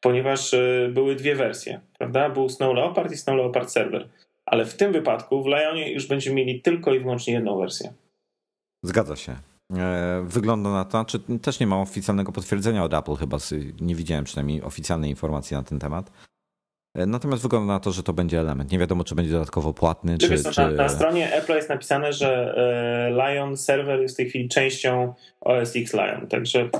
ponieważ 0.00 0.54
e, 0.54 0.88
były 0.92 1.16
dwie 1.16 1.34
wersje, 1.34 1.80
prawda? 1.98 2.30
Był 2.30 2.48
Snow 2.48 2.74
Leopard 2.74 3.12
i 3.12 3.16
Snow 3.16 3.36
Leopard 3.36 3.70
Server. 3.70 4.08
Ale 4.46 4.64
w 4.64 4.76
tym 4.76 4.92
wypadku 4.92 5.42
w 5.42 5.46
Lionie 5.46 5.92
już 5.92 6.06
będziemy 6.06 6.36
mieli 6.36 6.62
tylko 6.62 6.94
i 6.94 7.00
wyłącznie 7.00 7.32
jedną 7.32 7.58
wersję. 7.58 7.92
Zgadza 8.84 9.16
się. 9.16 9.36
E, 9.76 10.22
wygląda 10.26 10.70
na 10.70 10.84
to, 10.84 11.04
czy 11.04 11.18
też 11.42 11.60
nie 11.60 11.66
ma 11.66 11.80
oficjalnego 11.80 12.32
potwierdzenia 12.32 12.84
od 12.84 12.94
Apple 12.94 13.14
chyba, 13.14 13.36
nie 13.80 13.94
widziałem 13.94 14.24
przynajmniej 14.24 14.62
oficjalnej 14.62 15.10
informacji 15.10 15.56
na 15.56 15.62
ten 15.62 15.78
temat, 15.78 16.10
Natomiast 16.94 17.42
wygląda 17.42 17.72
na 17.72 17.80
to, 17.80 17.92
że 17.92 18.02
to 18.02 18.12
będzie 18.12 18.40
element. 18.40 18.72
Nie 18.72 18.78
wiadomo, 18.78 19.04
czy 19.04 19.14
będzie 19.14 19.32
dodatkowo 19.32 19.72
płatny. 19.72 20.18
Czy, 20.18 20.28
czy... 20.28 20.60
Na, 20.60 20.70
na, 20.70 20.88
stronie 20.88 21.34
Apple 21.34 21.54
jest 21.54 21.68
napisane, 21.68 22.12
że 22.12 22.54
Lion 23.10 23.56
serwer 23.56 24.00
jest 24.00 24.14
w 24.14 24.16
tej 24.16 24.28
chwili 24.28 24.48
częścią 24.48 25.14
OS 25.40 25.76
X 25.76 25.94
Lion, 25.94 26.26
także 26.26 26.70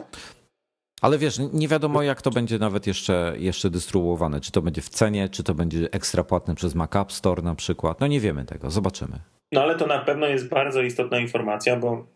ale 1.01 1.19
wiesz, 1.19 1.39
nie 1.53 1.69
wiadomo 1.69 2.03
jak 2.03 2.23
to 2.23 2.31
będzie 2.31 2.59
nawet 2.59 2.87
jeszcze, 2.87 3.35
jeszcze 3.39 3.71
dystrybuowane. 3.71 4.41
Czy 4.41 4.53
to 4.53 4.63
będzie 4.63 4.83
w 4.83 4.89
cenie, 4.89 5.29
czy 5.29 5.43
to 5.43 5.55
będzie 5.55 5.89
ekstra 5.93 6.25
płatne 6.25 6.55
przez 6.55 6.75
Mac 6.75 6.97
App 6.97 7.13
Store 7.13 7.43
na 7.43 7.55
przykład. 7.55 8.01
No 8.01 8.07
nie 8.07 8.21
wiemy 8.21 8.45
tego, 8.45 8.71
zobaczymy. 8.71 9.21
No 9.53 9.63
ale 9.63 9.77
to 9.77 9.87
na 9.87 9.99
pewno 9.99 10.27
jest 10.27 10.49
bardzo 10.49 10.83
istotna 10.83 11.19
informacja, 11.19 11.77
bo 11.77 12.07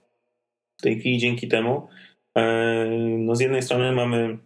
w 0.79 0.83
tej 0.83 1.01
chwili 1.01 1.19
dzięki 1.19 1.49
temu 1.49 1.89
e, 2.37 2.87
no 3.19 3.37
z 3.37 3.41
jednej 3.41 3.63
strony 3.63 3.93
mamy 3.93 4.39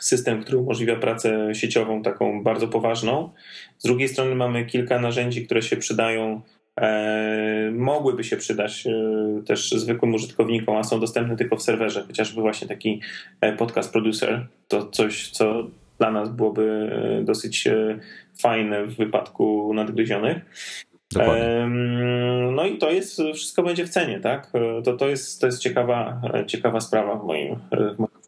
system, 0.00 0.42
który 0.42 0.58
umożliwia 0.58 0.96
pracę 0.96 1.54
sieciową 1.54 2.02
taką 2.02 2.42
bardzo 2.42 2.68
poważną. 2.68 3.30
Z 3.78 3.82
drugiej 3.82 4.08
strony 4.08 4.34
mamy 4.34 4.66
kilka 4.66 4.98
narzędzi, 4.98 5.46
które 5.46 5.62
się 5.62 5.76
przydają 5.76 6.42
E, 6.80 7.70
mogłyby 7.74 8.24
się 8.24 8.36
przydać 8.36 8.86
e, 8.86 9.42
też 9.46 9.70
zwykłym 9.70 10.14
użytkownikom, 10.14 10.76
a 10.76 10.84
są 10.84 11.00
dostępne 11.00 11.36
tylko 11.36 11.56
w 11.56 11.62
serwerze, 11.62 12.02
chociażby 12.06 12.40
właśnie 12.40 12.68
taki 12.68 13.00
e, 13.40 13.52
podcast 13.52 13.92
producer, 13.92 14.46
to 14.68 14.86
coś, 14.86 15.30
co 15.30 15.66
dla 15.98 16.10
nas 16.10 16.28
byłoby 16.28 16.90
dosyć 17.24 17.68
fajne 18.40 18.86
w 18.86 18.96
wypadku 18.96 19.74
nadgryzionych. 19.74 20.36
Dokładnie. 21.12 21.68
No 22.52 22.66
i 22.66 22.78
to 22.78 22.90
jest, 22.90 23.22
wszystko 23.34 23.62
będzie 23.62 23.86
w 23.86 23.88
cenie, 23.88 24.20
tak? 24.20 24.52
To, 24.84 24.96
to, 24.96 25.08
jest, 25.08 25.40
to 25.40 25.46
jest 25.46 25.58
ciekawa, 25.58 26.20
ciekawa 26.46 26.80
sprawa 26.80 27.16
w 27.16 27.24
moim. 27.24 27.56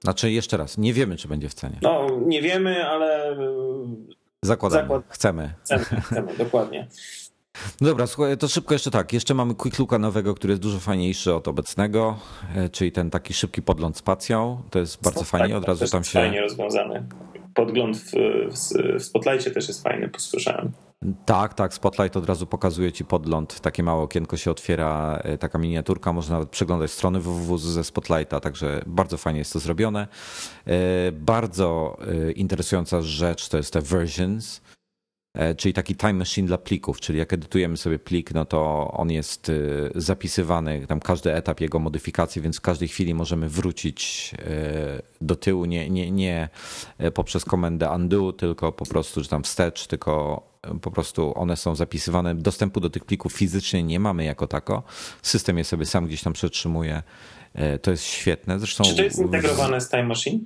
Znaczy 0.01 0.31
jeszcze 0.31 0.57
raz, 0.57 0.79
nie 0.79 0.93
wiemy, 0.93 1.17
czy 1.17 1.29
będzie 1.29 1.49
w 1.49 1.55
cenie. 1.55 1.79
No, 1.83 2.07
nie 2.27 2.43
wiemy, 2.43 2.87
ale... 2.87 3.37
Zakładamy, 4.43 4.83
Zakład... 4.83 5.03
chcemy. 5.09 5.55
Chcemy, 5.65 5.85
chcemy, 5.85 6.37
dokładnie. 6.45 6.89
No 7.81 7.89
dobra, 7.89 8.07
słuchaj, 8.07 8.39
to 8.39 8.49
szybko 8.49 8.75
jeszcze 8.75 8.91
tak. 8.91 9.13
Jeszcze 9.13 9.35
mamy 9.35 9.55
Quick 9.55 9.79
Looka 9.79 9.99
nowego, 9.99 10.35
który 10.35 10.53
jest 10.53 10.63
dużo 10.63 10.79
fajniejszy 10.79 11.35
od 11.35 11.49
obecnego, 11.49 12.19
e, 12.57 12.69
czyli 12.69 12.93
ten 12.93 13.11
taki 13.11 13.35
szybki 13.35 13.63
podgląd 13.63 13.97
spacją. 13.97 14.63
To 14.71 14.79
jest 14.79 15.03
bardzo 15.03 15.21
tak, 15.21 15.29
fajnie, 15.29 15.57
od 15.57 15.65
razu 15.65 15.89
tam 15.89 16.05
się... 16.05 16.19
fajnie 16.19 16.41
rozwiązany. 16.41 17.07
Podgląd 17.55 17.97
w, 17.97 18.11
w, 18.11 18.99
w 18.99 19.03
Spotlightie 19.03 19.51
też 19.51 19.69
jest 19.69 19.83
fajny, 19.83 20.09
posłyszałem. 20.09 20.73
Tak, 21.27 21.55
tak, 21.55 21.75
Spotlight 21.75 22.17
od 22.17 22.27
razu 22.27 22.47
pokazuje 22.47 22.93
ci 22.93 23.05
podgląd, 23.05 23.61
takie 23.61 23.83
małe 23.83 24.03
okienko 24.03 24.37
się 24.37 24.51
otwiera, 24.51 25.21
e, 25.25 25.39
taka 25.39 25.59
miniaturka, 25.59 26.13
można 26.13 26.35
nawet 26.35 26.51
przeglądać 26.51 26.91
strony 26.91 27.21
www 27.21 27.59
ze 27.59 27.85
Spotlighta, 27.85 28.41
także 28.41 28.83
bardzo 28.87 29.17
fajnie 29.17 29.39
jest 29.39 29.53
to 29.53 29.59
zrobione. 29.59 30.09
E, 30.67 31.13
bardzo 31.13 31.97
interesująca 32.35 33.03
rzecz 33.03 33.49
to 33.49 33.57
jest 33.57 33.73
te 33.73 33.83
versions, 33.83 34.61
E, 35.39 35.55
czyli 35.55 35.75
taki 35.75 35.97
time 35.97 36.13
machine 36.13 36.47
dla 36.47 36.59
plików, 36.59 37.01
czyli 37.01 37.19
jak 37.19 37.33
edytujemy 37.33 37.77
sobie 37.77 37.99
plik, 37.99 38.35
no 38.35 38.45
to 38.45 38.91
on 38.93 39.11
jest 39.11 39.53
zapisywany, 39.95 40.87
tam 40.87 41.01
każdy 41.01 41.35
etap 41.35 41.61
jego 41.61 41.79
modyfikacji, 41.79 42.43
więc 42.43 42.57
w 42.59 42.61
każdej 42.61 42.89
chwili 42.89 43.15
możemy 43.15 43.49
wrócić 43.49 44.33
e, 44.39 45.03
do 45.21 45.37
tyłu, 45.37 45.65
nie, 45.65 45.91
nie, 45.91 46.11
nie 46.11 46.49
e, 46.99 47.11
poprzez 47.11 47.45
komendę 47.45 47.91
undo, 47.91 48.33
tylko 48.33 48.73
po 48.73 48.87
prostu, 48.87 49.23
że 49.23 49.29
tam 49.29 49.43
wstecz, 49.43 49.87
tylko 49.87 50.43
po 50.83 50.91
prostu 50.91 51.39
one 51.39 51.57
są 51.57 51.75
zapisywane. 51.75 52.35
Dostępu 52.35 52.81
do 52.81 52.91
tych 52.91 53.05
plików 53.05 53.33
fizycznie 53.33 53.83
nie 53.83 54.01
mamy 54.01 54.25
jako 54.25 54.47
tako. 54.47 54.83
System 55.23 55.59
je 55.59 55.65
sobie 55.65 55.87
sam 55.87 56.07
gdzieś 56.07 56.23
tam 56.23 56.33
przetrzymuje. 56.33 57.03
To 57.83 57.91
jest 57.91 58.05
świetne. 58.05 58.59
Zresztą 58.59 58.85
Czy 58.85 58.97
to 58.97 59.03
jest 59.03 59.19
integrowane 59.19 59.81
z 59.81 59.89
Time 59.89 60.03
Machine? 60.05 60.39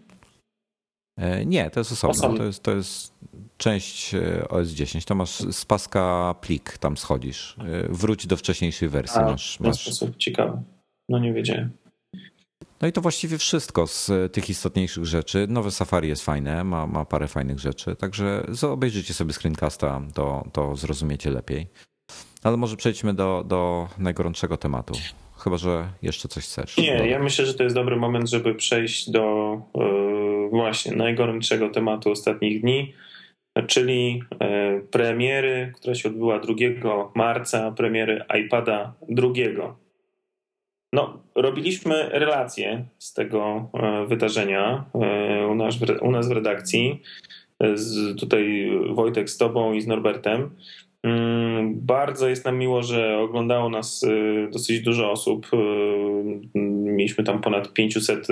Nie, 1.46 1.70
to 1.70 1.80
jest 1.80 1.92
osobno. 1.92 2.10
osobno. 2.10 2.38
To, 2.38 2.44
jest, 2.44 2.62
to 2.62 2.70
jest 2.70 3.14
część 3.56 4.14
e, 4.14 4.48
OS 4.48 4.68
10, 4.68 5.04
to 5.04 5.14
masz 5.14 5.30
z 5.30 5.64
paska 5.64 6.34
plik, 6.40 6.78
tam 6.78 6.96
schodzisz. 6.96 7.56
E, 7.58 7.88
wróć 7.88 8.26
do 8.26 8.36
wcześniejszej 8.36 8.88
wersji. 8.88 9.20
A, 9.20 9.24
masz, 9.24 9.60
masz... 9.60 9.82
sposób 9.82 10.16
ciekawe. 10.16 10.62
No 11.08 11.18
nie 11.18 11.32
wiedziałem. 11.32 11.70
No 12.82 12.88
i 12.88 12.92
to 12.92 13.00
właściwie 13.00 13.38
wszystko 13.38 13.86
z 13.86 14.10
e, 14.10 14.28
tych 14.28 14.50
istotniejszych 14.50 15.06
rzeczy. 15.06 15.46
Nowe 15.48 15.70
Safari 15.70 16.08
jest 16.08 16.24
fajne, 16.24 16.64
ma, 16.64 16.86
ma 16.86 17.04
parę 17.04 17.28
fajnych 17.28 17.58
rzeczy, 17.58 17.96
także 17.96 18.46
obejrzyjcie 18.62 19.14
sobie 19.14 19.32
screencasta, 19.32 20.02
to, 20.14 20.44
to 20.52 20.76
zrozumiecie 20.76 21.30
lepiej. 21.30 21.66
Ale 22.42 22.56
może 22.56 22.76
przejdźmy 22.76 23.14
do, 23.14 23.44
do 23.46 23.88
najgorętszego 23.98 24.56
tematu. 24.56 24.94
Chyba, 25.38 25.56
że 25.56 25.88
jeszcze 26.02 26.28
coś 26.28 26.44
chcesz. 26.44 26.76
Nie, 26.76 27.08
ja 27.08 27.18
myślę, 27.18 27.46
że 27.46 27.54
to 27.54 27.62
jest 27.62 27.76
dobry 27.76 27.96
moment, 27.96 28.30
żeby 28.30 28.54
przejść 28.54 29.10
do 29.10 29.56
yy, 29.74 30.48
właśnie 30.50 30.96
najgorętszego 30.96 31.70
tematu 31.70 32.10
ostatnich 32.10 32.60
dni, 32.60 32.94
czyli 33.66 34.22
e, 34.40 34.80
premiery, 34.80 35.72
która 35.76 35.94
się 35.94 36.08
odbyła 36.08 36.38
2 36.38 36.54
marca, 37.14 37.70
premiery 37.72 38.24
iPada 38.44 38.94
drugiego. 39.08 39.81
No, 40.92 41.22
robiliśmy 41.34 42.08
relacje 42.08 42.84
z 42.98 43.14
tego 43.14 43.70
e, 43.74 44.06
wydarzenia 44.06 44.84
e, 44.94 45.46
u 45.46 45.54
nas, 45.54 45.74
u 46.00 46.10
nas 46.10 46.28
w 46.28 46.32
redakcji. 46.32 47.02
Z, 47.74 48.20
tutaj 48.20 48.70
Wojtek 48.90 49.30
z 49.30 49.38
Tobą 49.38 49.72
i 49.72 49.80
z 49.80 49.86
Norbertem. 49.86 50.50
Mm, 51.02 51.80
bardzo 51.80 52.28
jest 52.28 52.44
nam 52.44 52.58
miło, 52.58 52.82
że 52.82 53.18
oglądało 53.18 53.68
nas 53.68 54.06
dosyć 54.52 54.80
dużo 54.80 55.10
osób. 55.10 55.46
Mieliśmy 56.54 57.24
tam 57.24 57.40
ponad 57.40 57.72
500 57.72 58.26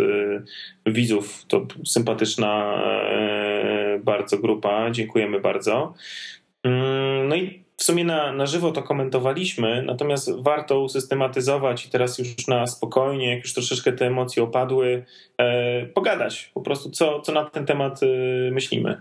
widzów. 0.87 1.45
To 1.49 1.67
sympatyczna 1.87 2.83
bardzo 4.05 4.39
grupa, 4.39 4.91
dziękujemy 4.91 5.41
bardzo. 5.41 5.95
Mm, 6.63 7.29
no 7.29 7.37
i 7.37 7.63
w 7.81 7.85
sumie 7.85 8.05
na, 8.05 8.33
na 8.33 8.47
żywo 8.47 8.73
to 8.73 8.83
komentowaliśmy, 8.83 9.83
natomiast 9.83 10.43
warto 10.43 10.81
usystematyzować 10.81 11.87
i 11.87 11.91
teraz 11.91 12.19
już 12.19 12.49
na 12.49 12.67
spokojnie, 12.67 13.35
jak 13.35 13.45
już 13.45 13.55
troszeczkę 13.55 13.93
te 13.93 14.07
emocje 14.07 14.43
opadły, 14.43 15.05
e, 15.39 15.87
pogadać 15.87 16.51
po 16.55 16.61
prostu, 16.61 16.91
co, 16.91 17.21
co 17.21 17.33
na 17.33 17.45
ten 17.45 17.67
temat 17.67 18.03
e, 18.03 18.07
myślimy. 18.51 19.01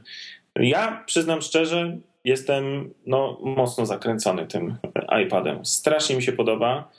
Ja 0.55 1.03
przyznam 1.05 1.41
szczerze, 1.41 1.97
jestem 2.23 2.93
no, 3.05 3.39
mocno 3.43 3.85
zakręcony 3.85 4.47
tym 4.47 4.77
iPadem. 5.25 5.65
Strasznie 5.65 6.15
mi 6.15 6.23
się 6.23 6.31
podoba. 6.31 6.91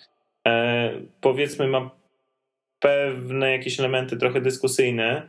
E, 0.48 0.90
powiedzmy, 1.20 1.66
mam 1.66 1.90
pewne 2.80 3.52
jakieś 3.52 3.80
elementy 3.80 4.16
trochę 4.16 4.40
dyskusyjne, 4.40 5.28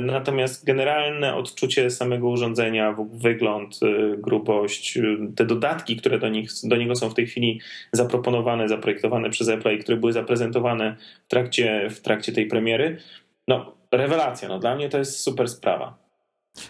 natomiast 0.00 0.64
generalne 0.64 1.34
odczucie 1.34 1.90
samego 1.90 2.28
urządzenia, 2.28 2.96
wygląd, 3.12 3.80
e, 3.82 4.16
grubość, 4.16 4.96
e, 4.96 5.02
te 5.36 5.44
dodatki, 5.44 5.96
które 5.96 6.18
do, 6.18 6.28
nich, 6.28 6.50
do 6.64 6.76
niego 6.76 6.96
są 6.96 7.10
w 7.10 7.14
tej 7.14 7.26
chwili 7.26 7.60
zaproponowane, 7.92 8.68
zaprojektowane 8.68 9.30
przez 9.30 9.48
Apple 9.48 9.74
i 9.74 9.78
które 9.78 9.96
były 9.96 10.12
zaprezentowane 10.12 10.96
w 11.24 11.30
trakcie, 11.30 11.90
w 11.90 12.00
trakcie 12.00 12.32
tej 12.32 12.46
premiery, 12.46 12.98
no 13.48 13.74
rewelacja. 13.92 14.48
No, 14.48 14.58
dla 14.58 14.74
mnie 14.74 14.88
to 14.88 14.98
jest 14.98 15.20
super 15.20 15.48
sprawa. 15.48 15.98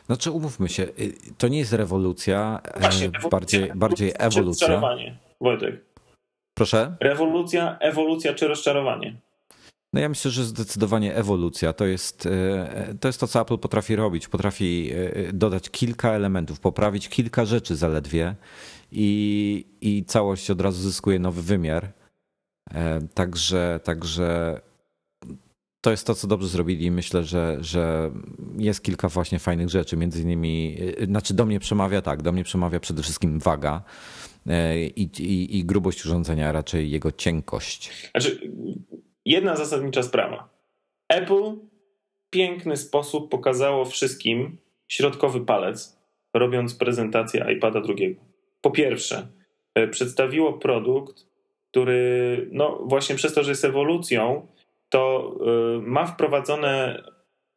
Znaczy 0.07 0.31
umówmy 0.31 0.69
się, 0.69 0.83
y, 0.83 1.13
to 1.39 1.49
nie 1.49 1.59
jest 1.59 1.73
rewolucja, 1.73 2.61
Właśnie, 2.81 3.07
ewolucja, 3.07 3.31
bardziej, 3.31 3.73
bardziej 3.75 4.13
ewolucja. 4.19 4.67
Rozczarowanie, 4.67 5.17
Wojtek. 5.41 5.85
Proszę? 6.55 6.97
Rewolucja, 7.01 7.79
ewolucja 7.79 8.35
czy 8.35 8.49
rozczarowanie? 8.49 9.15
No 9.93 10.01
ja 10.01 10.09
myślę, 10.09 10.31
że 10.31 10.45
zdecydowanie 10.45 11.15
ewolucja 11.15 11.73
to 11.73 11.87
jest, 11.87 12.27
e, 12.27 12.95
to 13.01 13.09
jest 13.09 13.21
to, 13.21 13.29
co 13.29 13.41
Apple 13.41 13.59
potrafi 13.59 13.97
robić. 13.97 14.29
Potrafi 14.29 14.91
e, 14.93 15.33
dodać 15.33 15.71
kilka 15.71 16.11
elementów, 16.11 16.61
poprawić 16.61 17.09
kilka 17.09 17.45
rzeczy 17.45 17.77
zaledwie 17.77 18.35
i, 18.93 19.67
i 19.81 20.05
całość 20.05 20.51
od 20.51 20.61
razu 20.61 20.83
zyskuje 20.83 21.19
nowy 21.19 21.43
wymiar. 21.43 21.93
E, 22.75 23.01
także, 23.15 23.81
także 23.85 24.61
to 25.81 25.91
jest 25.91 26.07
to, 26.07 26.15
co 26.15 26.27
dobrze 26.27 26.49
zrobili. 26.49 26.91
Myślę, 26.91 27.25
że, 27.25 27.59
że 27.61 28.11
jest 28.59 28.83
kilka 28.83 29.09
właśnie 29.09 29.39
fajnych 29.39 29.69
rzeczy. 29.69 29.97
Między 29.97 30.23
innymi, 30.23 30.79
znaczy 31.05 31.35
do 31.35 31.47
mnie 31.47 31.61
przemawia 31.61 32.03
tak, 32.03 32.23
do 32.23 32.33
mnie 32.33 32.45
przemawia 32.45 32.81
przede 32.81 33.03
wszystkim 33.03 33.39
waga 33.39 33.83
i, 34.97 35.03
i, 35.19 35.59
i 35.59 35.65
grubość 35.65 36.05
urządzenia, 36.05 36.53
raczej 36.53 36.91
jego 36.91 37.13
cienkość. 37.13 38.11
Znaczy, 38.11 38.53
jedna 39.31 39.57
zasadnicza 39.57 40.03
sprawa. 40.03 40.49
Apple 41.09 41.53
w 42.27 42.31
piękny 42.31 42.77
sposób 42.77 43.31
pokazało 43.31 43.85
wszystkim 43.85 44.57
środkowy 44.89 45.41
palec, 45.41 45.99
robiąc 46.35 46.75
prezentację 46.75 47.47
iPada 47.57 47.81
drugiego. 47.81 48.21
Po 48.61 48.71
pierwsze, 48.71 49.29
e, 49.75 49.89
przedstawiło 49.89 50.53
produkt, 50.53 51.27
który, 51.71 52.49
no 52.53 52.79
właśnie 52.85 53.17
przez 53.17 53.35
to, 53.35 53.43
że 53.43 53.51
jest 53.51 53.65
ewolucją, 53.65 54.47
to 54.89 55.35
e, 55.41 55.81
ma 55.81 56.07
wprowadzone 56.07 57.03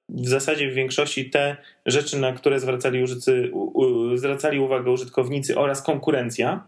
w 0.10 0.28
zasadzie 0.28 0.72
w 0.72 0.74
większości 0.74 1.30
te 1.30 1.58
rzeczy, 1.86 2.20
na 2.20 2.34
które 2.34 2.60
zwracali, 2.60 3.04
użycy, 3.04 3.52
zwracali 4.16 4.60
uwagę 4.60 4.92
użytkownicy 4.92 5.58
oraz 5.58 5.82
konkurencja. 5.82 6.64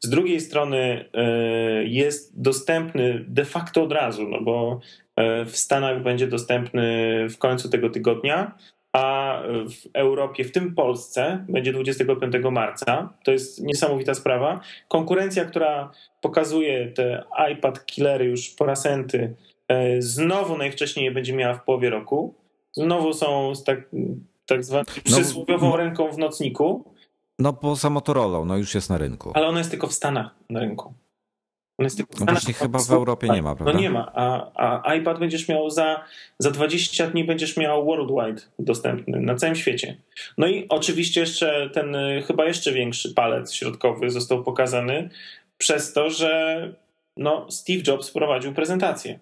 Z 0.00 0.08
drugiej 0.08 0.40
strony 0.40 1.04
e, 1.14 1.84
jest 1.84 2.40
dostępny 2.40 3.24
de 3.28 3.44
facto 3.44 3.82
od 3.82 3.92
razu, 3.92 4.28
no 4.28 4.40
bo 4.40 4.80
e, 5.16 5.44
w 5.44 5.56
Stanach 5.56 6.02
będzie 6.02 6.26
dostępny 6.26 7.26
w 7.28 7.38
końcu 7.38 7.68
tego 7.68 7.90
tygodnia. 7.90 8.58
a 8.92 9.42
w 9.46 9.88
Europie, 9.94 10.44
w 10.44 10.52
tym 10.52 10.74
Polsce, 10.74 11.44
będzie 11.48 11.72
25 11.72 12.34
marca. 12.50 13.12
To 13.24 13.32
jest 13.32 13.62
niesamowita 13.62 14.14
sprawa. 14.14 14.60
Konkurencja, 14.88 15.44
która 15.44 15.90
pokazuje 16.20 16.86
te 16.86 17.24
iPad 17.52 17.86
killery 17.86 18.24
już 18.24 18.50
po 18.50 18.66
rasenty, 18.66 19.34
e, 19.68 20.02
znowu 20.02 20.58
najwcześniej 20.58 21.10
będzie 21.10 21.32
miała 21.32 21.54
w 21.54 21.64
połowie 21.64 21.90
roku. 21.90 22.34
Znowu 22.72 23.12
są 23.12 23.54
z 23.54 23.64
tak, 23.64 23.90
tak 24.46 24.64
zwaną 24.64 24.84
no, 24.96 25.02
przysłowiową 25.04 25.70
no, 25.70 25.76
ręką 25.76 26.12
w 26.12 26.18
nocniku. 26.18 26.94
No 27.40 27.52
poza 27.52 27.90
Motorola, 27.90 28.44
no 28.44 28.56
już 28.56 28.74
jest 28.74 28.90
na 28.90 28.98
rynku. 28.98 29.30
Ale 29.34 29.46
ona 29.46 29.58
jest 29.58 29.70
tylko 29.70 29.86
w 29.86 29.92
Stanach 29.92 30.34
na 30.50 30.60
rynku. 30.60 30.94
On 31.78 31.84
jest 31.84 31.96
tylko 31.96 32.12
no 32.20 32.32
właśnie 32.32 32.54
chyba 32.54 32.78
w 32.78 32.90
Europie 32.90 33.28
nie 33.28 33.42
ma, 33.42 33.54
prawda? 33.54 33.72
No 33.72 33.80
nie 33.80 33.90
ma, 33.90 34.12
a, 34.14 34.82
a 34.84 34.94
iPad 34.94 35.18
będziesz 35.18 35.48
miał 35.48 35.70
za, 35.70 36.04
za 36.38 36.50
20 36.50 37.06
dni 37.06 37.24
będziesz 37.24 37.56
miał 37.56 37.84
worldwide 37.84 38.42
dostępny 38.58 39.20
na 39.20 39.34
całym 39.34 39.56
świecie. 39.56 39.96
No 40.38 40.46
i 40.46 40.66
oczywiście 40.68 41.20
jeszcze 41.20 41.70
ten 41.70 41.96
chyba 42.26 42.44
jeszcze 42.44 42.72
większy 42.72 43.14
palec 43.14 43.52
środkowy 43.52 44.10
został 44.10 44.44
pokazany 44.44 45.10
przez 45.58 45.92
to, 45.92 46.10
że 46.10 46.74
no, 47.16 47.46
Steve 47.50 47.82
Jobs 47.86 48.10
prowadził 48.10 48.54
prezentację. 48.54 49.18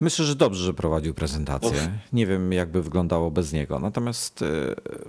Myślę, 0.00 0.24
że 0.24 0.34
dobrze, 0.34 0.64
że 0.64 0.74
prowadził 0.74 1.14
prezentację. 1.14 1.98
Nie 2.12 2.26
wiem, 2.26 2.52
jakby 2.52 2.82
wyglądało 2.82 3.30
bez 3.30 3.52
niego. 3.52 3.78
Natomiast 3.78 4.42
e, 4.42 4.46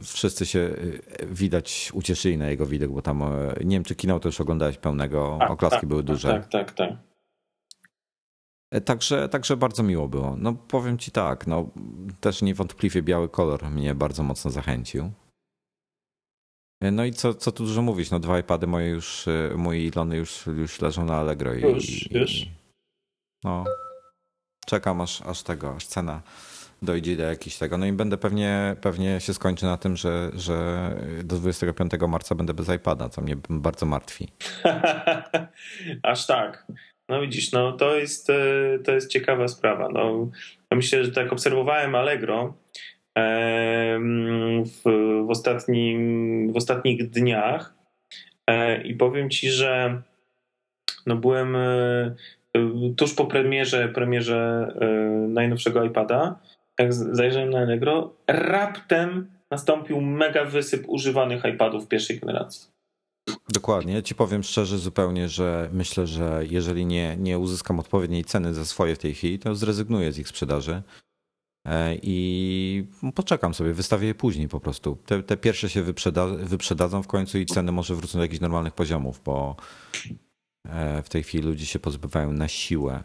wszyscy 0.02 0.46
się 0.46 0.60
e, 0.60 1.26
widać 1.26 1.92
ucieszyli 1.94 2.38
na 2.38 2.50
jego 2.50 2.66
widok, 2.66 2.92
bo 2.92 3.02
tam 3.02 3.24
e, 3.24 3.54
nie 3.64 3.76
wiem, 3.76 3.84
czy 3.84 3.96
kinał 3.96 4.20
też 4.20 4.42
oglądałeś 4.42 4.78
pełnego. 4.78 5.38
Tak, 5.40 5.52
Oklaski 5.52 5.80
tak, 5.80 5.90
były 5.90 6.04
duże. 6.04 6.28
Tak, 6.28 6.48
tak, 6.48 6.72
tak. 6.72 6.90
Także, 8.86 9.30
także 9.30 9.58
bardzo 9.58 9.84
miło 9.84 10.08
było. 10.08 10.36
No 10.38 10.54
powiem 10.54 10.98
ci 10.98 11.12
tak, 11.12 11.48
no 11.48 11.70
też 12.20 12.42
niewątpliwie 12.42 13.02
biały 13.02 13.30
kolor 13.30 13.70
mnie 13.70 13.96
bardzo 13.96 14.24
mocno 14.24 14.52
zachęcił. 14.52 15.12
No 16.82 17.06
i 17.06 17.14
co, 17.14 17.34
co 17.34 17.52
tu 17.52 17.64
dużo 17.64 17.82
mówić, 17.82 18.12
no 18.12 18.20
dwa 18.20 18.40
iPady 18.40 18.68
moje 18.68 18.90
już, 18.90 19.26
moje 19.56 19.86
Ilony 19.86 20.18
już, 20.18 20.46
już 20.48 20.82
leżą 20.82 21.06
na 21.06 21.16
Allegro. 21.16 21.54
Już, 21.54 22.12
i, 22.12 22.18
już. 22.18 22.46
no, 23.44 23.64
czekam 24.70 25.02
aż, 25.02 25.22
aż 25.22 25.44
tego, 25.44 25.76
aż 25.76 25.86
cena 25.86 26.22
dojdzie 26.82 27.16
do 27.16 27.24
jakiś 27.24 27.58
tego. 27.58 27.78
No 27.78 27.86
i 27.86 27.92
będę 27.92 28.18
pewnie, 28.18 28.76
pewnie 28.82 29.20
się 29.20 29.34
skończy 29.34 29.66
na 29.66 29.78
tym, 29.78 29.96
że, 29.96 30.32
że 30.34 30.90
do 31.24 31.36
25 31.36 31.92
marca 32.08 32.36
będę 32.36 32.54
bez 32.54 32.70
iPada, 32.70 33.10
co 33.10 33.22
mnie 33.22 33.36
bardzo 33.50 33.86
martwi. 33.86 34.28
aż 36.04 36.28
tak. 36.28 36.66
No 37.10 37.22
widzisz, 37.22 37.52
no 37.52 37.72
to 37.72 37.96
jest, 37.96 38.30
e, 38.30 38.34
to 38.84 38.92
jest 38.92 39.12
ciekawa 39.12 39.48
sprawa. 39.48 39.90
No, 39.90 40.30
myślę, 40.72 41.06
że 41.06 41.12
tak 41.12 41.34
obserwowałem 41.34 41.96
Allegro 41.96 42.54
w, 44.66 44.82
w, 45.26 45.30
ostatnim, 45.30 46.54
w 46.54 46.58
ostatnich 46.58 47.10
dniach 47.10 47.74
e, 48.48 48.82
i 48.82 48.96
powiem 48.96 49.30
ci, 49.30 49.50
że 49.50 50.02
no 51.06 51.16
byłem 51.16 51.56
e, 51.56 52.16
tuż 52.98 53.14
po 53.14 53.26
premierze, 53.26 53.90
premierze 53.90 54.74
e, 54.82 54.88
najnowszego 55.28 55.84
iPada, 55.84 56.40
jak 56.80 56.94
zajrzałem 56.94 57.50
na 57.50 57.60
Allegro, 57.60 58.14
raptem 58.28 59.32
nastąpił 59.52 60.02
mega 60.02 60.46
wysyp 60.46 60.84
używanych 60.88 61.46
iPadów 61.46 61.88
pierwszej 61.88 62.20
generacji. 62.20 62.70
Dokładnie. 63.50 63.94
Ja 63.94 64.02
ci 64.02 64.16
powiem 64.16 64.44
szczerze 64.44 64.78
zupełnie, 64.78 65.30
że 65.30 65.70
myślę, 65.74 66.08
że 66.08 66.42
jeżeli 66.50 66.86
nie, 66.86 67.18
nie 67.18 67.40
uzyskam 67.40 67.80
odpowiedniej 67.80 68.26
ceny 68.26 68.54
za 68.54 68.66
swoje 68.66 68.96
w 68.96 69.00
tej 69.00 69.14
chwili, 69.14 69.40
to 69.40 69.56
zrezygnuję 69.56 70.12
z 70.12 70.20
ich 70.20 70.28
sprzedaży 70.28 70.82
e, 71.66 71.96
i 71.96 72.88
poczekam 73.16 73.54
sobie, 73.54 73.74
wystawię 73.74 74.08
je 74.08 74.16
później 74.16 74.48
po 74.48 74.60
prostu. 74.60 74.98
Te, 75.06 75.24
te 75.24 75.38
pierwsze 75.38 75.70
się 75.70 75.84
wyprzeda, 75.84 76.28
wyprzedadzą 76.28 77.04
w 77.04 77.08
końcu 77.08 77.38
i 77.38 77.46
ceny 77.46 77.72
może 77.72 77.96
wrócą 77.96 78.18
do 78.18 78.24
jakichś 78.24 78.42
normalnych 78.42 78.74
poziomów, 78.74 79.22
bo 79.26 79.56
w 81.04 81.10
tej 81.10 81.24
chwili 81.24 81.44
ludzie 81.44 81.66
się 81.66 81.80
pozbywają 81.80 82.34
na 82.34 82.48
siłę 82.48 83.02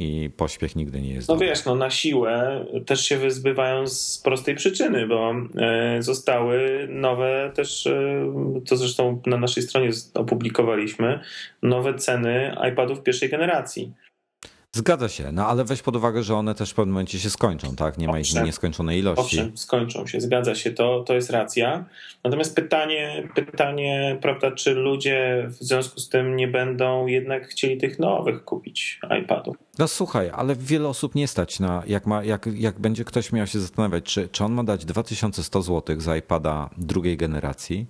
i 0.00 0.30
pośpiech 0.36 0.76
nigdy 0.76 1.00
nie 1.00 1.14
jest. 1.14 1.28
No 1.28 1.34
dobry. 1.34 1.48
wiesz, 1.48 1.64
no 1.64 1.74
na 1.74 1.90
siłę 1.90 2.66
też 2.86 3.04
się 3.04 3.16
wyzbywają 3.16 3.86
z 3.86 4.18
prostej 4.18 4.54
przyczyny, 4.54 5.06
bo 5.06 5.34
e, 5.58 6.02
zostały 6.02 6.88
nowe 6.90 7.52
też, 7.54 7.86
e, 7.86 8.24
to 8.68 8.76
zresztą 8.76 9.22
na 9.26 9.36
naszej 9.36 9.62
stronie 9.62 9.90
opublikowaliśmy, 10.14 11.20
nowe 11.62 11.94
ceny 11.94 12.56
iPadów 12.72 13.02
pierwszej 13.02 13.28
generacji. 13.28 13.92
Zgadza 14.72 15.08
się, 15.08 15.32
no 15.32 15.46
ale 15.46 15.64
weź 15.64 15.82
pod 15.82 15.96
uwagę, 15.96 16.22
że 16.22 16.34
one 16.34 16.54
też 16.54 16.70
w 16.70 16.74
pewnym 16.74 16.92
momencie 16.92 17.18
się 17.18 17.30
skończą, 17.30 17.76
tak? 17.76 17.98
Nie 17.98 18.08
ma 18.08 18.18
ich 18.18 18.34
nieskończonej 18.44 18.98
ilości. 18.98 19.40
Owszem, 19.40 19.56
skończą 19.56 20.06
się, 20.06 20.20
zgadza 20.20 20.54
się, 20.54 20.70
to, 20.70 21.04
to 21.06 21.14
jest 21.14 21.30
racja. 21.30 21.84
Natomiast 22.24 22.56
pytanie, 22.56 23.28
pytanie, 23.34 24.18
prawda, 24.22 24.52
czy 24.52 24.74
ludzie 24.74 25.46
w 25.48 25.54
związku 25.54 26.00
z 26.00 26.08
tym 26.08 26.36
nie 26.36 26.48
będą 26.48 27.06
jednak 27.06 27.48
chcieli 27.48 27.78
tych 27.78 27.98
nowych 27.98 28.44
kupić 28.44 29.00
iPadów? 29.22 29.56
No 29.80 29.88
słuchaj, 29.88 30.30
ale 30.34 30.56
wiele 30.56 30.88
osób 30.88 31.14
nie 31.14 31.28
stać 31.28 31.60
na, 31.60 31.82
jak, 31.86 32.06
ma, 32.06 32.24
jak, 32.24 32.48
jak 32.54 32.80
będzie 32.80 33.04
ktoś 33.04 33.32
miał 33.32 33.46
się 33.46 33.60
zastanawiać, 33.60 34.04
czy, 34.04 34.28
czy 34.28 34.44
on 34.44 34.52
ma 34.52 34.64
dać 34.64 34.84
2100 34.84 35.62
zł 35.62 36.00
za 36.00 36.16
iPada 36.16 36.70
drugiej 36.78 37.16
generacji, 37.16 37.86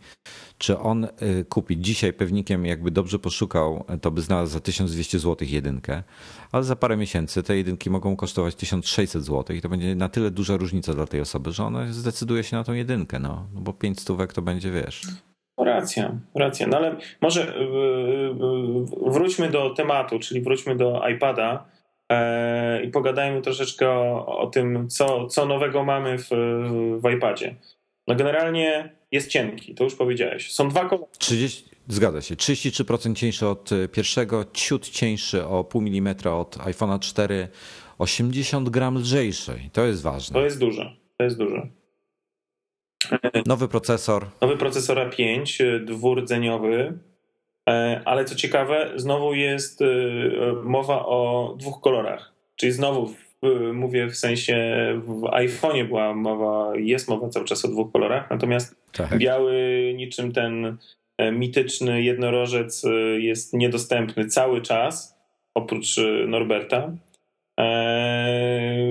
czy 0.59 0.79
on 0.79 1.05
y, 1.05 1.45
kupi 1.49 1.79
dzisiaj 1.79 2.13
pewnikiem, 2.13 2.67
jakby 2.67 2.91
dobrze 2.91 3.19
poszukał, 3.19 3.85
to 4.01 4.11
by 4.11 4.23
znalazł 4.23 4.53
za 4.53 4.61
1200 4.61 5.19
zł 5.19 5.49
jedynkę, 5.51 6.03
ale 6.53 6.65
za 6.65 6.77
parę 6.77 6.97
miesięcy 6.97 7.43
te 7.43 7.57
jedynki 7.57 7.91
mogą 7.91 8.17
kosztować 8.17 8.55
1600 8.55 9.25
zł 9.25 9.57
i 9.57 9.61
to 9.61 9.69
będzie 9.69 9.95
na 9.95 10.09
tyle 10.09 10.31
duża 10.31 10.57
różnica 10.57 10.95
dla 10.95 11.07
tej 11.07 11.21
osoby, 11.21 11.53
że 11.53 11.65
ona 11.65 11.93
zdecyduje 11.93 12.45
się 12.45 12.57
na 12.57 12.65
tą 12.65 12.73
jedynkę, 12.73 13.19
no, 13.19 13.47
no 13.55 13.61
bo 13.61 13.73
5 13.73 14.01
stówek 14.01 14.33
to 14.33 14.43
będzie, 14.43 14.71
wiesz... 14.71 15.03
Racja, 15.59 16.19
racja. 16.35 16.67
No 16.67 16.77
ale 16.77 16.97
może 17.21 17.57
y, 17.57 17.61
y, 19.07 19.11
wróćmy 19.11 19.51
do 19.51 19.71
tematu, 19.71 20.19
czyli 20.19 20.41
wróćmy 20.41 20.77
do 20.77 21.03
iPada 21.09 21.65
i 22.85 22.89
pogadajmy 22.89 23.43
troszeczkę 23.43 23.91
o, 23.91 24.39
o 24.39 24.47
tym, 24.47 24.89
co, 24.89 25.27
co 25.27 25.47
nowego 25.47 25.85
mamy 25.85 26.19
w, 26.19 26.29
w 27.03 27.11
iPadzie. 27.17 27.55
No 28.07 28.15
generalnie 28.15 28.97
jest 29.13 29.31
cienki, 29.31 29.75
to 29.75 29.85
już 29.85 29.95
powiedziałeś. 29.95 30.53
Są 30.53 30.69
dwa 30.69 30.89
kolory. 30.89 31.13
30, 31.19 31.65
zgadza 31.89 32.21
się. 32.21 32.35
33% 32.35 33.15
cieńszy 33.15 33.47
od 33.49 33.73
e, 33.73 33.89
pierwszego, 33.89 34.45
ciut 34.53 34.89
cieńszy 34.89 35.47
o 35.47 35.65
pół 35.65 35.81
milimetra 35.81 36.33
od 36.33 36.57
iPhone'a 36.57 36.99
4, 36.99 37.49
80 37.99 38.69
gram 38.69 38.99
lżejszy. 38.99 39.53
To 39.73 39.87
jest 39.87 40.03
ważne. 40.03 40.35
To 40.35 40.45
jest 40.45 40.59
dużo. 40.59 40.93
To 41.17 41.25
jest 41.25 41.39
dużo. 41.39 41.67
Nowy 43.47 43.69
procesor. 43.69 44.27
Nowy 44.41 44.57
procesor 44.57 44.99
A5, 44.99 45.65
e, 45.65 45.81
dwurdzeniowy, 45.81 46.75
e, 46.77 47.10
ale 48.05 48.25
co 48.25 48.35
ciekawe, 48.35 48.93
znowu 48.97 49.35
jest 49.35 49.81
mowa 50.63 51.07
o 51.07 51.55
dwóch 51.59 51.81
kolorach. 51.81 52.33
Czyli 52.57 52.73
znowu 52.73 53.15
mówię 53.73 54.07
w 54.07 54.17
sensie 54.17 54.57
w 55.05 55.21
iPhone'ie 55.23 55.85
była 55.85 56.15
mowa, 56.15 56.77
jest 56.77 57.09
mowa 57.09 57.29
cały 57.29 57.47
czas 57.47 57.65
o 57.65 57.69
dwóch 57.69 57.93
kolorach, 57.93 58.31
natomiast 58.31 58.77
tak. 58.93 59.19
biały 59.19 59.55
niczym 59.97 60.33
ten 60.33 60.77
e, 61.19 61.33
mityczny 61.33 62.03
jednorożec 62.03 62.85
e, 62.85 62.91
jest 63.21 63.53
niedostępny 63.55 64.27
cały 64.27 64.63
czas, 64.63 65.19
oprócz 65.55 65.99
e, 65.99 66.27
Norberta. 66.27 66.93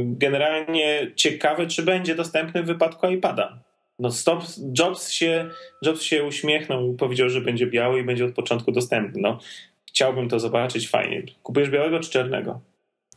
Generalnie 0.04 1.12
ciekawe, 1.16 1.68
czy 1.68 1.84
będzie 1.84 2.16
dostępny 2.16 2.64
w 2.64 2.66
wypadku 2.66 3.08
iPada. 3.08 3.60
No 4.00 4.12
stop, 4.12 4.44
Jobs 4.80 5.10
się, 5.10 5.50
Jobs 5.86 6.02
się 6.02 6.24
uśmiechnął 6.24 6.94
i 6.94 6.98
powiedział, 6.98 7.30
że 7.30 7.42
będzie 7.42 7.68
biały 7.68 8.00
i 8.00 8.04
będzie 8.04 8.26
od 8.26 8.34
początku 8.34 8.72
dostępny. 8.72 9.22
No, 9.22 9.40
chciałbym 9.86 10.30
to 10.30 10.40
zobaczyć 10.40 10.90
fajnie. 10.90 11.24
Kupujesz 11.44 11.70
białego 11.70 12.00
czy 12.00 12.10
czarnego? 12.12 12.62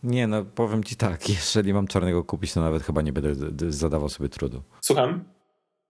Nie, 0.02 0.26
no 0.26 0.44
powiem 0.44 0.84
ci 0.84 0.96
tak, 0.96 1.28
jeżeli 1.38 1.74
mam 1.74 1.86
czarnego 1.86 2.24
kupić, 2.24 2.52
to 2.52 2.60
nawet 2.60 2.82
chyba 2.82 3.02
nie 3.02 3.12
będę 3.12 3.34
zadawał 3.72 4.08
sobie 4.08 4.28
trudu. 4.28 4.62
Słucham? 4.80 5.24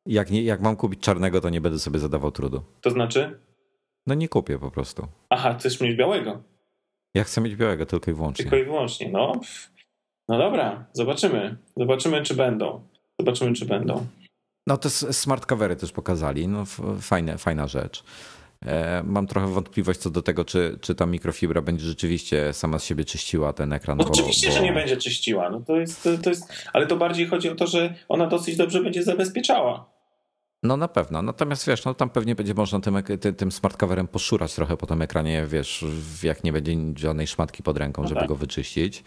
Jak, 0.07 0.30
nie, 0.30 0.43
jak 0.43 0.61
mam 0.61 0.76
kupić 0.76 1.01
czarnego, 1.01 1.40
to 1.40 1.51
nie 1.51 1.61
będę 1.61 1.78
sobie 1.78 1.99
zadawał 1.99 2.30
trudu. 2.32 2.62
To 2.80 2.90
znaczy? 2.90 3.38
No 4.07 4.14
nie 4.14 4.28
kupię 4.28 4.59
po 4.59 4.70
prostu. 4.70 5.07
Aha, 5.30 5.55
chcesz 5.59 5.80
mieć 5.80 5.97
białego? 5.97 6.43
Ja 7.14 7.24
chcę 7.24 7.40
mieć 7.40 7.57
białego 7.57 7.86
tylko 7.86 8.11
i 8.11 8.14
wyłącznie. 8.14 8.43
Tylko 8.43 8.57
i 8.57 8.64
wyłącznie, 8.64 9.11
no. 9.11 9.32
No 10.28 10.38
dobra, 10.38 10.84
zobaczymy. 10.93 11.57
Zobaczymy, 11.76 12.22
czy 12.22 12.34
będą. 12.34 12.82
Zobaczymy, 13.20 13.53
czy 13.53 13.66
będą. 13.66 14.07
No 14.66 14.76
te 14.76 14.90
smart 14.90 15.46
covery 15.46 15.76
też 15.76 15.92
pokazali, 15.92 16.48
no 16.48 16.64
fajne, 17.00 17.38
fajna 17.38 17.66
rzecz. 17.66 18.04
E, 18.66 19.02
mam 19.06 19.26
trochę 19.26 19.46
wątpliwość 19.46 20.00
co 20.00 20.10
do 20.10 20.22
tego, 20.22 20.44
czy, 20.44 20.78
czy 20.80 20.94
ta 20.94 21.06
mikrofibra 21.06 21.62
będzie 21.62 21.86
rzeczywiście 21.86 22.52
sama 22.52 22.78
z 22.78 22.84
siebie 22.84 23.04
czyściła 23.04 23.52
ten 23.52 23.72
ekran. 23.72 23.98
No, 23.98 24.04
bo, 24.04 24.10
oczywiście, 24.10 24.48
bo... 24.48 24.54
że 24.54 24.62
nie 24.62 24.72
będzie 24.72 24.96
czyściła. 24.96 25.50
No 25.50 25.60
to 25.60 25.76
jest, 25.76 26.02
to, 26.02 26.18
to 26.18 26.30
jest, 26.30 26.52
ale 26.72 26.86
to 26.86 26.96
bardziej 26.96 27.26
chodzi 27.26 27.50
o 27.50 27.54
to, 27.54 27.66
że 27.66 27.94
ona 28.08 28.26
dosyć 28.26 28.56
dobrze 28.56 28.82
będzie 28.82 29.02
zabezpieczała. 29.02 29.91
No 30.62 30.76
na 30.76 30.88
pewno. 30.88 31.22
Natomiast 31.22 31.68
wiesz, 31.68 31.84
no 31.84 31.94
tam 31.94 32.10
pewnie 32.10 32.34
będzie 32.34 32.54
można 32.54 32.80
tym, 32.80 33.02
tym, 33.20 33.34
tym 33.34 33.50
poszurać 34.12 34.54
trochę 34.54 34.76
po 34.76 34.86
tym 34.86 35.02
ekranie, 35.02 35.46
wiesz, 35.48 35.84
jak 36.22 36.44
nie 36.44 36.52
będzie 36.52 36.76
żadnej 36.96 37.26
szmatki 37.26 37.62
pod 37.62 37.78
ręką, 37.78 38.02
no 38.02 38.08
żeby 38.08 38.20
tak. 38.20 38.28
go 38.28 38.34
wyczyścić. 38.36 39.04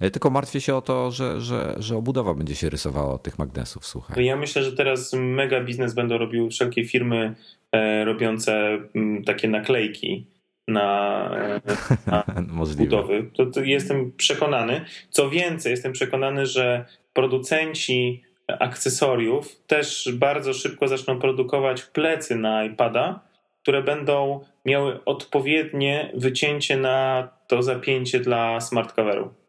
E, 0.00 0.10
tylko 0.10 0.30
martwię 0.30 0.60
się 0.60 0.74
o 0.74 0.82
to, 0.82 1.10
że, 1.10 1.40
że, 1.40 1.74
że 1.78 1.96
obudowa 1.96 2.34
będzie 2.34 2.54
się 2.54 2.70
rysowała 2.70 3.14
od 3.14 3.22
tych 3.22 3.38
magnesów, 3.38 3.86
słuchaj. 3.86 4.24
Ja 4.24 4.36
myślę, 4.36 4.62
że 4.62 4.72
teraz 4.72 5.12
mega 5.12 5.60
biznes 5.60 5.94
będą 5.94 6.18
robiły 6.18 6.50
wszelkie 6.50 6.84
firmy 6.84 7.34
e, 7.72 8.04
robiące 8.04 8.66
m, 8.66 8.88
mm, 8.94 9.24
takie 9.24 9.48
naklejki 9.48 10.26
na, 10.68 11.30
e, 11.36 11.60
na 12.06 12.24
budowy. 12.76 13.30
To, 13.34 13.46
to 13.46 13.60
jestem 13.60 14.12
przekonany. 14.16 14.84
Co 15.10 15.30
więcej, 15.30 15.70
jestem 15.70 15.92
przekonany, 15.92 16.46
że 16.46 16.84
producenci 17.12 18.22
akcesoriów 18.48 19.56
też 19.66 20.12
bardzo 20.14 20.52
szybko 20.52 20.88
zaczną 20.88 21.18
produkować 21.18 21.82
plecy 21.82 22.36
na 22.36 22.64
iPada, 22.64 23.20
które 23.62 23.82
będą 23.82 24.40
miały 24.64 25.04
odpowiednie 25.04 26.10
wycięcie 26.14 26.76
na 26.76 27.28
to 27.46 27.62
zapięcie 27.62 28.20
dla 28.20 28.60
smart 28.60 28.92
coveru. 28.92 29.41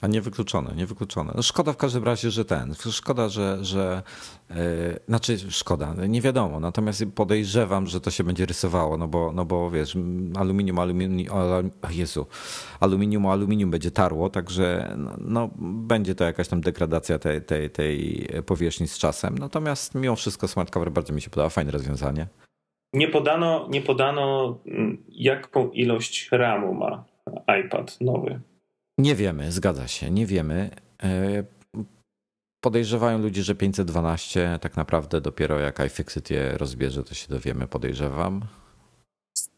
A 0.00 0.06
niewykluczone, 0.06 0.74
niewykluczone. 0.76 1.32
No 1.36 1.42
szkoda 1.42 1.72
w 1.72 1.76
każdym 1.76 2.04
razie, 2.04 2.30
że 2.30 2.44
ten. 2.44 2.74
Szkoda, 2.90 3.28
że. 3.28 3.64
że 3.64 4.02
yy, 4.50 4.56
znaczy, 5.08 5.38
szkoda, 5.50 5.94
nie 6.08 6.20
wiadomo. 6.20 6.60
Natomiast 6.60 7.04
podejrzewam, 7.14 7.86
że 7.86 8.00
to 8.00 8.10
się 8.10 8.24
będzie 8.24 8.46
rysowało, 8.46 8.96
no 8.96 9.08
bo, 9.08 9.32
no 9.32 9.44
bo 9.44 9.70
wiesz, 9.70 9.96
aluminium, 10.36 10.78
aluminium, 10.78 11.36
Jezu, 11.90 12.26
aluminium, 12.80 13.26
aluminium 13.26 13.70
będzie 13.70 13.90
tarło, 13.90 14.30
także 14.30 14.94
no, 14.96 15.10
no, 15.18 15.50
będzie 15.60 16.14
to 16.14 16.24
jakaś 16.24 16.48
tam 16.48 16.60
degradacja 16.60 17.18
tej, 17.18 17.42
tej, 17.42 17.70
tej 17.70 18.28
powierzchni 18.46 18.88
z 18.88 18.98
czasem. 18.98 19.38
Natomiast 19.38 19.94
mimo 19.94 20.16
wszystko 20.16 20.48
smart 20.48 20.70
cover 20.70 20.92
bardzo 20.92 21.12
mi 21.12 21.20
się 21.20 21.30
podoba, 21.30 21.48
fajne 21.48 21.70
rozwiązanie. 21.70 22.26
Nie 22.92 23.08
podano, 23.08 23.68
nie 23.70 23.82
podano 23.82 24.58
jaką 25.08 25.70
ilość 25.70 26.28
RAMu 26.32 26.74
ma 26.74 27.04
iPad 27.64 28.00
nowy. 28.00 28.40
Nie 28.98 29.14
wiemy, 29.14 29.52
zgadza 29.52 29.88
się, 29.88 30.10
nie 30.10 30.26
wiemy. 30.26 30.70
E, 31.02 31.44
podejrzewają 32.60 33.18
ludzie, 33.18 33.42
że 33.42 33.54
512 33.54 34.58
tak 34.60 34.76
naprawdę 34.76 35.20
dopiero 35.20 35.58
jak 35.58 35.80
iFixit 35.86 36.30
je 36.30 36.58
rozbierze, 36.58 37.04
to 37.04 37.14
się 37.14 37.28
dowiemy, 37.28 37.66
podejrzewam. 37.66 38.40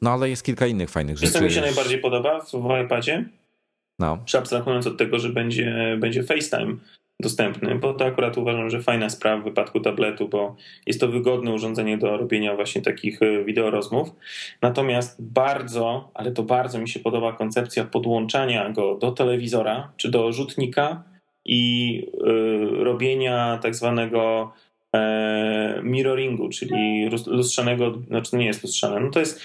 No 0.03 0.11
ale 0.11 0.31
jest 0.31 0.43
kilka 0.45 0.67
innych 0.67 0.91
fajnych 0.91 1.19
rzeczy. 1.19 1.33
Co 1.33 1.41
mi 1.41 1.51
się 1.51 1.61
najbardziej 1.61 1.99
podoba 1.99 2.41
w, 2.41 2.85
iPadzie? 2.85 3.25
No. 3.99 4.25
Abstrahując 4.39 4.87
od 4.87 4.99
tego, 4.99 5.19
że 5.19 5.29
będzie, 5.29 5.97
będzie 6.01 6.23
FaceTime 6.23 6.77
dostępny, 7.23 7.75
bo 7.75 7.95
to 7.95 8.05
akurat 8.05 8.39
uważam, 8.39 8.71
że 8.71 8.83
fajna 8.83 9.11
sprawa 9.11 9.43
w 9.43 9.45
wypadku 9.45 9.81
tabletu, 9.81 10.29
bo 10.29 10.57
jest 10.87 11.01
to 11.01 11.09
wygodne 11.09 11.53
urządzenie 11.53 11.99
do 11.99 12.17
robienia 12.17 12.57
właśnie 12.57 12.83
takich 12.83 13.23
e, 13.23 13.45
wideorozmów. 13.45 14.09
Natomiast 14.63 15.23
bardzo, 15.23 16.11
ale 16.15 16.31
to 16.33 16.43
bardzo 16.43 16.79
mi 16.79 16.89
się 16.89 17.01
podoba 17.01 17.33
koncepcja 17.33 17.85
podłączania 17.85 18.71
go 18.71 18.95
do 18.95 19.11
telewizora 19.13 19.93
czy 19.97 20.11
do 20.11 20.33
rzutnika 20.33 21.03
i 21.45 22.03
y, 22.81 22.85
robienia 22.85 23.59
tak 23.63 23.75
zwanego 23.75 24.53
e, 24.95 25.81
mirroringu, 25.83 26.49
czyli 26.49 27.09
lustrzanego, 27.27 27.93
znaczy 28.09 28.37
nie 28.37 28.47
jest 28.47 28.63
lustrzane, 28.63 29.01
no 29.01 29.11
to 29.11 29.21
jest 29.21 29.41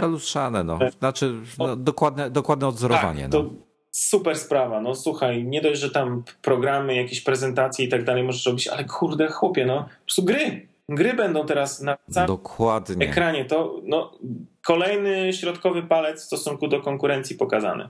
to 0.00 0.08
lustrzane, 0.08 0.64
no. 0.64 0.78
Znaczy 0.98 1.32
no, 1.58 1.76
dokładne, 1.76 2.30
dokładne 2.30 2.68
odzorowanie. 2.68 3.22
Tak, 3.22 3.30
to, 3.30 3.50
super 3.94 4.38
sprawa. 4.38 4.80
No 4.80 4.94
słuchaj, 4.94 5.44
nie 5.44 5.60
dość, 5.60 5.80
że 5.80 5.90
tam 5.90 6.22
programy, 6.42 6.94
jakieś 6.94 7.20
prezentacje 7.20 7.84
i 7.84 7.88
tak 7.88 8.04
dalej 8.04 8.22
możesz 8.22 8.46
robić, 8.46 8.68
ale 8.68 8.84
kurde, 8.84 9.28
chłopie, 9.28 9.66
no 9.66 9.82
po 9.82 10.04
prostu 10.04 10.22
gry. 10.22 10.68
Gry 10.88 11.14
będą 11.14 11.46
teraz 11.46 11.80
na 11.80 11.96
całym 12.10 12.26
Dokładnie. 12.26 13.08
ekranie. 13.08 13.44
To 13.44 13.80
no, 13.84 14.18
kolejny 14.66 15.32
środkowy 15.32 15.82
palec 15.82 16.22
w 16.22 16.24
stosunku 16.24 16.68
do 16.68 16.80
konkurencji 16.80 17.36
pokazany. 17.36 17.88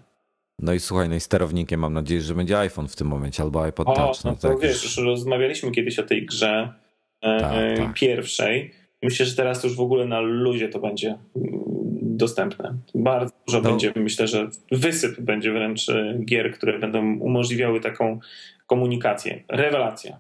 No 0.59 0.73
i 0.73 0.81
słuchaj, 0.81 1.09
no 1.09 1.15
i 1.15 1.21
sterownikiem 1.21 1.81
mam 1.81 1.93
nadzieję, 1.93 2.21
że 2.21 2.35
będzie 2.35 2.59
iPhone 2.59 2.89
w 2.89 2.97
tym 2.97 3.07
momencie 3.07 3.43
albo 3.43 3.63
iPod 3.63 3.89
o, 3.89 3.93
Touch. 3.95 4.25
No, 4.25 4.31
no 4.31 4.37
to 4.37 4.49
tak 4.49 4.61
wiesz, 4.61 4.85
już 4.85 4.97
rozmawialiśmy 4.97 5.71
kiedyś 5.71 5.99
o 5.99 6.03
tej 6.03 6.27
grze 6.27 6.75
e, 7.21 7.41
tak, 7.41 7.79
tak. 7.79 7.95
pierwszej. 7.95 8.75
Myślę, 9.03 9.27
że 9.27 9.37
teraz 9.37 9.65
już 9.65 9.77
w 9.77 9.81
ogóle 9.81 10.07
na 10.07 10.21
luzie 10.21 10.69
to 10.69 10.79
będzie 10.79 11.19
dostępne. 12.17 12.75
Bardzo 12.95 13.33
dużo 13.47 13.61
no. 13.61 13.71
będzie, 13.71 13.93
myślę, 13.97 14.29
że 14.29 14.49
wysyp 14.73 15.21
będzie 15.21 15.53
wręcz 15.53 15.89
e, 15.89 16.19
gier, 16.25 16.55
które 16.55 16.79
będą 16.79 17.19
umożliwiały 17.19 17.81
taką 17.81 18.21
komunikację. 18.67 19.43
Rewelacja. 19.49 20.19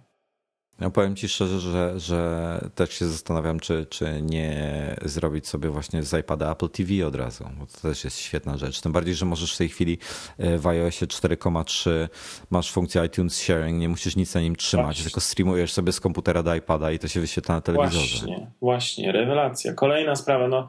Ja 0.80 0.90
powiem 0.90 1.16
ci 1.16 1.28
szczerze, 1.28 1.61
że, 1.61 2.01
że 2.01 2.61
też 2.74 2.92
się 2.92 3.07
zastanawiam, 3.07 3.61
czy, 3.61 3.86
czy 3.90 4.22
nie 4.22 4.97
zrobić 5.03 5.49
sobie 5.49 5.70
właśnie 5.70 6.03
z 6.03 6.20
iPada 6.20 6.53
Apple 6.53 6.68
TV 6.68 7.07
od 7.07 7.14
razu, 7.14 7.45
bo 7.59 7.66
to 7.66 7.80
też 7.80 8.05
jest 8.05 8.18
świetna 8.18 8.57
rzecz. 8.59 8.80
Tym 8.80 8.92
bardziej, 8.92 9.14
że 9.14 9.26
możesz 9.26 9.55
w 9.55 9.59
tej 9.59 9.68
chwili 9.68 9.99
e, 10.38 10.59
w 10.59 10.66
iOSie 10.66 11.07
4,3 11.07 12.09
masz 12.51 12.72
funkcję 12.72 13.05
iTunes 13.05 13.36
Sharing, 13.36 13.80
nie 13.80 13.88
musisz 13.88 14.16
nic 14.16 14.34
na 14.34 14.40
nim 14.40 14.57
trzymać, 14.57 14.86
właśnie. 14.86 15.05
tylko 15.05 15.20
streamujesz 15.20 15.72
sobie 15.72 15.92
z 15.92 16.01
komputera 16.01 16.42
do 16.42 16.55
iPada 16.55 16.92
i 16.92 16.99
to 16.99 17.09
się 17.09 17.20
wyświetla 17.20 17.55
na 17.55 17.61
telewizorze. 17.61 18.26
Właśnie, 18.26 18.51
właśnie, 18.61 19.12
rewelacja. 19.12 19.72
Kolejna 19.72 20.16
sprawa, 20.16 20.49
no 20.49 20.68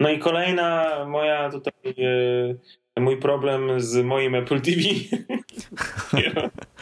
no 0.00 0.10
i 0.10 0.18
kolejna 0.18 1.04
moja 1.04 1.50
tutaj 1.50 1.72
e, 2.96 3.00
mój 3.00 3.20
problem 3.20 3.80
z 3.80 4.04
moim 4.04 4.34
Apple 4.34 4.60
TV. 4.60 4.80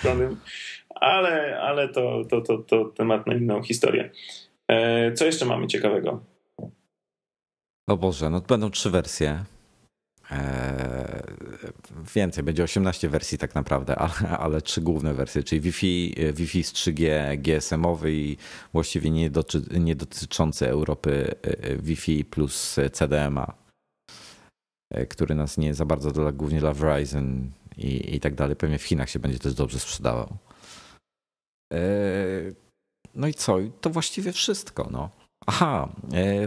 ale 0.95 1.61
ale 1.61 1.89
to, 1.89 2.25
to, 2.31 2.41
to, 2.41 2.59
to 2.59 2.85
temat 2.85 3.27
na 3.27 3.35
inną 3.35 3.63
historię. 3.63 4.11
E, 4.69 5.13
co 5.13 5.25
jeszcze 5.25 5.45
mamy 5.45 5.67
ciekawego? 5.67 6.25
O 7.87 7.97
Boże, 7.97 8.31
no 8.31 8.41
będą 8.41 8.71
trzy 8.71 8.91
wersje. 8.91 9.45
E, 10.31 11.23
więcej, 12.15 12.45
będzie 12.45 12.65
18 12.65 13.09
wersji 13.09 13.39
tak 13.39 13.55
naprawdę, 13.55 13.97
ale, 14.05 14.39
ale 14.39 14.63
trzy 14.63 14.81
główne 14.81 15.15
wersje, 15.15 15.43
czyli 15.43 15.61
Wi-Fi, 15.61 16.15
Wi-Fi 16.33 16.65
z 16.65 16.73
3G, 16.73 17.37
GSM-owy 17.39 18.13
i 18.13 18.37
właściwie 18.73 19.11
nie, 19.11 19.31
nie 19.71 19.97
dotyczący 19.97 20.69
Europy 20.69 21.35
e, 21.43 21.77
Wi-Fi 21.77 22.25
plus 22.25 22.77
CDMA, 22.93 23.55
e, 24.93 25.07
który 25.07 25.35
nas 25.35 25.59
nie 25.59 25.75
za 25.75 25.85
bardzo 25.85 26.11
dla, 26.11 26.33
głównie 26.33 26.61
dla 26.61 26.73
Verizon 26.73 27.51
i, 27.77 28.15
i 28.15 28.21
tak 28.21 28.35
dalej. 28.35 28.57
Pewnie 28.57 28.79
w 28.79 28.83
Chinach 28.83 29.11
się 29.11 29.19
będzie 29.19 29.39
też 29.39 29.55
dobrze 29.55 29.81
sprzedawał. 29.81 30.37
No 33.15 33.27
i 33.29 33.35
co? 33.35 33.57
To 33.81 33.91
właściwie 33.91 34.33
wszystko. 34.33 34.89
No. 34.91 35.11
Aha, 35.47 35.89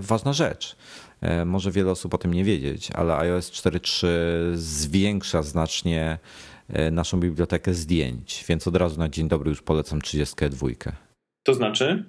ważna 0.01 0.33
rzecz. 0.33 0.77
E, 1.21 1.45
może 1.45 1.71
wiele 1.71 1.91
osób 1.91 2.13
o 2.13 2.17
tym 2.17 2.33
nie 2.33 2.43
wiedzieć, 2.43 2.91
ale 2.91 3.17
iOS 3.17 3.51
4.3 3.51 4.07
zwiększa 4.55 5.41
znacznie 5.43 6.19
e, 6.69 6.91
naszą 6.91 7.19
bibliotekę 7.19 7.73
zdjęć, 7.73 8.45
więc 8.49 8.67
od 8.67 8.75
razu 8.75 8.99
na 8.99 9.09
dzień 9.09 9.27
dobry 9.27 9.49
już 9.49 9.61
polecam 9.61 10.01
32. 10.01 10.67
To 11.43 11.53
znaczy? 11.53 12.05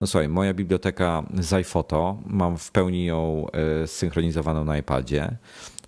No 0.00 0.06
słuchaj, 0.06 0.28
moja 0.28 0.54
biblioteka 0.54 1.22
z 1.40 1.52
iPhoto, 1.52 2.22
mam 2.26 2.58
w 2.58 2.70
pełni 2.70 3.04
ją 3.04 3.46
e, 3.50 3.86
synchronizowaną 3.86 4.64
na 4.64 4.78
iPadzie. 4.78 5.36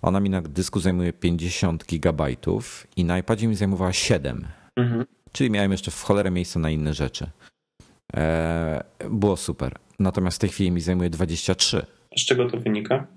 Ona 0.01 0.19
mi 0.19 0.29
na 0.29 0.41
dysku 0.41 0.79
zajmuje 0.79 1.13
50 1.13 1.85
gigabajtów 1.85 2.87
i 2.95 3.05
na 3.05 3.17
iPadzie 3.17 3.47
mi 3.47 3.55
zajmowała 3.55 3.93
7. 3.93 4.47
Mhm. 4.75 5.05
Czyli 5.31 5.51
miałem 5.51 5.71
jeszcze 5.71 5.91
w 5.91 6.03
cholerę 6.03 6.31
miejsca 6.31 6.59
na 6.59 6.69
inne 6.69 6.93
rzeczy. 6.93 7.29
Było 9.09 9.37
super. 9.37 9.75
Natomiast 9.99 10.37
w 10.37 10.39
tej 10.39 10.49
chwili 10.49 10.71
mi 10.71 10.81
zajmuje 10.81 11.09
23. 11.09 11.85
Z 12.19 12.25
czego 12.25 12.49
to 12.49 12.57
wynika? 12.57 13.07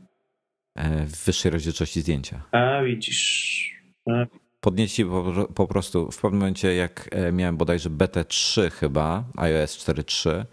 E, 0.75 1.07
w 1.07 1.25
wyższej 1.25 1.51
rozdzielczości 1.53 2.01
zdjęcia. 2.01 2.43
A, 2.53 2.83
widzisz. 2.83 3.83
A. 4.07 4.27
Podnieśli 4.61 5.05
po, 5.05 5.49
po, 5.55 5.67
prostu 5.67 6.11
w 6.11 6.21
pewnym 6.21 6.41
momencie, 6.41 6.75
jak 6.75 7.09
e, 7.13 7.33
miałem 7.33 7.57
bodajże 7.57 7.91
BT3 7.91 8.71
chyba, 8.71 9.25
iOS 9.37 9.79
4.3, 9.79 10.45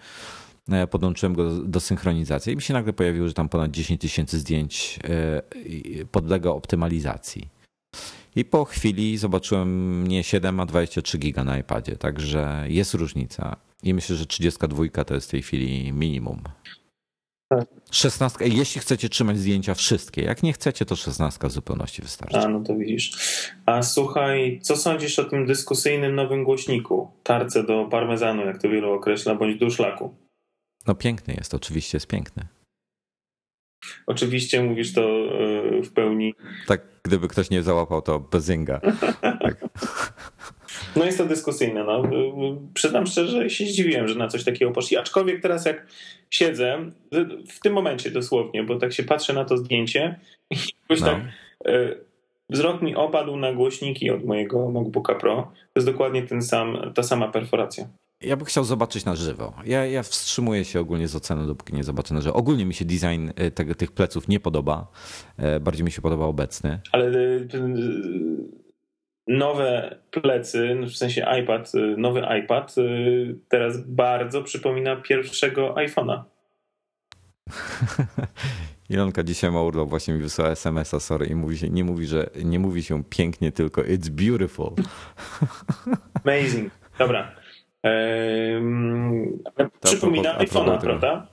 e, 0.72 0.88
podłączyłem 0.88 1.34
go 1.34 1.50
do, 1.50 1.64
do 1.64 1.80
synchronizacji 1.80 2.54
i 2.54 2.56
mi 2.56 2.62
się 2.62 2.74
nagle 2.74 2.94
pojawiło, 2.94 3.28
że 3.28 3.34
tam 3.34 3.50
ponad 3.50 3.72
10 3.72 4.02
tysięcy 4.02 4.40
zdjęć 4.40 5.00
podlega 6.12 6.50
optymalizacji. 6.50 7.48
I 8.36 8.46
po 8.46 8.66
chwili 8.66 9.18
zobaczyłem 9.18 10.08
nie 10.08 10.24
7, 10.24 10.60
a 10.60 10.66
23 10.66 11.18
giga 11.18 11.44
na 11.44 11.58
iPadzie, 11.58 11.96
także 11.96 12.66
jest 12.68 12.94
różnica. 12.94 13.56
I 13.84 13.94
myślę, 13.94 14.16
że 14.16 14.26
32 14.26 15.04
to 15.06 15.14
jest 15.14 15.28
w 15.28 15.32
tej 15.32 15.42
chwili 15.42 15.94
minimum. 15.94 16.42
16, 17.92 18.46
jeśli 18.48 18.82
chcecie 18.82 19.10
trzymać 19.10 19.38
zdjęcia 19.38 19.74
wszystkie, 19.74 20.22
jak 20.22 20.44
nie 20.44 20.54
chcecie, 20.54 20.86
to 20.86 20.96
16 20.96 21.48
w 21.48 21.52
zupełności 21.52 22.02
wystarczy. 22.02 22.38
A, 22.38 22.48
no 22.48 22.60
to 22.60 22.76
widzisz. 22.76 23.12
A 23.66 23.82
słuchaj, 23.82 24.60
co 24.62 24.78
sądzisz 24.78 25.20
o 25.20 25.24
tym 25.24 25.46
dyskusyjnym 25.46 26.16
nowym 26.16 26.44
głośniku? 26.44 27.12
Tarce 27.24 27.64
do 27.64 27.86
parmezanu, 27.86 28.46
jak 28.46 28.62
to 28.62 28.70
wielu 28.70 28.94
określa, 28.94 29.36
bądź 29.36 29.60
do 29.60 29.70
szlaku. 29.70 30.16
No 30.88 30.96
piękny 30.96 31.34
jest, 31.38 31.54
oczywiście 31.54 31.96
jest 31.96 32.08
piękny. 32.08 32.48
Oczywiście 34.08 34.64
mówisz 34.64 34.94
to 34.94 35.02
e, 35.02 35.82
w 35.82 35.94
pełni. 35.94 36.34
Tak, 36.68 36.82
gdyby 37.04 37.28
ktoś 37.28 37.50
nie 37.50 37.64
załapał, 37.64 38.02
to 38.02 38.20
bezinga. 38.20 38.80
tak. 39.44 39.66
No 40.96 41.06
jest 41.06 41.18
to 41.18 41.26
dyskusyjne. 41.26 41.84
No. 41.84 42.04
Przyznam 42.74 43.08
szczerze, 43.08 43.42
że 43.42 43.50
się 43.50 43.66
zdziwiłem, 43.66 44.08
że 44.08 44.16
na 44.16 44.28
coś 44.28 44.44
takiego 44.44 44.72
poszli. 44.72 44.98
Aczkolwiek 44.98 45.42
teraz 45.42 45.66
jak 45.66 45.88
siedzę, 46.30 46.78
w 47.50 47.60
tym 47.60 47.74
momencie 47.74 48.12
dosłownie, 48.12 48.64
bo 48.64 48.76
tak 48.76 48.94
się 48.94 49.04
patrzę 49.04 49.34
na 49.34 49.46
to 49.46 49.58
zdjęcie 49.58 50.20
i 50.50 50.56
jakoś 50.56 51.02
no. 51.02 51.08
tak 51.08 51.20
e, 51.66 51.96
wzrok 52.50 52.82
mi 52.82 52.96
opadł 52.96 53.36
na 53.36 53.54
głośniki 53.54 54.12
od 54.12 54.26
mojego 54.26 54.72
MacBooka 54.72 55.16
Pro. 55.16 55.36
To 55.54 55.72
jest 55.76 55.88
dokładnie 55.88 56.24
ten 56.24 56.42
sam, 56.42 56.92
ta 56.96 57.04
sama 57.04 57.28
perforacja. 57.28 57.88
Ja 58.22 58.38
bym 58.38 58.46
chciał 58.46 58.64
zobaczyć 58.64 59.06
na 59.06 59.16
żywo. 59.16 59.54
Ja, 59.66 59.86
ja 59.86 60.04
wstrzymuję 60.04 60.66
się 60.66 60.80
ogólnie 60.80 61.08
z 61.08 61.16
oceną, 61.16 61.48
dopóki 61.48 61.74
nie 61.74 61.84
zobaczę 61.84 62.14
na 62.14 62.22
żywo. 62.22 62.36
Ogólnie 62.36 62.66
mi 62.66 62.74
się 62.74 62.86
design 62.86 63.30
e, 63.36 63.52
tego, 63.52 63.76
tych 63.76 63.92
pleców 63.92 64.28
nie 64.28 64.40
podoba. 64.40 64.88
E, 65.38 65.60
bardziej 65.60 65.86
mi 65.86 65.92
się 65.92 66.02
podoba 66.02 66.26
obecny. 66.26 66.80
Ale 66.92 67.12
nowe 69.30 69.96
plecy, 70.12 70.78
w 70.82 70.96
sensie 70.96 71.26
iPad, 71.42 71.72
nowy 71.98 72.22
iPad 72.40 72.76
teraz 73.50 73.88
bardzo 73.88 74.44
przypomina 74.44 74.96
pierwszego 74.96 75.74
iPhone'a. 75.74 76.24
Ilonka 78.90 79.24
dzisiaj 79.24 79.52
ma 79.52 79.62
urlop, 79.62 79.90
właśnie 79.90 80.14
mi 80.14 80.22
wysłała 80.22 80.52
SMS-a, 80.52 81.00
sorry, 81.00 81.26
i 81.26 81.36
mówi 81.36 81.58
się, 81.58 81.70
nie 81.70 81.84
mówi, 81.84 82.06
że 82.06 82.30
nie 82.44 82.60
mówi 82.60 82.84
się 82.84 83.04
pięknie, 83.04 83.52
tylko 83.52 83.82
it's 83.82 84.10
beautiful. 84.10 84.72
Amazing. 86.26 86.74
Dobra. 87.00 87.36
Ehm, 87.84 89.40
przypomina 89.84 90.38
iPhone'a, 90.38 90.82
prawda? 90.82 91.28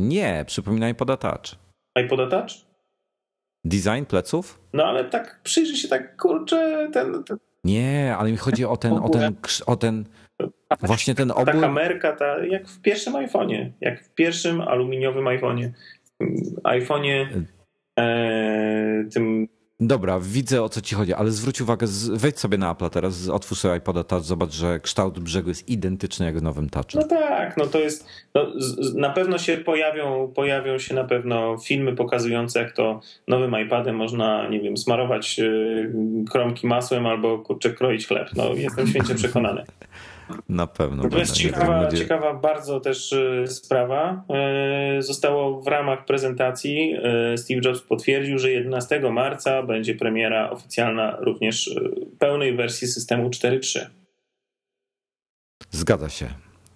Nie, 0.00 0.44
przypomina 0.46 0.88
iPoda 0.88 1.16
Touch. 1.16 1.56
iPoda 2.04 2.26
Touch? 2.26 2.69
Design 3.64 4.04
pleców? 4.04 4.60
No 4.72 4.84
ale 4.84 5.04
tak 5.04 5.40
przyjrzy 5.42 5.76
się 5.76 5.88
tak, 5.88 6.16
kurczę, 6.16 6.88
ten... 6.92 7.24
ten... 7.24 7.38
Nie, 7.64 8.16
ale 8.18 8.30
mi 8.30 8.36
chodzi 8.36 8.64
o 8.64 8.76
ten, 8.76 8.92
o 8.92 9.08
ten, 9.08 9.34
o 9.66 9.76
ten 9.76 10.04
właśnie 10.80 11.14
ten 11.14 11.30
obór... 11.30 11.46
Ta 11.46 11.60
kamerka, 11.60 12.12
ta, 12.12 12.44
jak 12.44 12.68
w 12.68 12.80
pierwszym 12.80 13.12
iPhone'ie, 13.12 13.70
jak 13.80 14.04
w 14.04 14.14
pierwszym 14.14 14.60
aluminiowym 14.60 15.24
iPhone'ie 15.24 15.70
iPhone'ie 16.64 17.26
e, 17.98 19.04
tym 19.12 19.48
Dobra, 19.80 20.20
widzę 20.22 20.62
o 20.62 20.68
co 20.68 20.80
ci 20.80 20.94
chodzi, 20.94 21.14
ale 21.14 21.30
zwróć 21.30 21.60
uwagę, 21.60 21.86
wejdź 22.12 22.38
sobie 22.38 22.58
na 22.58 22.72
Apple 22.72 22.90
teraz, 22.90 23.28
otwórz 23.28 23.58
sobie 23.58 23.76
iPoda 23.76 24.04
Touch, 24.04 24.24
zobacz, 24.24 24.52
że 24.52 24.80
kształt 24.80 25.20
brzegu 25.20 25.48
jest 25.48 25.68
identyczny 25.68 26.26
jak 26.26 26.38
w 26.38 26.42
nowym 26.42 26.70
Touch. 26.70 26.94
No 26.94 27.02
tak, 27.02 27.56
no 27.56 27.66
to 27.66 27.78
jest, 27.78 28.06
no, 28.34 28.46
na 28.94 29.10
pewno 29.10 29.38
się 29.38 29.56
pojawią, 29.56 30.32
pojawią 30.34 30.78
się 30.78 30.94
na 30.94 31.04
pewno 31.04 31.58
filmy 31.58 31.96
pokazujące, 31.96 32.60
jak 32.60 32.72
to 32.72 33.00
nowym 33.28 33.56
iPadem 33.66 33.96
można, 33.96 34.48
nie 34.48 34.60
wiem, 34.60 34.76
smarować 34.76 35.40
e, 35.40 35.52
kromki 36.30 36.66
masłem 36.66 37.06
albo 37.06 37.38
kurczę 37.38 37.70
kroić 37.70 38.06
chleb. 38.06 38.30
No 38.36 38.54
jestem 38.54 38.86
święcie 38.86 39.14
przekonany. 39.14 39.64
Na 40.48 40.66
pewno. 40.66 41.08
To 41.08 41.18
jest 41.18 41.32
ciekawa, 41.32 41.88
ciekawa 41.92 42.34
bardzo 42.34 42.80
też 42.80 43.12
y, 43.12 43.44
sprawa. 43.46 44.24
Y, 44.98 45.02
zostało 45.02 45.62
w 45.62 45.66
ramach 45.66 46.04
prezentacji 46.04 46.94
y, 47.34 47.38
Steve 47.38 47.60
Jobs 47.64 47.80
potwierdził, 47.80 48.38
że 48.38 48.50
11 48.50 49.00
marca 49.12 49.62
będzie 49.62 49.94
premiera 49.94 50.50
oficjalna 50.50 51.16
również 51.20 51.70
pełnej 52.18 52.56
wersji 52.56 52.88
systemu 52.88 53.28
4.3. 53.28 53.86
Zgadza 55.70 56.08
się. 56.08 56.28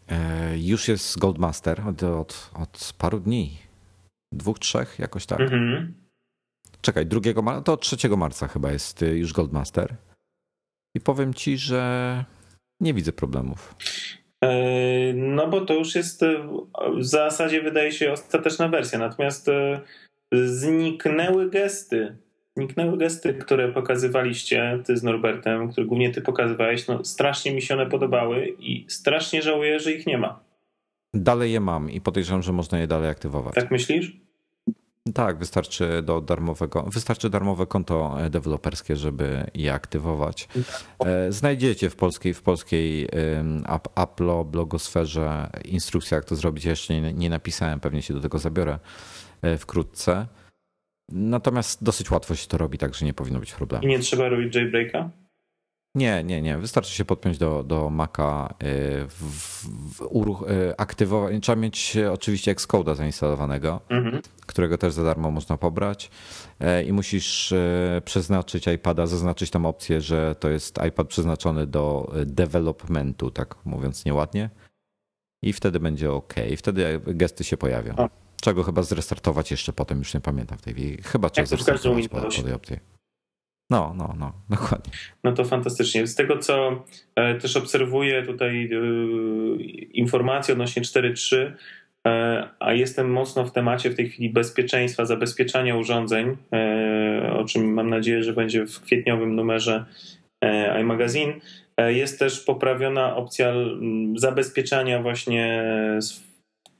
E, 0.09 0.59
już 0.59 0.89
jest 0.89 1.19
Goldmaster 1.19 1.81
od, 1.89 2.03
od, 2.03 2.51
od 2.55 2.95
paru 2.99 3.21
dni. 3.21 3.59
Dwóch, 4.33 4.59
trzech, 4.59 4.99
jakoś 4.99 5.27
tak. 5.27 5.41
Mhm. 5.41 5.95
Czekaj, 6.81 7.07
drugiego 7.07 7.43
marca, 7.43 7.63
to 7.63 7.77
3 7.77 8.09
marca 8.09 8.49
chyba 8.49 8.73
jest 8.73 9.03
już 9.03 9.33
Goldmaster. 9.33 9.97
I 10.95 11.01
powiem 11.01 11.35
ci, 11.35 11.59
że 11.59 12.25
nie 12.81 12.95
widzę 12.95 13.13
problemów. 13.13 13.75
E, 14.45 15.13
no 15.15 15.49
bo 15.49 15.61
to 15.61 15.75
już 15.75 15.95
jest 15.95 16.23
e, 16.23 16.49
w 16.99 17.05
zasadzie 17.05 17.63
wydaje 17.63 17.93
się 17.93 18.13
ostateczna 18.13 18.69
wersja, 18.69 18.99
natomiast 18.99 19.49
e, 19.49 19.81
zniknęły 20.33 21.51
gesty. 21.51 22.17
Zniknęły 22.57 22.99
gesty, 22.99 23.35
które 23.35 23.73
pokazywaliście 23.73 24.79
ty 24.85 24.97
z 24.97 25.03
Norbertem, 25.03 25.73
które 25.73 25.87
głównie 25.87 26.11
ty 26.11 26.23
pokazywałeś. 26.23 26.89
No, 26.89 27.05
strasznie 27.05 27.55
mi 27.55 27.63
się 27.63 27.75
one 27.75 27.87
podobały 27.87 28.57
i 28.59 28.87
strasznie 28.89 29.43
żałuję, 29.43 29.81
że 29.81 29.93
ich 29.93 30.07
nie 30.07 30.19
ma. 30.19 30.41
Dalej 31.15 31.53
je 31.53 31.61
mam 31.61 31.91
i 31.91 32.01
podejrzewam, 32.01 32.43
że 32.43 32.53
można 32.53 32.79
je 32.79 32.87
dalej 32.87 33.11
aktywować. 33.11 33.55
Tak 33.55 33.71
myślisz? 33.71 34.24
Tak, 35.13 35.39
wystarczy 35.39 36.03
do 36.03 36.21
darmowego, 36.21 36.83
wystarczy 36.83 37.31
darmowe 37.31 37.67
konto 37.67 38.17
deweloperskie, 38.31 38.97
żeby 38.97 39.51
je 39.55 39.73
aktywować. 39.75 40.49
E, 40.99 41.33
znajdziecie 41.33 41.91
w 41.91 41.97
polskiej, 41.97 42.35
w 42.35 42.43
polskiej 42.43 43.09
Apple 43.97 44.45
blogosferze 44.45 45.51
instrukcję, 45.65 46.15
jak 46.15 46.25
to 46.25 46.37
zrobić. 46.37 46.65
jeszcze 46.65 47.01
nie, 47.01 47.13
nie 47.13 47.31
napisałem, 47.31 47.81
pewnie 47.81 48.03
się 48.03 48.15
do 48.15 48.21
tego 48.21 48.39
zabiorę 48.39 48.79
e, 49.43 49.59
wkrótce. 49.59 50.27
Natomiast 51.13 51.85
dosyć 51.85 52.11
łatwo 52.11 52.35
się 52.35 52.49
to 52.49 52.59
robi, 52.59 52.79
także 52.79 53.07
nie 53.07 53.15
powinno 53.15 53.41
być 53.41 53.53
problemu. 53.53 53.85
I 53.85 53.89
nie 53.89 53.99
trzeba 53.99 54.29
robić 54.29 54.55
jailbreaka? 54.55 55.11
Nie, 55.95 56.25
nie, 56.25 56.43
nie. 56.43 56.59
Wystarczy 56.59 56.95
się 56.95 57.05
podpiąć 57.05 57.39
do, 57.39 57.63
do 57.63 57.91
Maca, 57.91 58.55
y, 58.63 59.09
w, 59.09 59.23
w, 59.95 60.07
uruch, 60.11 60.43
y, 60.43 60.77
aktywować. 60.77 61.43
Trzeba 61.43 61.57
mieć 61.57 61.97
oczywiście 62.13 62.55
Xcode'a 62.55 62.97
zainstalowanego, 62.97 63.81
mhm. 63.89 64.23
którego 64.47 64.79
też 64.79 64.93
za 64.93 65.05
darmo 65.05 65.31
można 65.31 65.57
pobrać. 65.57 66.11
Y, 66.61 66.85
I 66.85 66.93
musisz 66.93 67.55
przeznaczyć 68.05 68.67
iPada, 68.67 69.07
zaznaczyć 69.07 69.51
tam 69.51 69.67
opcję, 69.67 70.01
że 70.01 70.35
to 70.35 70.49
jest 70.49 70.79
iPad 70.89 71.09
przeznaczony 71.09 71.67
do 71.67 72.13
developmentu, 72.27 73.31
tak 73.31 73.57
mówiąc 73.65 74.05
nieładnie. 74.05 74.51
I 75.43 75.53
wtedy 75.53 75.81
będzie 75.81 76.13
OK. 76.13 76.35
I 76.51 76.57
wtedy 76.57 77.01
gesty 77.07 77.45
się 77.45 77.57
pojawią. 77.57 77.95
Trzeba 78.41 78.55
go 78.55 78.63
chyba 78.63 78.83
zrestartować 78.83 79.51
jeszcze 79.51 79.73
potem, 79.73 79.99
już 79.99 80.15
nie 80.15 80.21
pamiętam 80.21 80.59
w 80.59 80.63
tej 80.63 80.75
chwili. 80.75 81.03
Chyba 81.03 81.31
trzeba 81.31 81.47
zrestartować 81.47 82.09
po, 82.09 82.21
po 82.21 82.43
tej 82.43 82.53
opcji. 82.53 82.94
No, 83.71 83.95
no, 83.97 84.15
no, 84.19 84.33
dokładnie. 84.57 84.93
No 85.25 85.33
to 85.33 85.45
fantastycznie. 85.45 86.07
Z 86.07 86.15
tego, 86.15 86.39
co 86.39 86.85
e, 87.17 87.35
też 87.35 87.57
obserwuję 87.57 88.23
tutaj 88.23 88.71
e, 88.73 88.79
informacje 89.93 90.53
odnośnie 90.55 90.83
4.3, 90.83 91.53
e, 92.07 92.49
a 92.59 92.73
jestem 92.73 93.11
mocno 93.11 93.45
w 93.45 93.53
temacie 93.53 93.91
w 93.91 93.95
tej 93.95 94.09
chwili 94.09 94.31
bezpieczeństwa, 94.31 95.05
zabezpieczania 95.05 95.77
urządzeń, 95.77 96.37
o 97.33 97.45
czym 97.45 97.73
mam 97.73 97.91
nadzieję, 97.91 98.23
że 98.23 98.33
będzie 98.33 98.67
w 98.67 98.81
kwietniowym 98.81 99.37
numerze 99.37 99.85
iMagazine. 100.81 101.33
Jest 101.89 102.19
też 102.19 102.41
poprawiona 102.41 103.17
opcja 103.17 103.55
zabezpieczania 104.17 105.03
właśnie 105.03 105.65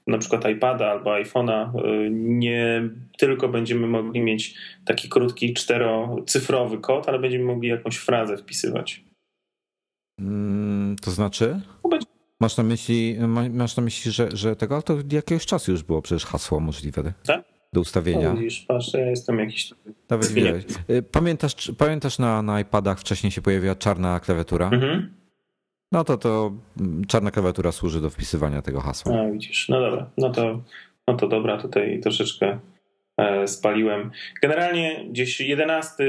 na 0.07 0.19
przykład 0.19 0.49
iPada 0.51 0.91
albo 0.91 1.11
iPhone'a, 1.11 1.87
y, 2.07 2.11
nie 2.11 2.89
tylko 3.19 3.49
będziemy 3.49 3.87
mogli 3.87 4.21
mieć 4.21 4.55
taki 4.85 5.09
krótki 5.09 5.55
czterocyfrowy 5.55 6.79
kod, 6.79 7.09
ale 7.09 7.19
będziemy 7.19 7.45
mogli 7.45 7.69
jakąś 7.69 7.97
frazę 7.97 8.37
wpisywać. 8.37 9.05
Mm, 10.21 10.97
to 11.03 11.11
znaczy? 11.11 11.61
No, 11.85 11.99
masz 12.41 12.57
na 12.57 12.65
myśli, 12.65 13.17
masz 13.51 13.77
na 13.77 13.83
myśli 13.83 14.13
że, 14.13 14.29
że 14.37 14.57
tego, 14.57 14.83
to 14.83 14.97
jakiegoś 15.13 15.47
czasu 15.47 15.73
już 15.73 15.83
było 15.83 16.03
przecież 16.03 16.25
hasło 16.25 16.61
możliwe. 16.61 17.13
Tak? 17.27 17.45
Do 17.73 17.81
ustawienia. 17.81 18.29
No, 18.29 18.37
widzisz, 18.37 18.65
patrz, 18.69 18.95
ja 18.95 19.11
jestem 19.11 19.39
jakiś. 19.39 19.75
Nawet 20.11 20.33
widać. 20.33 20.65
Y, 20.91 21.03
pamiętasz, 21.03 21.73
pamiętasz 21.79 22.19
na, 22.19 22.43
na 22.43 22.61
iPadach 22.61 23.01
wcześniej 23.01 23.31
się 23.31 23.43
pojawiła 23.43 23.75
czarna 23.75 24.21
klawiatura? 24.21 24.69
Mhm. 24.69 25.24
No 25.93 26.05
to 26.05 26.19
to 26.19 26.53
czarna 27.09 27.31
klawiatura 27.31 27.73
służy 27.73 28.01
do 28.01 28.11
wpisywania 28.11 28.63
tego 28.63 28.81
hasła. 28.81 29.21
A, 29.21 29.31
widzisz, 29.31 29.69
no 29.69 29.81
dobra, 29.81 30.11
no 30.19 30.31
to, 30.31 30.63
no 31.09 31.15
to 31.15 31.29
dobra, 31.29 31.59
tutaj 31.59 32.01
troszeczkę 32.01 32.59
e, 33.17 33.49
spaliłem. 33.49 34.11
Generalnie 34.43 35.07
gdzieś 35.11 35.41
11 35.41 36.05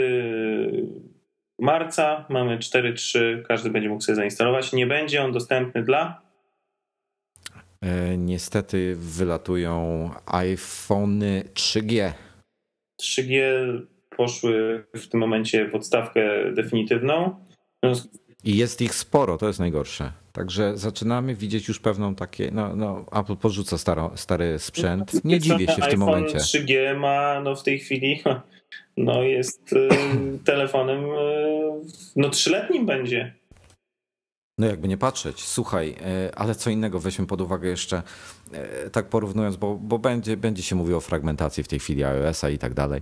marca 1.60 2.26
mamy 2.30 2.58
4.3, 2.58 3.44
każdy 3.48 3.70
będzie 3.70 3.90
mógł 3.90 4.02
sobie 4.02 4.16
zainstalować. 4.16 4.74
Nie 4.74 4.88
będzie 4.88 5.24
on 5.24 5.32
dostępny 5.32 5.84
dla 5.84 6.22
e, 7.82 8.18
Niestety 8.18 8.96
wylatują 8.96 10.10
iPhony 10.26 11.44
3G. 11.54 12.12
3G 13.02 13.42
poszły 14.18 14.86
w 14.94 15.08
tym 15.08 15.20
momencie 15.20 15.70
w 15.70 15.76
odstawkę 15.76 16.52
definitywną. 16.52 17.46
I 18.46 18.58
jest 18.58 18.82
ich 18.82 18.96
sporo, 18.96 19.38
to 19.38 19.48
jest 19.48 19.60
najgorsze. 19.60 20.12
Także 20.34 20.78
zaczynamy 20.78 21.36
widzieć 21.36 21.68
już 21.68 21.80
pewną 21.80 22.16
takie, 22.16 22.50
no, 22.52 22.76
no 22.76 23.06
Apple 23.12 23.36
porzuca 23.36 23.78
staro, 23.78 24.12
stary 24.16 24.60
sprzęt. 24.60 25.14
No, 25.14 25.20
Nie 25.24 25.40
dziwię 25.40 25.68
się 25.68 25.82
w 25.82 25.88
tym 25.88 26.00
momencie. 26.00 26.38
3G 26.38 26.98
ma 26.98 27.42
no 27.44 27.56
w 27.56 27.64
tej 27.64 27.80
chwili, 27.80 28.24
no 28.98 29.24
jest 29.24 29.74
y, 29.74 29.90
telefonem, 30.46 31.04
y, 31.04 31.08
no 32.16 32.30
trzyletnim 32.30 32.86
będzie. 32.86 33.36
No 34.58 34.68
jakby 34.68 34.88
nie 34.88 34.98
patrzeć, 34.98 35.44
słuchaj, 35.44 35.96
y, 36.28 36.36
ale 36.36 36.56
co 36.56 36.70
innego 36.70 37.00
weźmy 37.00 37.28
pod 37.28 37.42
uwagę 37.42 37.70
jeszcze, 37.70 38.04
tak 38.92 39.10
porównując, 39.10 39.56
bo, 39.56 39.76
bo 39.76 40.00
będzie, 40.00 40.38
będzie 40.38 40.64
się 40.64 40.76
mówiło 40.76 40.98
o 40.98 41.02
fragmentacji 41.02 41.64
w 41.64 41.68
tej 41.68 41.80
chwili 41.80 42.04
iOS-a 42.04 42.50
i 42.50 42.58
tak 42.58 42.74
dalej. 42.74 43.02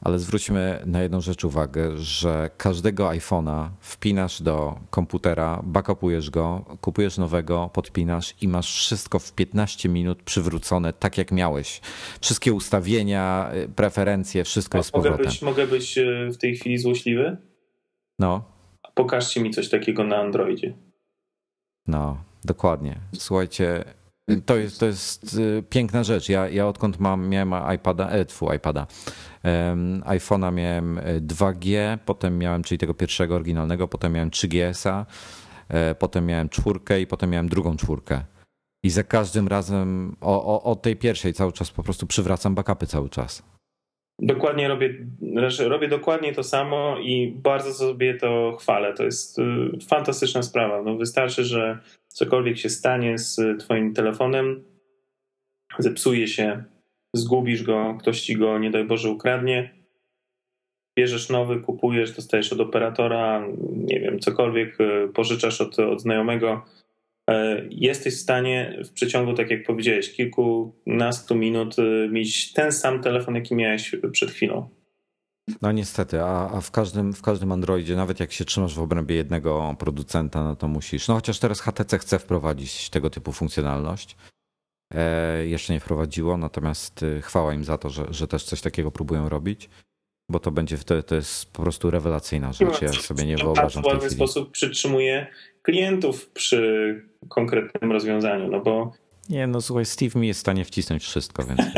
ale 0.00 0.18
zwróćmy 0.18 0.82
na 0.86 1.02
jedną 1.02 1.20
rzecz 1.20 1.44
uwagę, 1.44 1.96
że 1.96 2.50
każdego 2.56 3.08
iPhone'a 3.08 3.68
wpinasz 3.80 4.42
do 4.42 4.78
komputera, 4.90 5.60
backupujesz 5.64 6.30
go, 6.30 6.64
kupujesz 6.80 7.18
nowego, 7.18 7.70
podpinasz 7.72 8.34
i 8.40 8.48
masz 8.48 8.74
wszystko 8.76 9.18
w 9.18 9.32
15 9.32 9.88
minut 9.88 10.22
przywrócone 10.22 10.92
tak 10.92 11.18
jak 11.18 11.32
miałeś. 11.32 11.80
Wszystkie 12.20 12.52
ustawienia, 12.52 13.50
preferencje, 13.76 14.44
wszystko 14.44 14.78
jest 14.78 14.94
mogę 14.94 15.10
powrotem. 15.10 15.32
Być, 15.32 15.42
mogę 15.42 15.66
być 15.66 15.98
e, 15.98 16.30
w 16.30 16.36
tej 16.38 16.56
chwili 16.56 16.78
złośliwy? 16.78 17.36
No. 18.18 18.59
Pokażcie 18.94 19.40
mi 19.40 19.50
coś 19.50 19.68
takiego 19.68 20.04
na 20.04 20.16
Androidzie. 20.16 20.74
No, 21.86 22.16
dokładnie. 22.44 22.96
Słuchajcie, 23.14 23.84
to 24.46 24.56
jest, 24.56 24.80
to 24.80 24.86
jest 24.86 25.34
y, 25.34 25.62
piękna 25.70 26.04
rzecz. 26.04 26.28
Ja, 26.28 26.48
ja 26.48 26.68
odkąd 26.68 27.00
mam, 27.00 27.28
miałem 27.28 27.54
iPada, 27.74 28.08
e, 28.08 28.24
tfu, 28.24 28.52
iPada, 28.52 28.86
um, 29.44 30.00
iPhone'a 30.00 30.52
miałem 30.52 31.00
2G, 31.20 31.76
e, 31.76 31.98
potem 32.04 32.38
miałem, 32.38 32.62
czyli 32.62 32.78
tego 32.78 32.94
pierwszego 32.94 33.34
oryginalnego, 33.34 33.88
potem 33.88 34.12
miałem 34.12 34.30
3GS-a, 34.30 35.06
e, 35.68 35.94
potem 35.94 36.26
miałem 36.26 36.48
czwórkę 36.48 37.00
i 37.00 37.06
potem 37.06 37.30
miałem 37.30 37.48
drugą 37.48 37.76
czwórkę. 37.76 38.24
I 38.84 38.90
za 38.90 39.02
każdym 39.02 39.48
razem 39.48 40.16
o, 40.20 40.54
o, 40.54 40.62
o 40.62 40.76
tej 40.76 40.96
pierwszej 40.96 41.34
cały 41.34 41.52
czas 41.52 41.70
po 41.70 41.82
prostu 41.82 42.06
przywracam 42.06 42.54
backupy 42.54 42.86
cały 42.86 43.08
czas. 43.08 43.42
Dokładnie 44.22 44.68
robię, 44.68 45.06
znaczy 45.32 45.68
robię 45.68 45.88
dokładnie 45.88 46.32
to 46.32 46.42
samo 46.42 46.98
i 46.98 47.32
bardzo 47.36 47.72
sobie 47.74 48.14
to 48.14 48.56
chwalę. 48.60 48.94
To 48.94 49.04
jest 49.04 49.38
y, 49.38 49.42
fantastyczna 49.88 50.42
sprawa. 50.42 50.82
No 50.82 50.96
wystarczy, 50.96 51.44
że 51.44 51.78
cokolwiek 52.08 52.58
się 52.58 52.68
stanie 52.68 53.18
z 53.18 53.40
twoim 53.60 53.94
telefonem, 53.94 54.64
zepsuje 55.78 56.28
się, 56.28 56.64
zgubisz 57.14 57.62
go, 57.62 57.96
ktoś 58.00 58.20
ci 58.20 58.36
go, 58.36 58.58
nie 58.58 58.70
daj 58.70 58.84
Boże, 58.84 59.10
ukradnie, 59.10 59.74
bierzesz 60.98 61.28
nowy, 61.28 61.60
kupujesz, 61.60 62.12
dostajesz 62.12 62.52
od 62.52 62.60
operatora, 62.60 63.46
nie 63.72 64.00
wiem, 64.00 64.18
cokolwiek, 64.18 64.80
y, 64.80 65.08
pożyczasz 65.14 65.60
od, 65.60 65.78
od 65.78 66.00
znajomego, 66.00 66.64
jesteś 67.70 68.14
w 68.14 68.20
stanie 68.20 68.78
w 68.84 68.92
przeciągu, 68.92 69.34
tak 69.34 69.50
jak 69.50 69.66
powiedziałeś, 69.66 70.12
kilkunastu 70.12 71.34
minut 71.34 71.76
e, 71.78 72.08
mieć 72.08 72.52
ten 72.52 72.72
sam 72.72 73.02
telefon, 73.02 73.34
jaki 73.34 73.54
miałeś 73.54 73.96
przed 74.12 74.30
chwilą. 74.30 74.68
No 75.62 75.72
niestety, 75.72 76.22
a, 76.22 76.50
a, 76.50 76.60
w, 76.60 76.70
każdym, 76.70 77.12
w 77.12 77.22
każdym 77.22 77.52
Androidzie, 77.52 77.96
nawet 77.96 78.20
jak 78.20 78.32
się 78.32 78.44
trzymasz 78.44 78.74
w 78.74 78.80
obrębie 78.80 79.14
jednego 79.14 79.76
producenta, 79.78 80.44
no 80.44 80.56
to 80.56 80.68
musisz. 80.68 81.08
No 81.08 81.14
chociaż 81.14 81.38
teraz 81.38 81.60
HTC 81.60 81.98
chce 81.98 82.18
wprowadzić 82.18 82.90
tego 82.90 83.10
typu 83.10 83.32
funkcjonalność. 83.32 84.16
E, 84.94 85.46
jeszcze 85.46 85.72
nie 85.72 85.80
wprowadziło, 85.80 86.36
natomiast 86.36 87.02
e, 87.02 87.20
chwała 87.20 87.54
im 87.54 87.64
za 87.64 87.78
to, 87.78 87.90
że, 87.90 88.06
że 88.10 88.28
też 88.28 88.44
coś 88.44 88.60
takiego 88.60 88.90
próbują 88.90 89.28
robić, 89.28 89.68
bo 90.28 90.38
to 90.38 90.50
będzie 90.50 90.78
to, 90.78 91.02
to 91.02 91.14
jest 91.14 91.52
po 91.52 91.62
prostu 91.62 91.90
rewelacyjna 91.90 92.52
rzecz. 92.52 92.82
Ja 92.82 92.92
sobie 92.92 93.24
nie 93.24 93.36
wyobrażam. 93.36 93.82
W 93.82 93.86
ładny 93.86 94.10
sposób 94.10 94.50
przytrzymuje 94.50 95.26
klientów 95.62 96.30
przy 96.30 97.09
konkretnym 97.28 97.92
rozwiązaniu, 97.92 98.48
no 98.50 98.60
bo... 98.60 98.92
Nie, 99.28 99.46
no 99.46 99.60
słuchaj, 99.60 99.84
Steve 99.84 100.20
mi 100.20 100.28
jest 100.28 100.40
w 100.40 100.40
stanie 100.40 100.64
wcisnąć 100.64 101.02
wszystko, 101.02 101.44
więc 101.44 101.60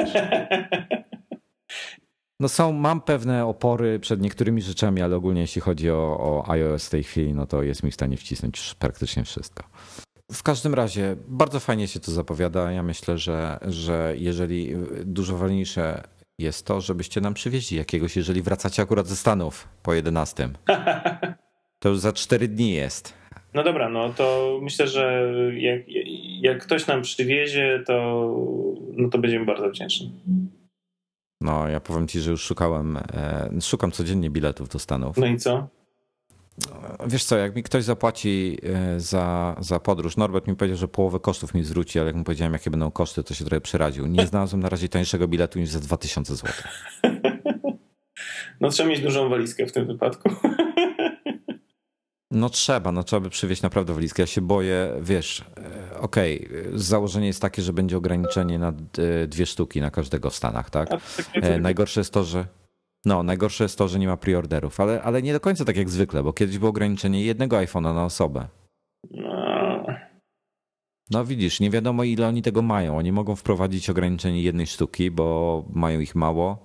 No 2.42 2.48
są, 2.48 2.72
mam 2.72 3.00
pewne 3.00 3.46
opory 3.46 4.00
przed 4.00 4.20
niektórymi 4.20 4.62
rzeczami, 4.62 5.02
ale 5.02 5.16
ogólnie 5.16 5.40
jeśli 5.40 5.60
chodzi 5.60 5.90
o, 5.90 6.18
o 6.20 6.50
iOS 6.50 6.86
w 6.86 6.90
tej 6.90 7.04
chwili, 7.04 7.34
no 7.34 7.46
to 7.46 7.62
jest 7.62 7.82
mi 7.82 7.90
w 7.90 7.94
stanie 7.94 8.16
wcisnąć 8.16 8.74
praktycznie 8.78 9.24
wszystko. 9.24 9.64
W 10.32 10.42
każdym 10.42 10.74
razie 10.74 11.16
bardzo 11.28 11.60
fajnie 11.60 11.88
się 11.88 12.00
to 12.00 12.12
zapowiada. 12.12 12.72
Ja 12.72 12.82
myślę, 12.82 13.18
że, 13.18 13.58
że 13.62 14.14
jeżeli 14.18 14.76
dużo 15.04 15.36
ważniejsze 15.36 16.02
jest 16.38 16.66
to, 16.66 16.80
żebyście 16.80 17.20
nam 17.20 17.34
przywieźli 17.34 17.76
jakiegoś, 17.76 18.16
jeżeli 18.16 18.42
wracacie 18.42 18.82
akurat 18.82 19.06
ze 19.06 19.16
Stanów 19.16 19.68
po 19.82 19.94
11. 19.94 20.48
To 21.78 21.88
już 21.88 21.98
za 21.98 22.12
4 22.12 22.48
dni 22.48 22.72
jest. 22.72 23.14
No 23.54 23.62
dobra, 23.62 23.88
no 23.88 24.12
to 24.12 24.58
myślę, 24.62 24.88
że 24.88 25.24
jak, 25.56 25.82
jak 26.40 26.62
ktoś 26.62 26.86
nam 26.86 27.02
przywiezie, 27.02 27.82
to, 27.86 27.94
no 28.92 29.08
to 29.08 29.18
będziemy 29.18 29.46
bardzo 29.46 29.70
wdzięczni. 29.70 30.12
No, 31.40 31.68
ja 31.68 31.80
powiem 31.80 32.08
ci, 32.08 32.20
że 32.20 32.30
już 32.30 32.42
szukałem, 32.42 32.96
e, 32.96 33.50
szukam 33.62 33.90
codziennie 33.90 34.30
biletów 34.30 34.68
do 34.68 34.78
Stanów. 34.78 35.16
No 35.16 35.26
i 35.26 35.36
co? 35.36 35.68
Wiesz 37.06 37.24
co, 37.24 37.38
jak 37.38 37.56
mi 37.56 37.62
ktoś 37.62 37.84
zapłaci 37.84 38.58
e, 38.62 39.00
za, 39.00 39.56
za 39.60 39.80
podróż, 39.80 40.16
Norbert 40.16 40.46
mi 40.46 40.56
powiedział, 40.56 40.78
że 40.78 40.88
połowę 40.88 41.20
kosztów 41.20 41.54
mi 41.54 41.64
zwróci, 41.64 41.98
ale 41.98 42.06
jak 42.06 42.16
mu 42.16 42.24
powiedziałem, 42.24 42.52
jakie 42.52 42.70
będą 42.70 42.90
koszty, 42.90 43.24
to 43.24 43.34
się 43.34 43.44
trochę 43.44 43.60
przeraził. 43.60 44.06
Nie 44.06 44.26
znalazłem 44.26 44.62
na 44.62 44.68
razie 44.68 44.88
tańszego 44.88 45.28
biletu 45.28 45.58
niż 45.58 45.68
za 45.68 45.80
2000 45.80 46.36
zł. 46.36 46.52
No 48.60 48.68
trzeba 48.68 48.88
mieć 48.88 49.00
dużą 49.00 49.28
walizkę 49.28 49.66
w 49.66 49.72
tym 49.72 49.86
wypadku. 49.86 50.28
No 52.32 52.50
trzeba, 52.50 52.92
no 52.92 53.02
trzeba 53.02 53.20
by 53.20 53.30
przywieźć 53.30 53.62
naprawdę 53.62 53.94
walizkę. 53.94 54.22
Ja 54.22 54.26
się 54.26 54.40
boję, 54.40 54.92
wiesz, 55.00 55.44
e, 55.92 55.98
okej, 56.00 56.46
okay, 56.46 56.70
założenie 56.74 57.26
jest 57.26 57.42
takie, 57.42 57.62
że 57.62 57.72
będzie 57.72 57.96
ograniczenie 57.96 58.58
na 58.58 58.68
e, 58.68 59.26
dwie 59.26 59.46
sztuki 59.46 59.80
na 59.80 59.90
każdego 59.90 60.30
w 60.30 60.34
Stanach, 60.34 60.70
tak? 60.70 60.88
E, 61.34 61.58
najgorsze 61.60 62.00
jest 62.00 62.12
to, 62.12 62.24
że 62.24 62.46
no, 63.04 63.22
najgorsze 63.22 63.64
jest 63.64 63.78
to, 63.78 63.88
że 63.88 63.98
nie 63.98 64.06
ma 64.06 64.16
preorderów, 64.16 64.80
ale, 64.80 65.02
ale 65.02 65.22
nie 65.22 65.32
do 65.32 65.40
końca 65.40 65.64
tak 65.64 65.76
jak 65.76 65.90
zwykle, 65.90 66.22
bo 66.22 66.32
kiedyś 66.32 66.58
było 66.58 66.70
ograniczenie 66.70 67.24
jednego 67.24 67.56
iPhone'a 67.56 67.94
na 67.94 68.04
osobę. 68.04 68.46
No. 69.10 69.86
no 71.10 71.24
widzisz, 71.24 71.60
nie 71.60 71.70
wiadomo 71.70 72.04
ile 72.04 72.28
oni 72.28 72.42
tego 72.42 72.62
mają. 72.62 72.98
Oni 72.98 73.12
mogą 73.12 73.36
wprowadzić 73.36 73.90
ograniczenie 73.90 74.42
jednej 74.42 74.66
sztuki, 74.66 75.10
bo 75.10 75.64
mają 75.72 76.00
ich 76.00 76.14
mało 76.14 76.64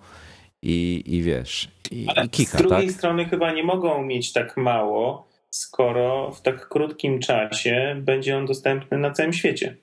i, 0.62 1.04
i 1.06 1.22
wiesz, 1.22 1.72
i, 1.92 2.08
ale 2.08 2.26
i 2.26 2.30
kika, 2.30 2.58
Z 2.58 2.62
drugiej 2.62 2.88
tak? 2.88 2.96
strony 2.96 3.26
chyba 3.26 3.54
nie 3.54 3.64
mogą 3.64 4.04
mieć 4.04 4.34
tak 4.34 4.58
mało, 4.58 5.27
skoro 5.50 6.32
w 6.32 6.42
tak 6.42 6.70
krótkim 6.70 7.20
czasie 7.20 7.96
będzie 8.02 8.38
on 8.38 8.46
dostępny 8.46 8.98
na 8.98 9.12
całym 9.12 9.34
świecie. 9.34 9.78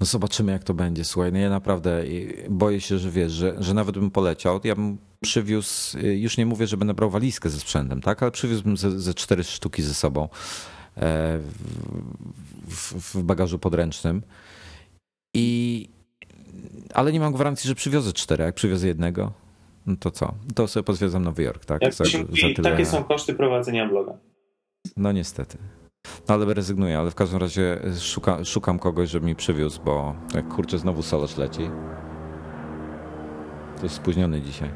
No 0.00 0.06
zobaczymy, 0.06 0.52
jak 0.52 0.64
to 0.64 0.74
będzie. 0.74 1.04
Słuchaj, 1.04 1.32
no 1.32 1.38
ja 1.38 1.50
naprawdę 1.50 2.02
boję 2.48 2.80
się, 2.80 2.98
że 2.98 3.10
wiesz, 3.10 3.32
że, 3.32 3.54
że 3.58 3.74
nawet 3.74 3.98
bym 3.98 4.10
poleciał, 4.10 4.60
ja 4.64 4.74
bym 4.74 4.98
przywiózł, 5.20 5.98
już 5.98 6.36
nie 6.36 6.46
mówię, 6.46 6.66
że 6.66 6.76
będę 6.76 6.94
brał 6.94 7.10
walizkę 7.10 7.50
ze 7.50 7.60
sprzętem, 7.60 8.00
tak, 8.00 8.22
ale 8.22 8.32
przywiózłbym 8.32 8.76
ze, 8.76 9.00
ze 9.00 9.14
cztery 9.14 9.44
sztuki 9.44 9.82
ze 9.82 9.94
sobą 9.94 10.28
e, 10.96 11.38
w, 12.68 13.14
w 13.14 13.22
bagażu 13.22 13.58
podręcznym. 13.58 14.22
I, 15.34 15.88
ale 16.94 17.12
nie 17.12 17.20
mam 17.20 17.32
gwarancji, 17.32 17.68
że 17.68 17.74
przywiozę 17.74 18.12
cztery. 18.12 18.44
Jak 18.44 18.54
przywiozę 18.54 18.86
jednego, 18.86 19.32
no 19.86 19.96
to 20.00 20.10
co? 20.10 20.34
To 20.54 20.68
sobie 20.68 20.84
pozwiedzam 20.84 21.24
Nowy 21.24 21.42
Jork, 21.42 21.64
tak? 21.64 21.82
Jak 21.82 21.94
za, 21.94 22.04
za 22.04 22.18
tyle... 22.56 22.70
Takie 22.70 22.86
są 22.86 23.04
koszty 23.04 23.34
prowadzenia 23.34 23.88
bloga. 23.88 24.18
No 24.96 25.12
niestety. 25.12 25.58
No 26.28 26.34
ale 26.34 26.54
rezygnuję, 26.54 26.98
ale 26.98 27.10
w 27.10 27.14
każdym 27.14 27.40
razie 27.40 27.80
szuka, 28.00 28.44
szukam 28.44 28.78
kogoś, 28.78 29.10
żeby 29.10 29.26
mi 29.26 29.36
przywiózł, 29.36 29.82
bo 29.84 30.14
jak 30.34 30.48
kurczę 30.48 30.78
znowu 30.78 31.02
Solosz 31.02 31.36
leci. 31.36 31.70
To 33.76 33.82
jest 33.82 33.94
spóźniony 33.94 34.42
dzisiaj. 34.42 34.70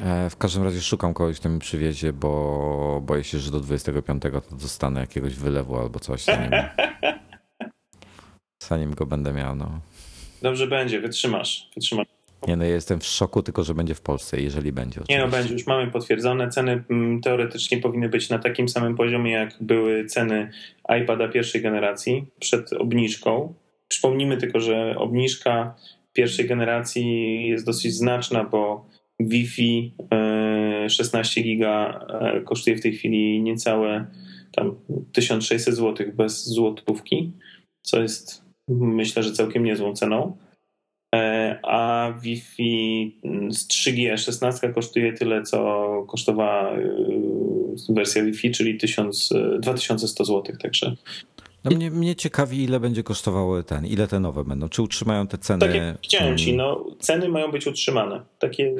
E, 0.00 0.30
w 0.30 0.36
każdym 0.36 0.62
razie 0.62 0.80
szukam 0.80 1.14
kogoś, 1.14 1.40
kto 1.40 1.48
mi 1.48 1.58
przywiezie, 1.58 2.12
bo 2.12 3.02
boję 3.06 3.24
się, 3.24 3.38
że 3.38 3.50
do 3.50 3.60
25 3.60 4.22
to 4.22 4.56
dostanę 4.56 5.00
jakiegoś 5.00 5.34
wylewu 5.34 5.78
albo 5.78 6.00
coś, 6.00 6.24
zanim, 6.24 6.50
zanim 8.68 8.94
go 8.94 9.06
będę 9.06 9.32
miał. 9.32 9.56
No. 9.56 9.80
Dobrze 10.42 10.66
będzie, 10.66 11.00
wytrzymasz. 11.00 11.70
wytrzymasz. 11.74 12.17
Nie 12.46 12.56
no, 12.56 12.64
ja 12.64 12.70
jestem 12.70 13.00
w 13.00 13.06
szoku 13.06 13.42
tylko, 13.42 13.64
że 13.64 13.74
będzie 13.74 13.94
w 13.94 14.00
Polsce, 14.00 14.40
jeżeli 14.40 14.72
będzie. 14.72 15.00
Oczywiście. 15.00 15.14
Nie 15.14 15.24
no, 15.24 15.30
będzie, 15.30 15.52
już 15.52 15.66
mamy 15.66 15.90
potwierdzone. 15.90 16.48
Ceny 16.48 16.84
mm, 16.90 17.20
teoretycznie 17.20 17.78
powinny 17.78 18.08
być 18.08 18.28
na 18.30 18.38
takim 18.38 18.68
samym 18.68 18.96
poziomie, 18.96 19.32
jak 19.32 19.54
były 19.60 20.04
ceny 20.04 20.50
iPada 21.02 21.28
pierwszej 21.28 21.62
generacji 21.62 22.26
przed 22.40 22.72
obniżką. 22.72 23.54
Przypomnijmy 23.88 24.36
tylko, 24.36 24.60
że 24.60 24.94
obniżka 24.98 25.74
pierwszej 26.12 26.46
generacji 26.46 27.48
jest 27.48 27.66
dosyć 27.66 27.94
znaczna, 27.94 28.44
bo 28.44 28.86
Wi-Fi 29.20 29.94
16 30.88 31.40
e, 31.40 31.44
giga 31.44 32.06
e, 32.08 32.40
kosztuje 32.40 32.76
w 32.76 32.82
tej 32.82 32.92
chwili 32.92 33.42
niecałe 33.42 34.06
tam 34.52 34.74
1600 35.12 35.74
zł 35.74 36.06
bez 36.14 36.48
złotówki, 36.48 37.32
co 37.82 38.02
jest 38.02 38.44
myślę, 38.68 39.22
że 39.22 39.32
całkiem 39.32 39.64
niezłą 39.64 39.94
ceną. 39.94 40.36
A 41.68 42.12
Wi-Fi 42.22 43.16
z 43.50 43.66
3G 43.66 44.18
16 44.18 44.68
kosztuje 44.68 45.12
tyle, 45.12 45.42
co 45.42 45.86
kosztowała 46.08 46.72
wersja 47.88 48.24
Wi-Fi, 48.24 48.50
czyli 48.50 48.78
1000, 48.78 49.30
2100 49.60 50.24
zł. 50.24 50.56
Także 50.62 50.96
no 51.64 51.70
mnie, 51.70 51.90
mnie 51.90 52.16
ciekawi, 52.16 52.62
ile 52.62 52.80
będzie 52.80 53.02
kosztowały 53.02 53.64
ten, 53.64 53.86
ile 53.86 54.08
te 54.08 54.20
nowe 54.20 54.44
będą. 54.44 54.68
Czy 54.68 54.82
utrzymają 54.82 55.26
te 55.26 55.38
ceny? 55.38 55.60
Tak 55.60 55.74
jak 55.74 55.96
powiedziałem 55.96 56.38
ci, 56.38 56.56
no, 56.56 56.86
ceny 56.98 57.28
mają 57.28 57.50
być 57.50 57.66
utrzymane. 57.66 58.22
Takie 58.38 58.74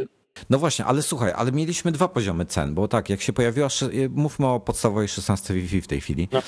No 0.51 0.59
właśnie, 0.59 0.85
ale 0.85 1.03
słuchaj, 1.03 1.33
ale 1.37 1.53
mieliśmy 1.53 1.93
dwa 1.93 2.09
poziomy 2.09 2.47
cen, 2.47 2.75
bo 2.75 2.89
tak, 2.89 3.11
jak 3.11 3.21
się 3.21 3.33
pojawiła, 3.33 3.69
mówmy 4.11 4.47
o 4.47 4.61
podstawowej 4.61 5.09
16 5.09 5.55
Wi-Fi 5.55 5.81
w 5.81 5.87
tej 5.87 6.01
chwili, 6.01 6.29
no. 6.33 6.43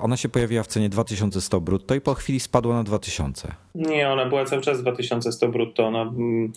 ona 0.00 0.16
się 0.16 0.28
pojawiła 0.28 0.62
w 0.62 0.66
cenie 0.66 0.88
2100 0.88 1.60
brutto 1.60 1.94
i 1.94 2.00
po 2.00 2.14
chwili 2.14 2.40
spadła 2.40 2.74
na 2.74 2.82
2000. 2.84 3.54
Nie, 3.74 4.08
ona 4.08 4.26
była 4.26 4.44
cały 4.44 4.62
czas 4.62 4.82
2100 4.82 5.48
brutto, 5.48 5.86
ona, 5.86 6.02
mm, 6.02 6.52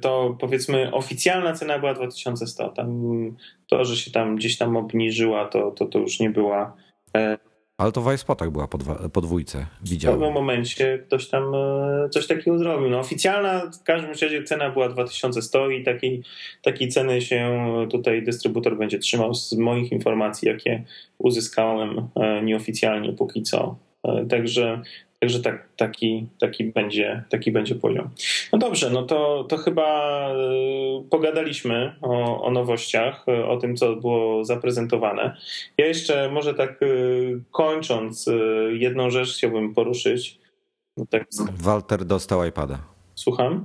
to 0.00 0.36
powiedzmy 0.40 0.92
oficjalna 0.92 1.52
cena 1.52 1.78
była 1.78 1.94
2100, 1.94 2.68
tam 2.68 3.02
to, 3.66 3.84
że 3.84 3.96
się 3.96 4.10
tam 4.10 4.36
gdzieś 4.36 4.58
tam 4.58 4.76
obniżyła, 4.76 5.44
to, 5.44 5.70
to, 5.70 5.86
to 5.86 5.98
już 5.98 6.20
nie 6.20 6.30
była 6.30 6.76
ale 7.78 7.92
to 7.92 8.02
w 8.02 8.14
iSpotach 8.14 8.50
była 8.50 8.68
po 8.68 8.78
widziałem. 9.82 10.18
W 10.18 10.20
pewnym 10.20 10.34
momencie 10.34 10.98
ktoś 11.06 11.28
tam 11.28 11.54
e, 11.54 12.08
coś 12.10 12.26
takiego 12.26 12.58
zrobił. 12.58 12.90
No 12.90 12.98
oficjalna 12.98 13.70
w 13.80 13.82
każdym 13.82 14.10
razie 14.10 14.42
cena 14.42 14.70
była 14.70 14.88
2100 14.88 15.70
i 15.70 15.84
takiej, 15.84 16.22
takiej 16.62 16.88
ceny 16.88 17.20
się 17.20 17.62
tutaj 17.90 18.22
dystrybutor 18.22 18.78
będzie 18.78 18.98
trzymał 18.98 19.34
z 19.34 19.52
moich 19.52 19.92
informacji, 19.92 20.48
jakie 20.48 20.84
uzyskałem 21.18 22.08
e, 22.14 22.42
nieoficjalnie 22.42 23.12
póki 23.12 23.42
co. 23.42 23.76
E, 24.04 24.26
także 24.26 24.82
Także 25.22 25.40
tak, 25.40 25.68
taki, 25.76 26.28
taki, 26.40 26.64
będzie, 26.64 27.24
taki 27.28 27.52
będzie 27.52 27.74
poziom. 27.74 28.10
No 28.52 28.58
dobrze, 28.58 28.90
no 28.90 29.02
to, 29.02 29.44
to 29.48 29.56
chyba 29.56 30.28
y, 30.32 31.08
pogadaliśmy 31.10 31.96
o, 32.00 32.42
o 32.44 32.50
nowościach, 32.50 33.28
y, 33.28 33.46
o 33.46 33.56
tym, 33.56 33.76
co 33.76 33.96
było 33.96 34.44
zaprezentowane. 34.44 35.36
Ja 35.78 35.86
jeszcze 35.86 36.30
może 36.30 36.54
tak 36.54 36.82
y, 36.82 37.40
kończąc, 37.50 38.30
jedną 38.72 39.10
rzecz 39.10 39.34
chciałbym 39.34 39.74
poruszyć. 39.74 40.38
No 40.96 41.06
tak. 41.10 41.26
Walter 41.52 42.04
dostał 42.04 42.44
iPada. 42.44 42.78
Słucham? 43.14 43.64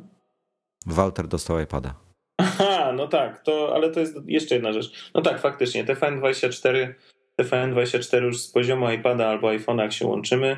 Walter 0.85 1.27
dostał 1.27 1.59
iPada. 1.59 1.93
Aha, 2.37 2.93
no 2.95 3.07
tak, 3.07 3.43
to, 3.43 3.75
ale 3.75 3.91
to 3.91 3.99
jest 3.99 4.15
jeszcze 4.25 4.55
jedna 4.55 4.73
rzecz. 4.73 5.11
No 5.15 5.21
tak, 5.21 5.41
faktycznie, 5.41 5.85
TFN24, 5.85 6.93
TFN24 7.41 8.23
już 8.23 8.41
z 8.41 8.51
poziomu 8.51 8.91
iPada 8.91 9.27
albo 9.27 9.47
iPhone'a, 9.47 9.81
jak 9.81 9.93
się 9.93 10.07
łączymy, 10.07 10.57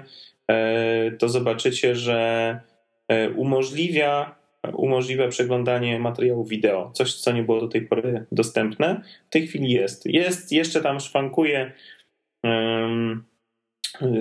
to 1.19 1.29
zobaczycie, 1.29 1.95
że 1.95 2.59
e, 3.07 3.29
umożliwia, 3.29 4.35
umożliwia 4.73 5.27
przeglądanie 5.27 5.99
materiału 5.99 6.45
wideo. 6.45 6.91
Coś, 6.93 7.15
co 7.15 7.31
nie 7.31 7.43
było 7.43 7.61
do 7.61 7.67
tej 7.67 7.81
pory 7.81 8.25
dostępne, 8.31 9.01
w 9.27 9.29
tej 9.29 9.47
chwili 9.47 9.71
jest. 9.71 10.05
Jest, 10.05 10.51
jeszcze 10.51 10.81
tam 10.81 10.99
szwankuje, 10.99 11.71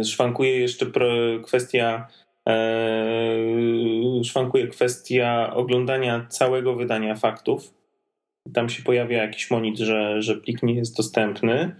szwankuje 0.04 0.60
jeszcze 0.60 0.86
kwestia 1.44 2.08
e, 2.48 4.24
szwankuje 4.24 4.66
kwestia 4.66 5.54
oglądania 5.54 6.26
całego 6.28 6.74
wydania 6.74 7.14
faktów. 7.14 7.74
Tam 8.54 8.68
się 8.68 8.82
pojawia 8.82 9.22
jakiś 9.22 9.50
monit, 9.50 9.78
że, 9.78 10.22
że 10.22 10.36
plik 10.36 10.62
nie 10.62 10.74
jest 10.74 10.96
dostępny. 10.96 11.76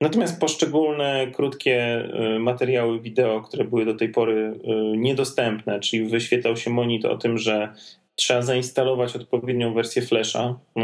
Natomiast 0.00 0.40
poszczególne 0.40 1.26
krótkie 1.32 2.04
y, 2.36 2.38
materiały 2.38 3.00
wideo, 3.00 3.40
które 3.40 3.64
były 3.64 3.84
do 3.84 3.94
tej 3.94 4.08
pory 4.08 4.60
y, 4.94 4.96
niedostępne, 4.96 5.80
czyli 5.80 6.08
wyświetlał 6.08 6.56
się 6.56 6.70
monitor 6.70 7.12
o 7.12 7.16
tym, 7.16 7.38
że 7.38 7.72
trzeba 8.14 8.42
zainstalować 8.42 9.16
odpowiednią 9.16 9.74
wersję 9.74 10.02
Flasha 10.02 10.58
y, 10.76 10.80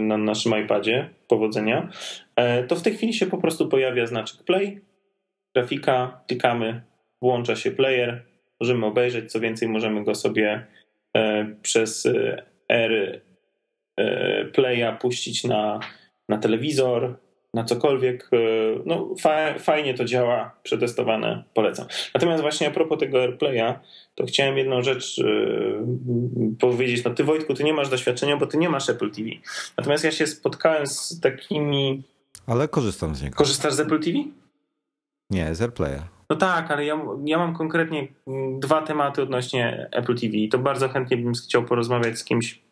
na 0.00 0.16
naszym 0.16 0.64
iPadzie, 0.64 1.08
powodzenia, 1.28 1.88
e, 2.36 2.64
to 2.64 2.76
w 2.76 2.82
tej 2.82 2.94
chwili 2.94 3.14
się 3.14 3.26
po 3.26 3.38
prostu 3.38 3.68
pojawia 3.68 4.06
znaczek 4.06 4.42
play, 4.42 4.80
grafika, 5.54 6.20
klikamy, 6.28 6.82
włącza 7.22 7.56
się 7.56 7.70
player, 7.70 8.22
możemy 8.60 8.86
obejrzeć, 8.86 9.32
co 9.32 9.40
więcej 9.40 9.68
możemy 9.68 10.04
go 10.04 10.14
sobie 10.14 10.66
e, 11.16 11.46
przez 11.62 12.08
R 12.68 13.22
e, 13.96 14.44
playa 14.44 14.96
puścić 15.00 15.44
na, 15.44 15.80
na 16.28 16.38
telewizor, 16.38 17.16
na 17.54 17.64
cokolwiek. 17.64 18.30
E, 18.32 18.36
no, 18.86 19.14
fajnie 19.58 19.94
to 19.94 20.04
działa, 20.04 20.54
przetestowane, 20.62 21.44
polecam. 21.54 21.86
Natomiast 22.14 22.42
właśnie 22.42 22.68
a 22.68 22.70
propos 22.70 22.98
tego 22.98 23.20
AirPlaya, 23.20 23.74
to 24.14 24.26
chciałem 24.26 24.58
jedną 24.58 24.82
rzecz 24.82 25.18
yy, 25.18 25.84
powiedzieć. 26.60 27.04
No 27.04 27.14
ty 27.14 27.24
Wojtku, 27.24 27.54
ty 27.54 27.64
nie 27.64 27.74
masz 27.74 27.88
doświadczenia, 27.88 28.36
bo 28.36 28.46
ty 28.46 28.58
nie 28.58 28.68
masz 28.68 28.90
Apple 28.90 29.10
TV. 29.10 29.28
Natomiast 29.76 30.04
ja 30.04 30.10
się 30.10 30.26
spotkałem 30.26 30.86
z 30.86 31.20
takimi... 31.20 32.02
Ale 32.46 32.68
korzystam 32.68 33.14
z 33.14 33.22
niego. 33.22 33.36
Korzystasz 33.36 33.74
z 33.74 33.80
Apple 33.80 34.00
TV? 34.00 34.18
Nie, 35.30 35.54
z 35.54 35.62
AirPlaya. 35.62 36.00
No 36.30 36.36
tak, 36.36 36.70
ale 36.70 36.84
ja, 36.84 37.00
ja 37.24 37.38
mam 37.38 37.54
konkretnie 37.54 38.08
dwa 38.58 38.82
tematy 38.82 39.22
odnośnie 39.22 39.88
Apple 39.92 40.14
TV 40.14 40.36
i 40.36 40.48
to 40.48 40.58
bardzo 40.58 40.88
chętnie 40.88 41.16
bym 41.16 41.32
chciał 41.32 41.64
porozmawiać 41.64 42.18
z 42.18 42.24
kimś 42.24 42.62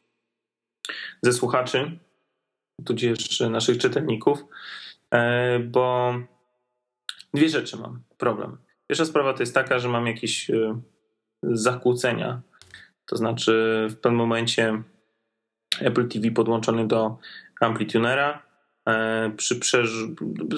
ze 1.23 1.33
słuchaczy, 1.33 1.99
tudzież 2.85 3.41
naszych 3.41 3.79
czytelników, 3.79 4.45
e, 5.15 5.59
bo 5.59 6.15
dwie 7.35 7.49
rzeczy 7.49 7.77
mam 7.77 8.03
problem. 8.19 8.59
Pierwsza 8.87 9.05
sprawa 9.05 9.33
to 9.35 9.43
jest 9.43 9.55
taka, 9.55 9.79
że 9.79 9.89
mam 9.89 10.07
jakieś 10.07 10.51
e, 10.51 10.81
zakłócenia. 11.43 12.43
To 13.07 13.17
znaczy, 13.17 13.87
w 13.91 13.97
pewnym 13.97 14.19
momencie 14.19 14.83
Apple 15.81 16.09
TV 16.09 16.31
podłączony 16.31 16.89
do 16.89 17.19
amplitunera 17.61 18.43
e, 18.89 19.31
przy 19.37 19.61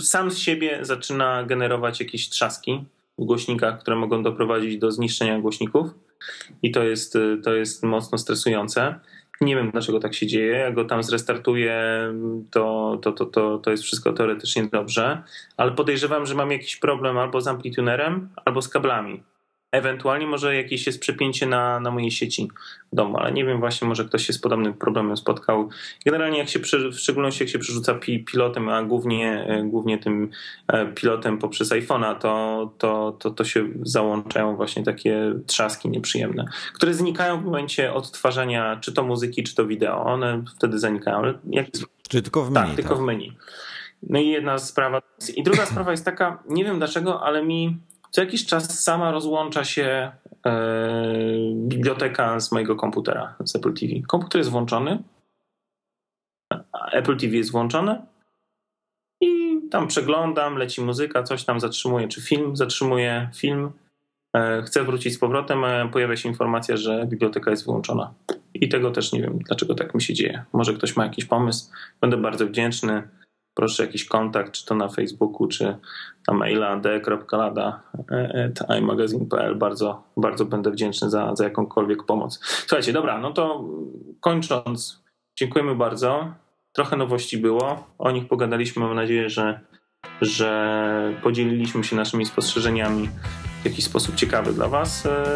sam 0.00 0.30
z 0.30 0.38
siebie 0.38 0.78
zaczyna 0.82 1.44
generować 1.44 2.00
jakieś 2.00 2.28
trzaski 2.28 2.84
w 3.18 3.24
głośnikach, 3.24 3.80
które 3.80 3.96
mogą 3.96 4.22
doprowadzić 4.22 4.78
do 4.78 4.92
zniszczenia 4.92 5.40
głośników 5.40 5.90
i 6.62 6.70
to 6.70 6.82
jest, 6.82 7.18
to 7.42 7.54
jest 7.54 7.82
mocno 7.82 8.18
stresujące. 8.18 9.00
Nie 9.40 9.56
wiem, 9.56 9.70
dlaczego 9.70 10.00
tak 10.00 10.14
się 10.14 10.26
dzieje. 10.26 10.52
Jak 10.52 10.74
go 10.74 10.84
tam 10.84 11.02
zrestartuję, 11.02 11.82
to, 12.50 12.98
to, 13.02 13.12
to, 13.12 13.26
to, 13.26 13.58
to 13.58 13.70
jest 13.70 13.82
wszystko 13.82 14.12
teoretycznie 14.12 14.66
dobrze, 14.66 15.22
ale 15.56 15.72
podejrzewam, 15.72 16.26
że 16.26 16.34
mam 16.34 16.50
jakiś 16.50 16.76
problem 16.76 17.18
albo 17.18 17.40
z 17.40 17.48
amplitunerem, 17.48 18.28
albo 18.44 18.62
z 18.62 18.68
kablami. 18.68 19.22
Ewentualnie 19.72 20.26
może 20.26 20.56
jakieś 20.56 20.86
jest 20.86 21.00
przepięcie 21.00 21.46
na, 21.46 21.80
na 21.80 21.90
mojej 21.90 22.10
sieci 22.10 22.48
w 22.92 22.96
domu, 22.96 23.16
ale 23.18 23.32
nie 23.32 23.44
wiem 23.44 23.60
właśnie, 23.60 23.88
może 23.88 24.04
ktoś 24.04 24.26
się 24.26 24.32
z 24.32 24.38
podobnym 24.38 24.74
problemem 24.74 25.16
spotkał. 25.16 25.68
Generalnie 26.04 26.38
jak 26.38 26.48
się, 26.48 26.58
w 26.92 26.98
szczególności 26.98 27.44
jak 27.44 27.50
się 27.50 27.58
przerzuca 27.58 27.94
pi, 27.94 28.24
pilotem, 28.24 28.68
a 28.68 28.82
głównie, 28.82 29.46
e, 29.48 29.62
głównie 29.62 29.98
tym 29.98 30.30
e, 30.68 30.86
pilotem 30.86 31.38
poprzez 31.38 31.70
iPhone'a, 31.70 32.18
to, 32.18 32.72
to, 32.78 33.16
to, 33.18 33.30
to 33.30 33.44
się 33.44 33.68
załączają 33.82 34.56
właśnie 34.56 34.84
takie 34.84 35.34
trzaski 35.46 35.88
nieprzyjemne, 35.88 36.44
które 36.74 36.94
znikają 36.94 37.40
w 37.40 37.44
momencie 37.44 37.92
odtwarzania 37.92 38.78
czy 38.80 38.92
to 38.92 39.02
muzyki, 39.02 39.42
czy 39.42 39.54
to 39.54 39.66
wideo. 39.66 40.04
One 40.04 40.42
wtedy 40.56 40.78
zanikają. 40.78 41.22
Jak... 41.50 41.66
Czy 42.08 42.22
tylko 42.22 42.44
w 42.44 42.50
menu? 42.50 42.66
Tak, 42.66 42.76
tylko 42.76 42.94
tak? 42.94 43.02
w 43.02 43.06
menu. 43.06 43.32
No 44.02 44.18
i 44.18 44.28
jedna 44.28 44.58
sprawa. 44.58 45.02
I 45.36 45.42
druga 45.42 45.66
sprawa 45.66 45.90
jest 45.90 46.04
taka, 46.04 46.42
nie 46.48 46.64
wiem 46.64 46.78
dlaczego, 46.78 47.22
ale 47.22 47.44
mi 47.44 47.78
co 48.10 48.20
jakiś 48.20 48.46
czas 48.46 48.80
sama 48.84 49.10
rozłącza 49.10 49.64
się 49.64 50.12
e, 50.46 50.52
biblioteka 51.54 52.40
z 52.40 52.52
mojego 52.52 52.76
komputera, 52.76 53.34
z 53.44 53.56
Apple 53.56 53.74
TV. 53.74 53.92
Komputer 54.08 54.38
jest 54.38 54.50
włączony, 54.50 55.02
Apple 56.92 57.16
TV 57.16 57.36
jest 57.36 57.52
włączony 57.52 58.02
i 59.20 59.60
tam 59.70 59.88
przeglądam, 59.88 60.56
leci 60.56 60.80
muzyka, 60.80 61.22
coś 61.22 61.44
tam 61.44 61.60
zatrzymuje, 61.60 62.08
czy 62.08 62.22
film 62.22 62.56
zatrzymuje 62.56 63.30
film. 63.34 63.72
E, 64.36 64.62
chcę 64.62 64.84
wrócić 64.84 65.14
z 65.14 65.18
powrotem, 65.18 65.64
pojawia 65.92 66.16
się 66.16 66.28
informacja, 66.28 66.76
że 66.76 67.06
biblioteka 67.06 67.50
jest 67.50 67.64
wyłączona. 67.64 68.14
I 68.54 68.68
tego 68.68 68.90
też 68.90 69.12
nie 69.12 69.22
wiem, 69.22 69.38
dlaczego 69.38 69.74
tak 69.74 69.94
mi 69.94 70.02
się 70.02 70.14
dzieje. 70.14 70.44
Może 70.52 70.74
ktoś 70.74 70.96
ma 70.96 71.04
jakiś 71.04 71.24
pomysł. 71.24 71.70
Będę 72.00 72.16
bardzo 72.16 72.46
wdzięczny 72.46 73.02
proszę 73.58 73.86
jakiś 73.86 74.04
kontakt, 74.04 74.52
czy 74.52 74.66
to 74.66 74.74
na 74.74 74.88
Facebooku, 74.88 75.46
czy 75.46 75.76
na 76.28 76.34
maila 76.34 76.76
d.lada.imagazine.pl. 76.76 79.54
Bardzo, 79.54 80.02
bardzo 80.16 80.44
będę 80.44 80.70
wdzięczny 80.70 81.10
za, 81.10 81.36
za 81.36 81.44
jakąkolwiek 81.44 82.04
pomoc. 82.04 82.40
Słuchajcie, 82.42 82.92
dobra, 82.92 83.18
no 83.18 83.32
to 83.32 83.64
kończąc, 84.20 85.02
dziękujemy 85.38 85.74
bardzo. 85.74 86.32
Trochę 86.72 86.96
nowości 86.96 87.38
było, 87.38 87.84
o 87.98 88.10
nich 88.10 88.28
pogadaliśmy. 88.28 88.82
Mam 88.82 88.94
nadzieję, 88.94 89.30
że, 89.30 89.60
że 90.20 91.14
podzieliliśmy 91.22 91.84
się 91.84 91.96
naszymi 91.96 92.26
spostrzeżeniami 92.26 93.08
w 93.62 93.64
jakiś 93.64 93.84
sposób 93.84 94.14
ciekawy 94.14 94.52
dla 94.52 94.68
Was 94.68 95.06
e, 95.06 95.26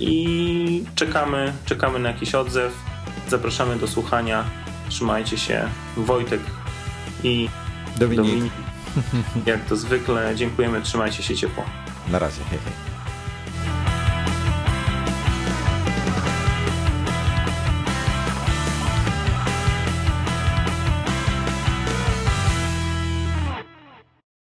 i 0.00 0.84
czekamy, 0.94 1.52
czekamy 1.64 1.98
na 1.98 2.08
jakiś 2.08 2.34
odzew. 2.34 2.72
Zapraszamy 3.28 3.76
do 3.76 3.88
słuchania. 3.88 4.44
Trzymajcie 4.88 5.38
się. 5.38 5.68
Wojtek 5.96 6.40
i 7.24 7.48
Dominik. 7.98 8.26
Dominik. 8.26 8.52
Jak 9.46 9.64
to 9.64 9.76
zwykle, 9.76 10.36
dziękujemy, 10.36 10.82
trzymajcie 10.82 11.22
się 11.22 11.36
ciepło. 11.36 11.64
Na 12.08 12.18
razie, 12.18 12.44
hej, 12.50 12.58
hej. 12.64 12.89